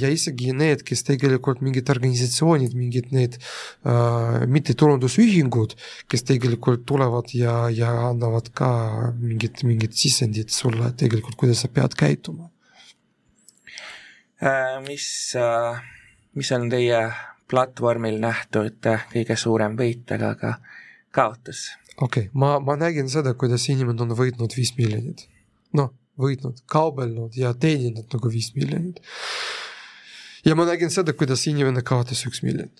ja 0.00 0.10
isegi 0.10 0.54
need, 0.56 0.84
kes 0.86 1.04
tegelikult 1.06 1.62
mingid 1.64 1.90
organisatsioonid, 1.92 2.74
mingid 2.78 3.12
need 3.14 3.38
äh, 3.38 4.46
mittetulundusühingud, 4.50 5.76
kes 6.10 6.26
tegelikult 6.28 6.86
tulevad 6.88 7.34
ja, 7.36 7.68
ja 7.74 7.92
annavad 8.08 8.50
ka 8.54 8.70
mingit, 9.20 9.62
mingit 9.66 9.96
sisendit 9.98 10.50
sulle 10.54 10.92
tegelikult, 10.98 11.38
kuidas 11.40 11.64
sa 11.64 11.70
pead 11.72 11.94
käituma 11.98 12.50
äh,. 14.40 14.80
mis 14.86 15.34
äh 15.36 15.99
mis 16.34 16.52
on 16.52 16.68
teie 16.70 17.00
platvormil 17.50 18.20
nähtud 18.22 18.86
kõige 19.12 19.36
suurem 19.36 19.76
võit, 19.78 20.06
aga 20.14 20.34
ka 20.38 20.54
kaotus? 21.14 21.70
okei 21.96 22.28
okay., 22.28 22.34
ma, 22.34 22.58
ma 22.62 22.76
nägin 22.78 23.10
seda, 23.10 23.34
kuidas 23.34 23.66
inimene 23.72 24.04
on 24.04 24.14
võitnud 24.18 24.54
viis 24.56 24.72
miljonit. 24.78 25.26
noh, 25.76 25.92
võitnud, 26.20 26.62
kaubelnud 26.70 27.36
ja 27.38 27.52
teeninud 27.54 28.06
nagu 28.12 28.32
viis 28.32 28.52
miljonit. 28.54 29.00
ja 30.46 30.56
ma 30.56 30.66
nägin 30.68 30.92
seda, 30.94 31.12
kuidas 31.16 31.46
inimene 31.50 31.82
kaotas 31.82 32.24
üks 32.28 32.42
miljon. 32.46 32.70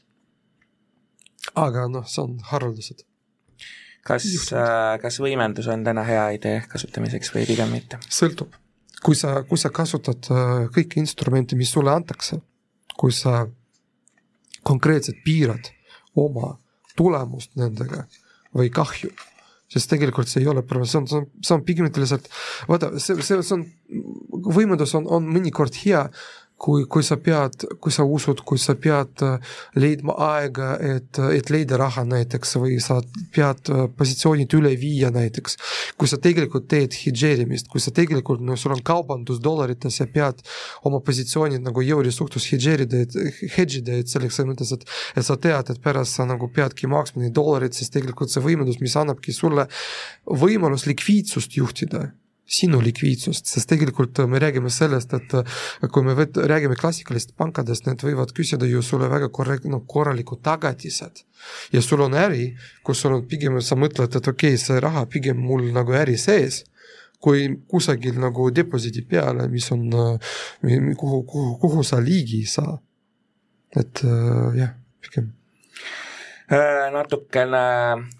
aga 1.54 1.88
noh, 1.90 2.06
see 2.06 2.22
on 2.22 2.38
haruldased. 2.52 3.04
kas, 4.06 4.28
äh, 4.54 4.96
kas 5.02 5.20
võimendus 5.22 5.68
on 5.72 5.84
täna 5.84 6.06
hea 6.06 6.30
idee 6.38 6.62
kasutamiseks 6.70 7.34
või 7.34 7.46
pigem 7.50 7.74
mitte? 7.74 7.98
sõltub. 8.08 8.54
kui 9.02 9.18
sa, 9.18 9.40
kui 9.48 9.58
sa 9.58 9.72
kasutad 9.74 10.30
äh, 10.30 10.70
kõiki 10.76 11.02
instrumente, 11.02 11.58
mis 11.58 11.74
sulle 11.74 11.90
antakse 11.90 12.38
kui 13.00 13.14
sa 13.16 13.46
konkreetselt 14.66 15.22
piirad 15.24 15.70
oma 16.20 16.54
tulemust 16.98 17.54
nendega 17.56 18.04
või 18.56 18.68
kahju, 18.74 19.08
sest 19.70 19.90
tegelikult 19.92 20.28
see 20.28 20.42
ei 20.42 20.50
ole 20.50 20.64
probleem, 20.66 20.90
see 20.90 21.00
on, 21.00 21.06
see 21.08 21.20
on, 21.20 21.26
see 21.46 21.56
on 21.56 21.64
pigem 21.64 21.88
lihtsalt, 21.88 22.26
vaata, 22.68 22.90
see, 22.98 23.16
see, 23.22 23.40
see 23.46 23.56
on, 23.56 23.64
võimendus 24.50 24.92
on, 24.98 25.06
on 25.08 25.28
mõnikord 25.30 25.78
hea 25.84 26.02
kui, 26.60 26.84
kui 26.90 27.04
sa 27.06 27.16
pead, 27.20 27.64
kui 27.80 27.92
sa 27.94 28.04
usud, 28.04 28.42
kui 28.46 28.60
sa 28.60 28.74
pead 28.76 29.22
äh, 29.24 29.54
leidma 29.80 30.16
aega, 30.26 30.74
et, 30.84 31.20
et 31.32 31.52
leida 31.52 31.78
raha 31.80 32.04
näiteks 32.08 32.56
või 32.60 32.76
sa 32.84 32.98
pead 33.34 33.70
äh, 33.72 33.86
positsioonid 33.96 34.52
üle 34.58 34.74
viia 34.80 35.08
näiteks. 35.14 35.56
kui 36.00 36.10
sa 36.10 36.20
tegelikult 36.20 36.68
teed 36.68 36.96
hedžeerimist, 37.00 37.68
kui 37.72 37.80
sa 37.80 37.92
tegelikult, 37.96 38.44
no 38.44 38.56
sul 38.60 38.74
on 38.76 38.84
kaubandus 38.84 39.40
dollarites 39.44 40.00
ja 40.02 40.08
pead 40.10 40.44
oma 40.88 41.00
positsioonid 41.04 41.64
nagu 41.64 41.84
euri 41.84 42.12
suhtes 42.12 42.50
hedžeerida, 42.52 43.04
et 43.06 43.16
hedge 43.56 43.80
ida, 43.80 43.96
et 44.00 44.12
selleks 44.12 44.42
mõttes, 44.44 44.74
et, 44.76 44.84
et 45.16 45.26
sa 45.26 45.36
tead, 45.40 45.72
et 45.72 45.82
pärast 45.82 46.20
sa 46.20 46.28
nagu 46.28 46.48
peadki 46.52 46.90
maksma 46.90 47.24
neid 47.24 47.36
dollareid, 47.36 47.76
siis 47.76 47.92
tegelikult 47.92 48.32
see 48.32 48.44
võimendus, 48.44 48.80
mis 48.84 48.96
annabki 49.00 49.32
sulle 49.36 49.68
võimalus 50.28 50.88
likviidsust 50.90 51.56
juhtida 51.56 52.10
sinu 52.50 52.80
likviidsust, 52.82 53.46
sest 53.46 53.68
tegelikult 53.70 54.18
äh, 54.18 54.26
me 54.30 54.40
räägime 54.42 54.70
sellest, 54.74 55.14
et 55.14 55.34
äh, 55.38 55.60
kui 55.92 56.04
me 56.06 56.16
võt-, 56.18 56.40
räägime 56.50 56.76
klassikalistest 56.78 57.36
pankadest, 57.38 57.86
need 57.86 58.02
võivad 58.04 58.34
küsida 58.36 58.68
ju 58.68 58.82
sulle 58.82 59.10
väga 59.12 59.30
korrekt-, 59.34 59.68
no 59.70 59.82
korralikud 59.86 60.42
tagatised. 60.46 61.24
ja 61.72 61.82
sul 61.82 62.02
on 62.04 62.16
äri, 62.18 62.50
kus 62.84 63.04
sul 63.04 63.14
on 63.16 63.24
pigem, 63.30 63.60
sa 63.62 63.78
mõtled, 63.78 64.10
et 64.10 64.32
okei 64.34 64.56
okay,, 64.56 64.64
see 64.64 64.82
raha 64.82 65.06
pigem 65.06 65.38
mul 65.38 65.70
nagu 65.74 65.94
äri 65.96 66.18
sees, 66.18 66.64
kui 67.20 67.48
kusagil 67.68 68.18
nagu 68.20 68.50
deposiidi 68.50 69.04
peale, 69.06 69.48
mis 69.48 69.70
on, 69.72 69.86
äh, 69.94 70.38
kuhu, 70.96 71.24
kuhu, 71.24 71.58
kuhu 71.62 71.84
sa 71.86 72.02
ligi 72.02 72.44
ei 72.44 72.54
saa. 72.58 72.78
et 73.70 74.00
jah, 74.02 74.72
pigem 74.98 75.28
Äh, 75.30 75.39
natukene 76.90 77.64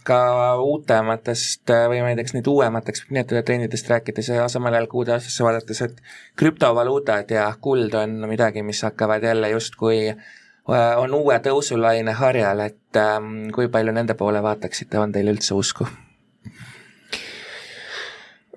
ka 0.07 0.19
uutematest 0.63 1.73
või 1.91 2.03
ma 2.03 2.13
ei 2.13 2.19
tea, 2.19 2.27
kas 2.29 2.37
nüüd 2.37 2.51
uuemateks 2.53 3.09
nimetatud 3.09 3.47
trendidest 3.49 3.91
rääkides 3.91 4.29
ja 4.31 4.45
samal 4.53 4.77
ajal 4.77 4.87
kuude 4.93 5.17
aastasse 5.17 5.43
vaadates, 5.43 5.81
et 5.83 5.99
krüptovaluutad 6.39 7.33
ja 7.35 7.49
kuld 7.61 7.97
on 7.99 8.21
midagi, 8.31 8.63
mis 8.63 8.83
hakkavad 8.87 9.27
jälle 9.27 9.51
justkui 9.51 10.13
on 10.71 11.15
uue 11.15 11.39
tõusulaine 11.43 12.15
harjal, 12.15 12.63
et 12.69 12.99
ähm, 13.01 13.49
kui 13.55 13.69
palju 13.73 13.95
nende 13.97 14.15
poole 14.15 14.43
vaataksite, 14.45 14.99
on 15.01 15.13
teil 15.13 15.33
üldse 15.33 15.57
usku? 15.57 15.87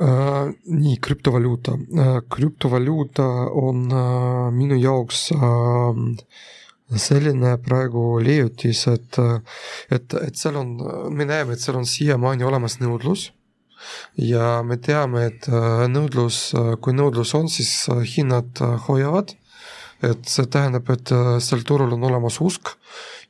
Uh, 0.03 0.49
nii, 0.65 0.97
krüptovaluuta 1.01 1.75
uh,. 1.77 2.15
krüptovaluuta 2.29 3.25
on 3.61 3.85
uh, 3.93 4.47
minu 4.51 4.75
jaoks 4.81 5.27
uh, 5.35 5.93
selline 6.99 7.55
praegu 7.63 8.19
leiutis, 8.23 8.85
et, 8.91 9.19
et, 9.91 10.17
et 10.19 10.35
seal 10.37 10.57
on, 10.59 10.73
me 11.13 11.27
näeme, 11.29 11.55
et 11.55 11.63
seal 11.63 11.79
on 11.79 11.87
siiamaani 11.89 12.45
olemas 12.47 12.79
nõudlus. 12.81 13.31
Ja 14.15 14.61
me 14.63 14.77
teame, 14.79 15.25
et 15.27 15.47
nõudlus, 15.91 16.53
kui 16.79 16.95
nõudlus 16.95 17.33
on, 17.35 17.49
siis 17.51 17.89
hinnad 18.15 18.61
hoiavad. 18.87 19.35
et 20.03 20.27
see 20.27 20.43
tähendab, 20.51 20.89
et 20.91 21.11
sel 21.39 21.61
turul 21.63 21.93
on 21.95 22.03
olemas 22.03 22.41
usk. 22.43 22.73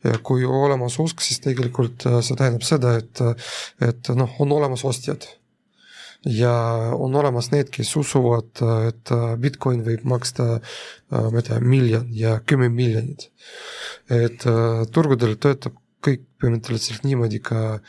Ja 0.03 0.17
kui 0.17 0.43
olemas 0.43 0.97
usk, 0.99 1.21
siis 1.21 1.39
tegelikult 1.39 2.05
see 2.25 2.35
tähendab 2.35 2.65
seda, 2.65 2.97
et, 2.97 3.21
et 3.81 4.09
noh, 4.17 4.29
on 4.41 4.51
olemas 4.51 4.83
ostjad 4.85 5.27
ja 6.25 6.53
on 6.95 7.15
olemas 7.15 7.51
need, 7.51 7.69
kes 7.73 7.95
usuvad, 7.99 8.63
et 8.87 9.13
Bitcoin 9.43 9.83
võib 9.85 10.05
maksta, 10.07 10.57
ma 11.11 11.37
ei 11.39 11.47
tea, 11.49 11.59
miljon 11.59 12.09
ja 12.15 12.37
kümme 12.47 12.69
miljonit. 12.71 13.29
et 14.09 14.45
äh, 14.47 14.83
turgudel 14.91 15.37
töötab 15.39 15.79
kõik 16.03 16.25
põhimõtteliselt 16.41 17.05
niimoodi 17.07 17.39
ka 17.39 17.79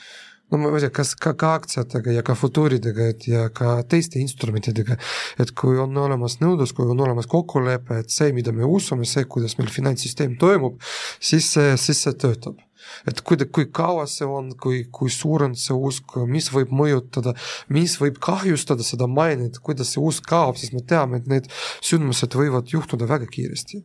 no 0.50 0.58
ma 0.58 0.70
ei 0.76 0.84
tea, 0.84 0.92
kas 0.94 1.14
ka, 1.18 1.32
ka 1.38 1.54
aktsiatega 1.58 2.14
ja 2.14 2.22
ka 2.26 2.36
futuuridega, 2.38 3.08
et 3.14 3.26
ja 3.28 3.48
ka 3.54 3.76
teiste 3.90 4.20
instrumentidega, 4.22 4.98
et 5.42 5.54
kui 5.58 5.80
on 5.82 5.96
olemas 6.04 6.38
nõudlus, 6.42 6.74
kui 6.76 6.86
on 6.90 7.00
olemas 7.06 7.28
kokkulepe, 7.30 8.02
et 8.04 8.14
see, 8.14 8.30
mida 8.36 8.54
me 8.54 8.66
usume, 8.68 9.08
see, 9.08 9.26
kuidas 9.30 9.58
meil 9.58 9.72
finantssüsteem 9.74 10.38
toimub, 10.40 10.78
siis 11.20 11.50
see, 11.56 11.74
siis 11.80 12.06
see 12.06 12.22
töötab 12.26 12.62
et 13.08 13.20
kui, 13.26 13.38
kui 13.56 13.68
kaua 13.74 14.06
see 14.10 14.26
on, 14.28 14.52
kui, 14.60 14.84
kui 14.94 15.12
suur 15.12 15.46
on 15.46 15.56
see 15.58 15.76
usk, 15.76 16.16
mis 16.30 16.50
võib 16.54 16.74
mõjutada, 16.74 17.34
mis 17.72 17.96
võib 18.00 18.20
kahjustada 18.22 18.86
seda 18.86 19.08
mainet, 19.10 19.58
kuidas 19.64 19.94
see 19.94 20.02
usk 20.02 20.28
kaob, 20.30 20.60
siis 20.60 20.74
me 20.76 20.84
teame, 20.84 21.20
et 21.20 21.30
need 21.30 21.50
sündmused 21.84 22.36
võivad 22.38 22.70
juhtuda 22.72 23.08
väga 23.10 23.28
kiiresti 23.30 23.84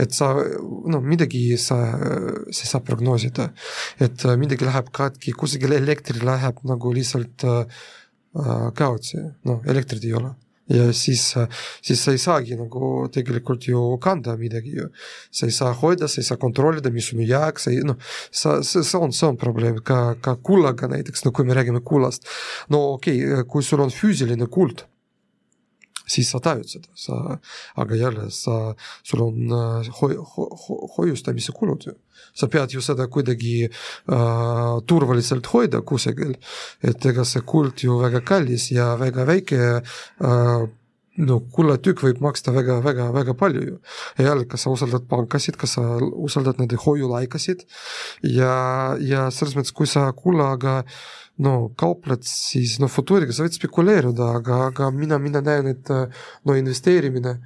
et 0.00 0.14
sa 0.14 0.30
noh, 0.36 1.02
midagi 1.04 1.58
sa, 1.60 1.76
sa 1.98 2.64
ei 2.64 2.70
saa 2.70 2.80
prognoosida, 2.86 3.50
et 4.00 4.24
midagi 4.38 4.64
läheb 4.64 4.88
katki, 4.94 5.34
kusagil 5.36 5.74
elekter 5.76 6.22
läheb 6.24 6.62
nagu 6.70 6.92
lihtsalt 6.96 7.44
äh, 7.50 7.84
kaotsi, 8.78 9.20
noh 9.48 9.64
elektrit 9.68 10.06
ei 10.06 10.14
ole 10.16 10.32
ja 10.72 10.88
siis, 10.92 11.22
siis 11.84 12.02
sa 12.02 12.14
ei 12.14 12.18
saagi 12.18 12.56
nagu 12.58 13.06
tegelikult 13.12 13.68
ju 13.68 13.82
kanda 14.02 14.36
midagi 14.40 14.74
ju. 14.76 14.88
sa 15.30 15.46
ei 15.46 15.54
saa 15.54 15.72
hoida, 15.72 16.08
sa 16.08 16.20
ei 16.20 16.26
saa 16.26 16.40
kontrollida, 16.42 16.90
mis 16.90 17.12
on 17.14 17.22
jääk, 17.22 17.60
sa 17.62 17.70
ei 17.70 17.84
noh, 17.86 17.98
sa, 18.30 18.58
see, 18.62 18.82
see 18.82 18.98
on, 18.98 19.14
see 19.14 19.28
on 19.28 19.38
probleem 19.40 19.78
ka, 19.78 20.16
ka 20.20 20.36
kullaga 20.42 20.90
näiteks, 20.90 21.24
no 21.24 21.32
kui 21.32 21.46
me 21.46 21.54
räägime 21.54 21.82
kullast. 21.84 22.26
no 22.68 22.82
okei 22.96 23.22
okay,, 23.24 23.48
kui 23.50 23.62
sul 23.62 23.84
on 23.84 23.94
füüsiline 23.94 24.50
kuld 24.50 24.86
siis 26.06 26.30
sa 26.30 26.40
tajud 26.42 26.68
seda, 26.70 26.88
sa, 26.94 27.38
aga 27.82 27.98
jälle 27.98 28.30
sa, 28.30 28.74
sul 29.06 29.24
on 29.26 29.52
äh, 29.52 29.90
ho-, 30.00 30.26
ho-, 30.34 30.80
hoiustamise 30.96 31.54
kulud 31.56 31.86
ju. 31.86 31.94
sa 32.36 32.48
pead 32.52 32.72
ju 32.72 32.80
seda 32.84 33.06
kuidagi 33.12 33.66
äh, 33.66 34.80
turvaliselt 34.86 35.46
hoida 35.52 35.80
kusagil, 35.80 36.34
et 36.82 37.06
ega 37.06 37.24
see 37.24 37.44
kuld 37.46 37.84
ju 37.84 38.00
väga 38.00 38.20
kallis 38.20 38.70
ja 38.72 38.94
väga 39.00 39.24
väike 39.28 39.62
äh, 39.76 40.66
no 41.22 41.38
kullatükk 41.52 42.02
võib 42.04 42.22
maksta 42.24 42.52
väga, 42.54 42.78
väga, 42.84 43.08
väga 43.14 43.34
palju 43.38 43.62
ju. 43.64 43.76
ja 44.18 44.30
jälle, 44.30 44.46
kas 44.50 44.66
sa 44.66 44.72
usaldad 44.72 45.06
pankasid, 45.08 45.56
kas 45.56 45.76
sa 45.78 45.84
usaldad 46.00 46.60
nende 46.60 46.78
hoiulaikasid 46.80 47.64
ja, 48.22 48.96
ja 49.00 49.28
selles 49.30 49.56
mõttes, 49.56 49.74
kui 49.76 49.88
sa 49.90 50.10
kullaga 50.16 50.82
no 51.42 51.70
kaupled, 51.76 52.24
siis 52.24 52.78
noh, 52.80 52.90
futuuriga 52.92 53.32
sa 53.32 53.44
võid 53.44 53.56
spekuleerida, 53.56 54.30
aga, 54.40 54.66
aga 54.70 54.90
mina, 54.92 55.18
mina 55.20 55.42
näen, 55.44 55.72
et 55.74 55.92
no 55.92 56.56
investeerimine 56.56 57.36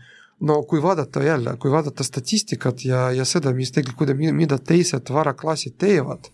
no 0.46 0.60
kui 0.64 0.82
vaadata 0.82 1.22
jälle, 1.24 1.56
kui 1.60 1.72
vaadata 1.72 2.06
statistikat 2.06 2.84
ja, 2.86 3.08
ja 3.14 3.26
seda, 3.28 3.52
mis 3.54 3.74
tegelikult, 3.74 4.14
mida 4.16 4.58
teised 4.58 5.10
varaklassid 5.12 5.76
teevad, 5.78 6.30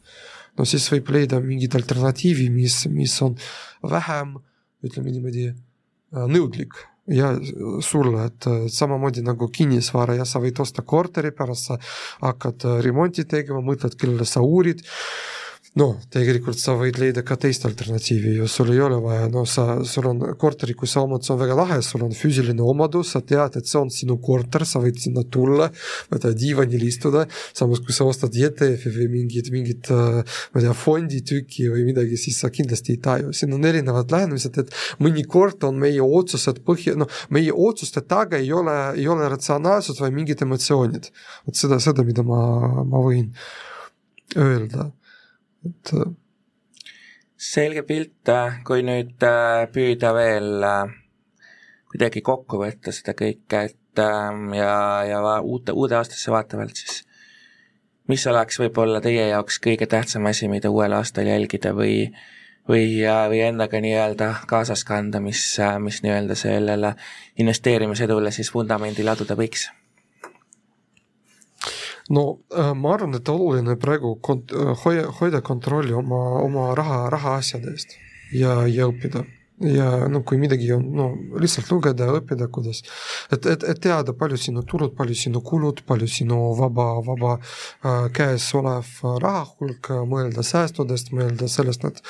no 0.56 0.68
siis 0.68 0.88
võib 0.92 1.10
leida 1.16 1.40
mingid 1.42 1.74
alternatiivi, 1.76 2.50
mis, 2.54 2.84
mis 2.92 3.16
on 3.24 3.36
vähem, 3.82 4.36
ütleme 4.86 5.16
niimoodi, 5.16 5.48
nõudlik 6.30 6.76
ja 7.12 7.32
sulle, 7.84 8.26
et 8.26 8.48
samamoodi 8.72 9.22
nagu 9.26 9.48
kinnisvara 9.52 10.16
ja 10.18 10.26
sa 10.26 10.40
võid 10.42 10.60
osta 10.62 10.82
korteri, 10.82 11.32
pärast 11.36 11.70
sa 11.70 11.78
hakkad 12.24 12.66
remonti 12.84 13.26
tegema, 13.28 13.62
mõtled, 13.64 13.94
kellele 13.98 14.26
sa 14.26 14.42
uurid 14.44 14.82
noh, 15.76 15.96
tegelikult 16.12 16.56
sa 16.56 16.72
võid 16.78 16.96
leida 17.00 17.20
ka 17.26 17.36
teist 17.40 17.66
alternatiivi 17.68 18.36
ju, 18.38 18.46
sul 18.48 18.70
ei 18.72 18.80
ole 18.80 18.96
vaja, 19.04 19.26
no 19.32 19.42
sa, 19.48 19.82
sul 19.84 20.08
on 20.08 20.22
korteri, 20.40 20.72
kui 20.78 20.88
sa 20.88 21.02
omad, 21.04 21.24
see 21.26 21.34
on 21.34 21.40
väga 21.42 21.58
lahe, 21.58 21.76
sul 21.84 22.06
on 22.06 22.14
füüsiline 22.16 22.64
omadus, 22.64 23.12
sa 23.12 23.20
tead, 23.20 23.58
et 23.60 23.68
see 23.68 23.78
on 23.82 23.92
sinu 23.92 24.16
korter, 24.24 24.64
sa 24.68 24.80
võid 24.80 24.96
sinna 25.02 25.26
tulla, 25.28 25.68
tea, 26.14 26.32
diivanil 26.32 26.86
istuda, 26.88 27.26
samas 27.56 27.84
kui 27.84 27.96
sa 27.96 28.08
ostad 28.08 28.32
ETF-i 28.32 28.94
või 28.96 29.10
mingit, 29.18 29.52
mingit 29.52 29.92
ma 29.92 30.24
ei 30.24 30.64
tea, 30.64 30.74
fonditüki 30.80 31.68
või 31.74 31.84
midagi, 31.90 32.16
siis 32.24 32.40
sa 32.40 32.52
kindlasti 32.52 32.96
ei 32.96 33.02
taju, 33.04 33.36
siin 33.36 33.52
on 33.56 33.68
erinevad 33.68 34.16
lähenemised, 34.16 34.56
et 34.64 34.74
mõnikord 35.04 35.68
on 35.68 35.76
meie 35.84 36.00
otsused 36.00 36.64
põhja, 36.64 36.96
noh, 36.96 37.10
meie 37.28 37.52
otsuste 37.52 38.00
taga 38.08 38.40
ei 38.40 38.48
ole, 38.52 38.76
ei 38.96 39.08
ole 39.12 39.28
ratsionaalsus, 39.28 40.00
vaid 40.00 40.16
mingid 40.16 40.40
emotsioonid. 40.46 41.12
vot 41.44 41.58
seda, 41.58 41.76
seda, 41.84 42.04
mida 42.06 42.24
ma, 42.24 42.40
ma 42.88 43.04
võin 43.04 43.34
öelda 44.36 44.94
et. 45.66 45.92
Äh, 45.94 46.14
selge 47.36 47.82
pilt, 47.84 48.28
äh, 48.32 48.62
kui 48.64 48.84
nüüd 48.86 49.22
äh, 49.26 49.66
püüda 49.72 50.14
veel 50.16 50.64
kuidagi 51.90 52.22
kokku 52.24 52.60
võtta 52.62 52.94
seda 52.96 53.12
kõike, 53.16 53.66
et 53.70 54.00
ähm, 54.00 54.54
ja, 54.56 55.04
ja 55.04 55.20
uute, 55.44 55.74
uude 55.76 55.98
aastasse 55.98 56.32
vaatavalt 56.32 56.80
siis 56.80 57.02
mis 58.08 58.24
oleks 58.30 58.58
võib-olla 58.62 59.02
teie 59.04 59.28
jaoks 59.28 59.60
kõige 59.62 59.86
tähtsam 59.90 60.26
asi, 60.30 60.48
mida 60.48 60.70
uuel 60.72 60.96
aastal 60.96 61.28
jälgida 61.28 61.74
või 61.76 62.08
või, 62.68 63.02
või 63.30 63.40
endaga 63.46 63.80
nii-öelda 63.80 64.32
kaasas 64.50 64.84
kanda, 64.84 65.20
mis, 65.20 65.42
mis 65.78 66.02
nii-öelda 66.02 66.34
sellele 66.34 66.94
investeerimisedule 67.38 68.30
siis 68.34 68.54
vundamendi 68.54 69.04
laduda 69.06 69.36
võiks? 69.38 69.68
No 72.10 72.26
äh, 72.54 72.72
ma 72.74 72.94
arvan, 72.94 73.14
et 73.18 73.28
oluline 73.28 73.76
praegu 73.80 74.16
kont-, 74.22 74.54
äh, 74.54 74.74
hoia, 74.84 75.06
hoida 75.20 75.40
kontrolli 75.42 75.94
oma, 75.96 76.22
oma 76.42 76.72
raha, 76.78 77.06
rahaasjade 77.10 77.72
eest 77.74 77.96
ja, 78.32 78.62
ja 78.66 78.88
õppida 78.90 79.24
ja 79.60 80.08
no 80.12 80.20
kui 80.26 80.36
midagi 80.40 80.68
on, 80.74 80.82
no 80.92 81.06
lihtsalt 81.40 81.70
lugeda 81.72 82.10
õppida, 82.12 82.48
kuidas, 82.52 82.82
et, 83.32 83.46
et, 83.48 83.62
et 83.64 83.78
teada, 83.80 84.12
palju 84.16 84.36
sinu 84.40 84.62
tulud, 84.68 84.92
palju 84.96 85.16
sinu 85.16 85.40
kulud, 85.44 85.80
palju 85.88 86.08
sinu 86.10 86.40
vaba, 86.58 86.88
vaba 87.06 87.36
äh, 87.38 88.08
käes 88.16 88.48
olev 88.58 88.90
raha 89.22 89.46
hulk, 89.48 89.88
mõelda 90.08 90.44
säästudest, 90.44 91.12
mõelda 91.16 91.48
sellest, 91.48 91.86
et 91.88 92.02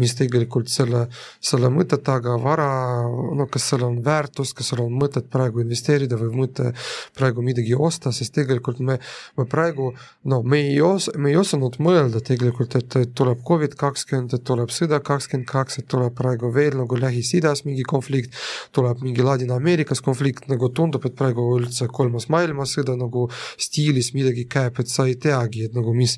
mis 0.00 0.16
tegelikult 0.16 0.72
selle, 0.72 1.06
selle 1.44 1.68
mõtte 1.72 1.98
taga, 2.04 2.38
vara, 2.40 2.68
no 3.04 3.48
kas 3.52 3.68
seal 3.68 3.84
on 3.84 4.00
väärtust, 4.04 4.56
kas 4.56 4.72
seal 4.72 4.86
on 4.86 4.96
mõtet 4.96 5.28
praegu 5.32 5.60
investeerida 5.60 6.16
või 6.20 6.32
mõte 6.44 6.72
praegu 7.16 7.44
midagi 7.44 7.76
osta, 7.76 8.14
sest 8.16 8.32
tegelikult 8.38 8.80
me, 8.80 8.96
me 9.36 9.48
praegu, 9.50 9.90
no 10.24 10.40
me 10.42 10.62
ei 10.70 10.80
os-, 10.84 11.10
me 11.20 11.34
ei 11.34 11.38
osanud 11.40 11.76
mõelda 11.84 12.24
tegelikult, 12.24 12.78
et 12.80 12.98
tuleb 13.12 13.44
Covid 13.44 13.76
kakskümmend, 13.76 14.38
et 14.38 14.48
tuleb 14.48 14.72
sõda 14.72 15.02
kakskümmend 15.04 15.48
kaks, 15.52 15.82
et 15.82 15.90
tuleb 15.90 16.16
praegu 16.16 16.48
veel 16.54 16.80
nagu 16.80 16.93
nagu 16.94 17.02
Lähis-Idas 17.02 17.64
mingi 17.64 17.82
konflikt, 17.82 18.34
tuleb 18.72 19.02
mingi 19.02 19.22
Ladina-Ameerikas 19.22 20.02
konflikt, 20.02 20.48
nagu 20.48 20.70
tundub, 20.74 21.04
et 21.06 21.16
praegu 21.16 21.58
üldse 21.58 21.88
kolmas 21.88 22.28
maailmasõda 22.28 22.96
nagu 22.96 23.28
stiilis 23.58 24.12
midagi 24.14 24.46
käib, 24.46 24.78
et 24.78 24.88
sa 24.88 25.06
ei 25.06 25.16
teagi, 25.16 25.66
et 25.66 25.74
nagu 25.74 25.94
mis 25.94 26.16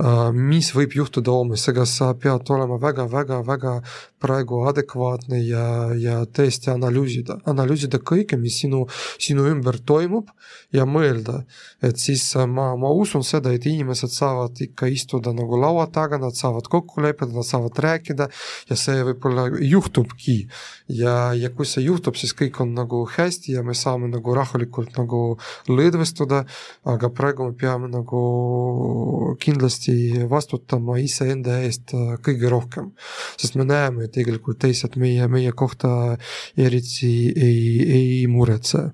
uh,, 0.00 0.32
mis 0.32 0.72
võib 0.74 0.96
juhtuda 0.96 1.30
homme, 1.30 1.56
seega 1.56 1.84
sa 1.86 2.12
pead 2.14 2.50
olema 2.50 2.78
väga-väga-väga 2.80 3.80
praegu 4.24 4.64
adekvaatne 4.68 5.40
ja, 5.44 5.66
ja 6.00 6.22
tõesti 6.24 6.72
analüüsida, 6.72 7.38
analüüsida 7.50 8.00
kõike, 8.00 8.38
mis 8.40 8.56
sinu, 8.62 8.86
sinu 9.20 9.44
ümber 9.50 9.78
toimub 9.84 10.30
ja 10.74 10.86
mõelda, 10.88 11.42
et 11.84 12.00
siis 12.00 12.24
ma, 12.48 12.72
ma 12.80 12.92
usun 12.94 13.24
seda, 13.26 13.52
et 13.52 13.66
inimesed 13.68 14.12
saavad 14.12 14.58
ikka 14.64 14.88
istuda 14.90 15.34
nagu 15.36 15.58
laua 15.60 15.86
taga, 15.92 16.18
nad 16.22 16.36
saavad 16.38 16.70
kokku 16.72 17.04
leppida, 17.04 17.34
nad 17.34 17.46
saavad 17.46 17.78
rääkida 17.84 18.30
ja 18.70 18.78
see 18.78 19.04
võib-olla 19.10 19.50
juhtub 19.60 20.13
juhtubki. 20.14 20.48
ja, 20.88 21.34
ja 21.34 21.50
kui 21.50 21.66
see 21.66 21.84
juhtub, 21.84 22.14
siis 22.16 22.34
kõik 22.34 22.60
on 22.60 22.74
nagu 22.74 23.04
hästi 23.06 23.54
ja 23.54 23.62
me 23.62 23.74
saame 23.74 24.08
nagu 24.08 24.34
rahulikult 24.34 24.96
nagu 24.98 25.38
lõdvestuda, 25.68 26.44
aga 26.84 27.10
praegu 27.10 27.48
me 27.48 27.54
peame 27.54 27.88
nagu 27.88 29.36
kindlasti 29.40 30.26
vastutama 30.28 30.98
iseenda 30.98 31.60
eest 31.62 31.94
kõige 32.22 32.50
rohkem. 32.50 32.92
sest 33.36 33.56
me 33.56 33.64
näeme, 33.64 34.04
et 34.04 34.12
tegelikult 34.12 34.58
teised 34.58 34.96
meie, 34.96 35.26
meie 35.28 35.52
kohta 35.52 36.16
eriti 36.56 37.32
ei, 37.36 37.82
ei 37.82 38.26
muretse 38.26 38.90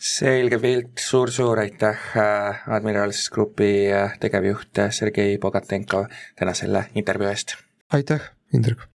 selge 0.00 0.56
pilt 0.58 0.96
suur,, 0.96 1.28
suur-suur 1.28 1.58
aitäh, 1.60 1.98
äh, 2.16 2.62
Admirals 2.72 3.28
Grupi 3.30 3.92
äh, 3.92 4.16
tegevjuht 4.20 4.80
Sergei 4.96 5.36
Bogatenko 5.38 6.06
täna 6.38 6.54
selle 6.56 6.86
intervjuu 6.94 7.28
eest. 7.28 7.58
aitäh, 7.92 8.32
Indrek 8.54 8.89